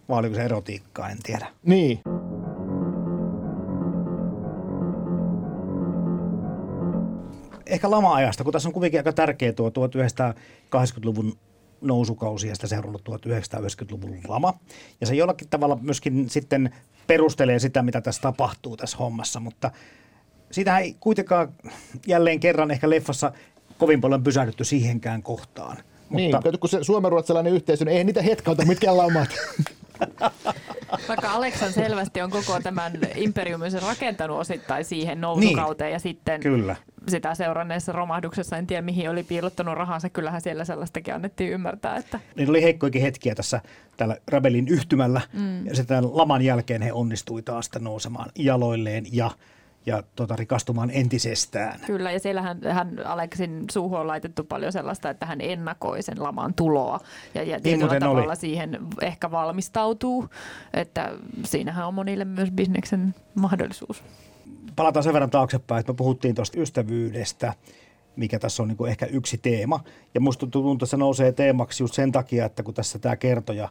Vai 0.10 0.20
oliko 0.20 0.36
se 0.36 0.44
erotiikkaa, 0.44 1.10
en 1.10 1.18
tiedä. 1.24 1.48
Niin. 1.64 2.00
Ehkä 7.74 7.92
lama-ajasta, 7.92 8.44
kun 8.44 8.54
tässä 8.54 8.70
on 8.70 8.74
kuitenkin 8.74 9.00
aika 9.00 9.14
tärkeä 9.14 9.54
tuo 9.54 9.70
1980-luvun 9.70 11.38
nousukausi 11.82 12.48
ja 12.48 12.56
sitä 12.56 12.68
seurannut 12.68 13.10
1990-luvun 13.10 14.18
lama. 14.28 14.60
Ja 15.02 15.08
se 15.08 15.16
jollakin 15.16 15.50
tavalla 15.50 15.78
myöskin 15.82 16.30
sitten 16.30 16.76
perustelee 17.08 17.60
sitä, 17.60 17.84
mitä 17.84 18.02
tässä 18.02 18.22
tapahtuu 18.22 18.78
tässä 18.78 18.98
hommassa, 18.98 19.40
mutta 19.40 19.72
sitä 20.52 20.78
ei 20.78 20.96
kuitenkaan 21.00 21.54
jälleen 22.08 22.40
kerran 22.40 22.72
ehkä 22.72 22.90
leffassa 22.90 23.32
kovin 23.78 24.02
paljon 24.02 24.24
pysähdytty 24.24 24.64
siihenkään 24.64 25.24
kohtaan. 25.24 25.78
Niin, 26.10 26.36
mutta... 26.36 26.58
kun 26.58 26.70
se 26.70 26.84
suomenruotsalainen 26.84 27.54
yhteisö, 27.54 27.86
niin 27.86 27.98
ei 27.98 28.04
niitä 28.04 28.22
hetkauta 28.22 28.66
mitkään 28.66 28.98
lamat. 28.98 29.30
Vaikka 31.10 31.32
Aleksan 31.32 31.74
selvästi 31.74 32.22
on 32.22 32.30
koko 32.30 32.60
tämän 32.64 32.92
imperiumin 33.16 33.72
rakentanut 33.82 34.40
osittain 34.40 34.86
siihen 34.86 35.22
nousukauteen 35.22 35.88
niin. 35.88 35.94
ja 35.94 36.00
sitten 36.00 36.42
Kyllä. 36.42 36.76
sitä 37.08 37.36
seuranneessa 37.36 37.92
romahduksessa, 37.92 38.58
en 38.58 38.68
tiedä 38.68 38.82
mihin 38.82 39.10
oli 39.10 39.24
piilottanut 39.24 39.76
rahansa, 39.76 40.10
kyllähän 40.10 40.42
siellä 40.42 40.66
sellaistakin 40.66 41.14
annettiin 41.14 41.52
ymmärtää. 41.52 41.98
Että... 41.98 42.20
Niin 42.36 42.50
oli 42.50 42.64
heikkoikin 42.64 43.02
hetkiä 43.02 43.36
tässä 43.36 43.62
tällä 43.98 44.18
Rabelin 44.28 44.68
yhtymällä 44.68 45.22
mm. 45.34 45.66
ja 45.66 45.76
sitten 45.76 46.18
laman 46.18 46.42
jälkeen 46.42 46.82
he 46.82 46.94
onnistui 46.94 47.42
taas 47.42 47.70
nousemaan 47.80 48.30
jaloilleen 48.36 49.06
ja 49.12 49.32
ja 49.86 50.04
tota, 50.16 50.36
rikastumaan 50.36 50.92
entisestään. 50.94 51.80
Kyllä, 51.86 52.12
ja 52.12 52.20
siellähän 52.20 52.60
hän 52.72 53.06
Aleksin 53.06 53.66
suuhun 53.72 54.00
on 54.00 54.08
laitettu 54.08 54.44
paljon 54.44 54.72
sellaista, 54.72 55.10
että 55.10 55.26
hän 55.26 55.42
ennakoi 55.42 56.02
sen 56.02 56.24
laman 56.24 56.54
tuloa 56.54 57.00
ja, 57.36 57.44
ja 57.44 57.56
niin 57.56 57.64
tietyllä 57.64 58.00
tavalla 58.00 58.28
oli. 58.28 58.36
siihen 58.36 58.80
ehkä 59.02 59.32
valmistautuu, 59.32 60.30
että 60.74 61.12
siinähän 61.46 61.88
on 61.88 61.94
monille 61.94 62.26
myös 62.26 62.52
bisneksen 62.52 63.16
mahdollisuus. 63.36 64.04
Palataan 64.76 65.04
sen 65.04 65.14
verran 65.14 65.30
taaksepäin, 65.30 65.80
että 65.80 65.92
me 65.92 65.96
puhuttiin 65.96 66.36
tuosta 66.36 66.60
ystävyydestä, 66.60 67.54
mikä 68.16 68.40
tässä 68.40 68.64
on 68.64 68.68
niin 68.68 68.78
kuin 68.78 68.92
ehkä 68.92 69.06
yksi 69.06 69.38
teema. 69.38 69.80
Ja 70.14 70.22
musta 70.22 70.48
tuntuu, 70.48 70.74
että 70.74 70.86
se 70.86 70.98
nousee 70.98 71.32
teemaksi 71.32 71.84
just 71.84 71.94
sen 71.94 72.12
takia, 72.12 72.46
että 72.46 72.64
kun 72.64 72.74
tässä 72.74 73.00
tämä 73.00 73.16
kertoja 73.16 73.70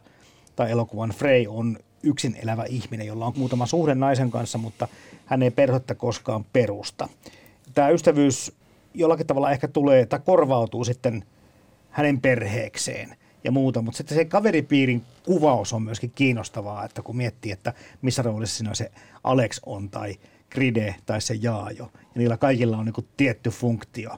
tai 0.55 0.71
elokuvan 0.71 1.09
Frey 1.09 1.45
on 1.47 1.77
yksin 2.03 2.37
elävä 2.43 2.63
ihminen, 2.63 3.07
jolla 3.07 3.25
on 3.25 3.33
muutama 3.37 3.65
suhde 3.65 3.95
naisen 3.95 4.31
kanssa, 4.31 4.57
mutta 4.57 4.87
hän 5.25 5.43
ei 5.43 5.51
perhettä 5.51 5.95
koskaan 5.95 6.45
perusta. 6.53 7.09
Tämä 7.73 7.89
ystävyys 7.89 8.51
jollakin 8.93 9.27
tavalla 9.27 9.51
ehkä 9.51 9.67
tulee 9.67 10.05
tai 10.05 10.19
korvautuu 10.25 10.83
sitten 10.83 11.25
hänen 11.89 12.21
perheekseen. 12.21 13.15
ja 13.43 13.51
muuta, 13.51 13.81
mutta 13.81 13.97
sitten 13.97 14.17
se 14.17 14.25
kaveripiirin 14.25 15.03
kuvaus 15.25 15.73
on 15.73 15.83
myöskin 15.83 16.11
kiinnostavaa, 16.15 16.85
että 16.85 17.01
kun 17.01 17.17
miettii, 17.17 17.51
että 17.51 17.73
missä 18.01 18.21
roolissa 18.21 18.57
siinä 18.57 18.73
se 18.73 18.91
Alex 19.23 19.59
on 19.65 19.89
tai 19.89 20.15
Gride 20.51 20.95
tai 21.05 21.21
se 21.21 21.33
Jaajo, 21.41 21.91
ja 21.93 22.11
niillä 22.15 22.37
kaikilla 22.37 22.77
on 22.77 22.85
niin 22.85 23.07
tietty 23.17 23.49
funktio. 23.49 24.17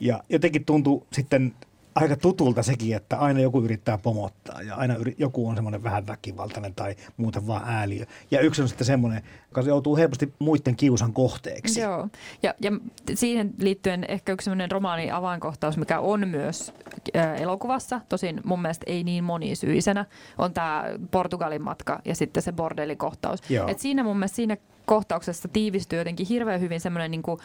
Ja 0.00 0.22
jotenkin 0.28 0.64
tuntuu 0.64 1.06
sitten 1.12 1.54
aika 1.94 2.16
tutulta 2.16 2.62
sekin, 2.62 2.96
että 2.96 3.16
aina 3.16 3.40
joku 3.40 3.60
yrittää 3.60 3.98
pomottaa 3.98 4.62
ja 4.62 4.74
aina 4.74 4.94
yri, 4.94 5.14
joku 5.18 5.48
on 5.48 5.54
semmoinen 5.54 5.82
vähän 5.82 6.06
väkivaltainen 6.06 6.74
tai 6.74 6.96
muuten 7.16 7.46
vaan 7.46 7.62
ääliö. 7.66 8.04
Ja 8.30 8.40
yksi 8.40 8.62
on 8.62 8.68
sitten 8.68 8.86
semmoinen, 8.86 9.22
joka 9.48 9.60
joutuu 9.60 9.96
helposti 9.96 10.32
muiden 10.38 10.76
kiusan 10.76 11.12
kohteeksi. 11.12 11.80
Joo, 11.80 12.08
ja, 12.42 12.54
ja 12.60 12.72
siihen 13.14 13.54
liittyen 13.58 14.04
ehkä 14.08 14.32
yksi 14.32 14.44
semmoinen 14.44 14.70
romaani 14.70 15.10
avainkohtaus, 15.10 15.76
mikä 15.76 16.00
on 16.00 16.28
myös 16.28 16.72
äh, 17.16 17.40
elokuvassa, 17.42 18.00
tosin 18.08 18.40
mun 18.44 18.62
mielestä 18.62 18.84
ei 18.86 19.04
niin 19.04 19.24
monisyisenä, 19.24 20.06
on 20.38 20.54
tämä 20.54 20.84
Portugalin 21.10 21.62
matka 21.62 22.00
ja 22.04 22.14
sitten 22.14 22.42
se 22.42 22.52
bordelikohtaus. 22.52 23.40
Et 23.68 23.78
siinä 23.78 24.02
mun 24.02 24.16
mielestä 24.16 24.36
siinä 24.36 24.56
kohtauksessa 24.86 25.48
tiivistyy 25.48 25.98
jotenkin 25.98 26.26
hirveän 26.26 26.60
hyvin 26.60 26.80
semmoinen 26.80 27.10
niin 27.10 27.22
kuin 27.22 27.38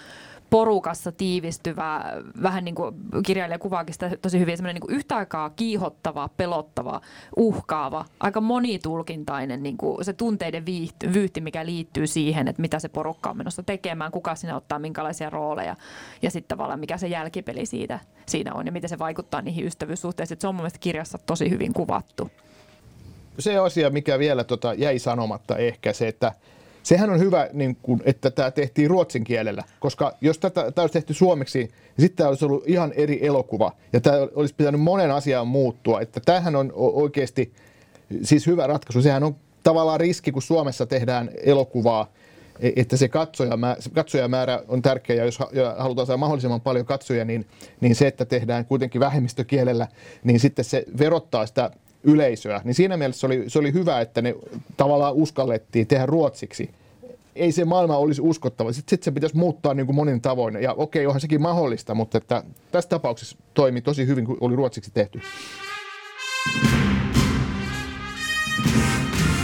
porukassa 0.49 1.11
tiivistyvä, 1.11 2.03
vähän 2.41 2.65
niin 2.65 2.75
kuin 2.75 2.95
kirjailija 3.25 3.59
kuvaakin 3.59 3.93
sitä 3.93 4.11
tosi 4.21 4.39
hyvin, 4.39 4.57
semmoinen 4.57 4.81
niin 4.81 4.97
yhtä 4.97 5.15
aikaa 5.15 5.49
kiihottava, 5.49 6.29
pelottava, 6.37 7.01
uhkaava, 7.35 8.05
aika 8.19 8.41
monitulkintainen 8.41 9.63
niin 9.63 9.77
kuin 9.77 10.05
se 10.05 10.13
tunteiden 10.13 10.65
viihty, 10.65 11.13
vyyhti, 11.13 11.41
mikä 11.41 11.65
liittyy 11.65 12.07
siihen, 12.07 12.47
että 12.47 12.61
mitä 12.61 12.79
se 12.79 12.89
porukka 12.89 13.29
on 13.29 13.37
menossa 13.37 13.63
tekemään, 13.63 14.11
kuka 14.11 14.35
sinä 14.35 14.55
ottaa 14.55 14.79
minkälaisia 14.79 15.29
rooleja 15.29 15.75
ja 16.21 16.31
sitten 16.31 16.57
tavallaan 16.57 16.79
mikä 16.79 16.97
se 16.97 17.07
jälkipeli 17.07 17.65
siitä, 17.65 17.99
siinä 18.25 18.53
on 18.53 18.65
ja 18.65 18.71
miten 18.71 18.89
se 18.89 18.99
vaikuttaa 18.99 19.41
niihin 19.41 19.65
ystävyyssuhteisiin. 19.65 20.41
Se 20.41 20.47
on 20.47 20.55
mun 20.55 20.61
mielestä 20.61 20.79
kirjassa 20.79 21.17
tosi 21.17 21.49
hyvin 21.49 21.73
kuvattu. 21.73 22.31
Se 23.39 23.57
asia, 23.57 23.89
mikä 23.89 24.19
vielä 24.19 24.43
tota 24.43 24.73
jäi 24.73 24.99
sanomatta 24.99 25.57
ehkä 25.57 25.93
se, 25.93 26.07
että 26.07 26.33
Sehän 26.87 27.09
on 27.09 27.19
hyvä, 27.19 27.49
niin 27.53 27.77
kun, 27.81 28.01
että 28.05 28.31
tämä 28.31 28.51
tehtiin 28.51 28.89
ruotsin 28.89 29.23
kielellä, 29.23 29.63
koska 29.79 30.13
jos 30.21 30.37
tätä, 30.37 30.71
tämä 30.71 30.83
olisi 30.83 30.93
tehty 30.93 31.13
suomeksi, 31.13 31.59
niin 31.59 31.71
sitten 31.99 32.17
tämä 32.17 32.29
olisi 32.29 32.45
ollut 32.45 32.63
ihan 32.67 32.93
eri 32.95 33.25
elokuva. 33.25 33.71
Ja 33.93 34.01
tämä 34.01 34.17
olisi 34.35 34.53
pitänyt 34.57 34.81
monen 34.81 35.11
asiaan 35.11 35.47
muuttua. 35.47 36.01
Että 36.01 36.19
tämähän 36.25 36.55
on 36.55 36.71
oikeasti 36.75 37.53
siis 38.23 38.47
hyvä 38.47 38.67
ratkaisu. 38.67 39.01
Sehän 39.01 39.23
on 39.23 39.35
tavallaan 39.63 39.99
riski, 39.99 40.31
kun 40.31 40.41
Suomessa 40.41 40.85
tehdään 40.85 41.29
elokuvaa, 41.43 42.11
e, 42.59 42.71
että 42.75 42.97
se 42.97 43.07
katsojamäärä, 43.07 43.81
katsojamäärä 43.93 44.63
on 44.67 44.81
tärkeä, 44.81 45.15
ja 45.15 45.25
jos 45.25 45.39
halutaan 45.77 46.07
saada 46.07 46.17
mahdollisimman 46.17 46.61
paljon 46.61 46.85
katsojia, 46.85 47.25
niin, 47.25 47.45
niin 47.81 47.95
se, 47.95 48.07
että 48.07 48.25
tehdään 48.25 48.65
kuitenkin 48.65 49.01
vähemmistökielellä, 49.01 49.87
niin 50.23 50.39
sitten 50.39 50.65
se 50.65 50.85
verottaa 50.99 51.45
sitä 51.45 51.71
yleisöä. 52.07 52.61
Niin 52.63 52.75
siinä 52.75 52.97
mielessä 52.97 53.19
se 53.19 53.25
oli, 53.25 53.43
se 53.47 53.59
oli 53.59 53.73
hyvä, 53.73 54.01
että 54.01 54.21
ne 54.21 54.35
tavallaan 54.77 55.13
uskallettiin 55.13 55.87
tehdä 55.87 56.05
ruotsiksi. 56.05 56.69
Ei 57.35 57.51
se 57.51 57.65
maailma 57.65 57.97
olisi 57.97 58.21
uskottava. 58.21 58.71
Sitten 58.71 58.89
sit 58.89 59.03
se 59.03 59.11
pitäisi 59.11 59.37
muuttaa 59.37 59.73
niin 59.73 59.85
kuin 59.85 59.95
monin 59.95 60.21
tavoin. 60.21 60.61
Ja 60.61 60.73
okei, 60.73 61.05
onhan 61.05 61.21
sekin 61.21 61.41
mahdollista, 61.41 61.95
mutta 61.95 62.17
että 62.17 62.43
tässä 62.71 62.89
tapauksessa 62.89 63.37
toimi 63.53 63.81
tosi 63.81 64.07
hyvin, 64.07 64.25
kun 64.25 64.37
oli 64.41 64.55
ruotsiksi 64.55 64.91
tehty. 64.93 65.21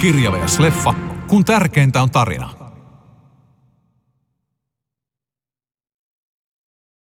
Kirja 0.01 0.32
Leffa, 0.59 0.93
kun 1.28 1.45
tärkeintä 1.45 2.01
on 2.01 2.09
tarina. 2.09 2.62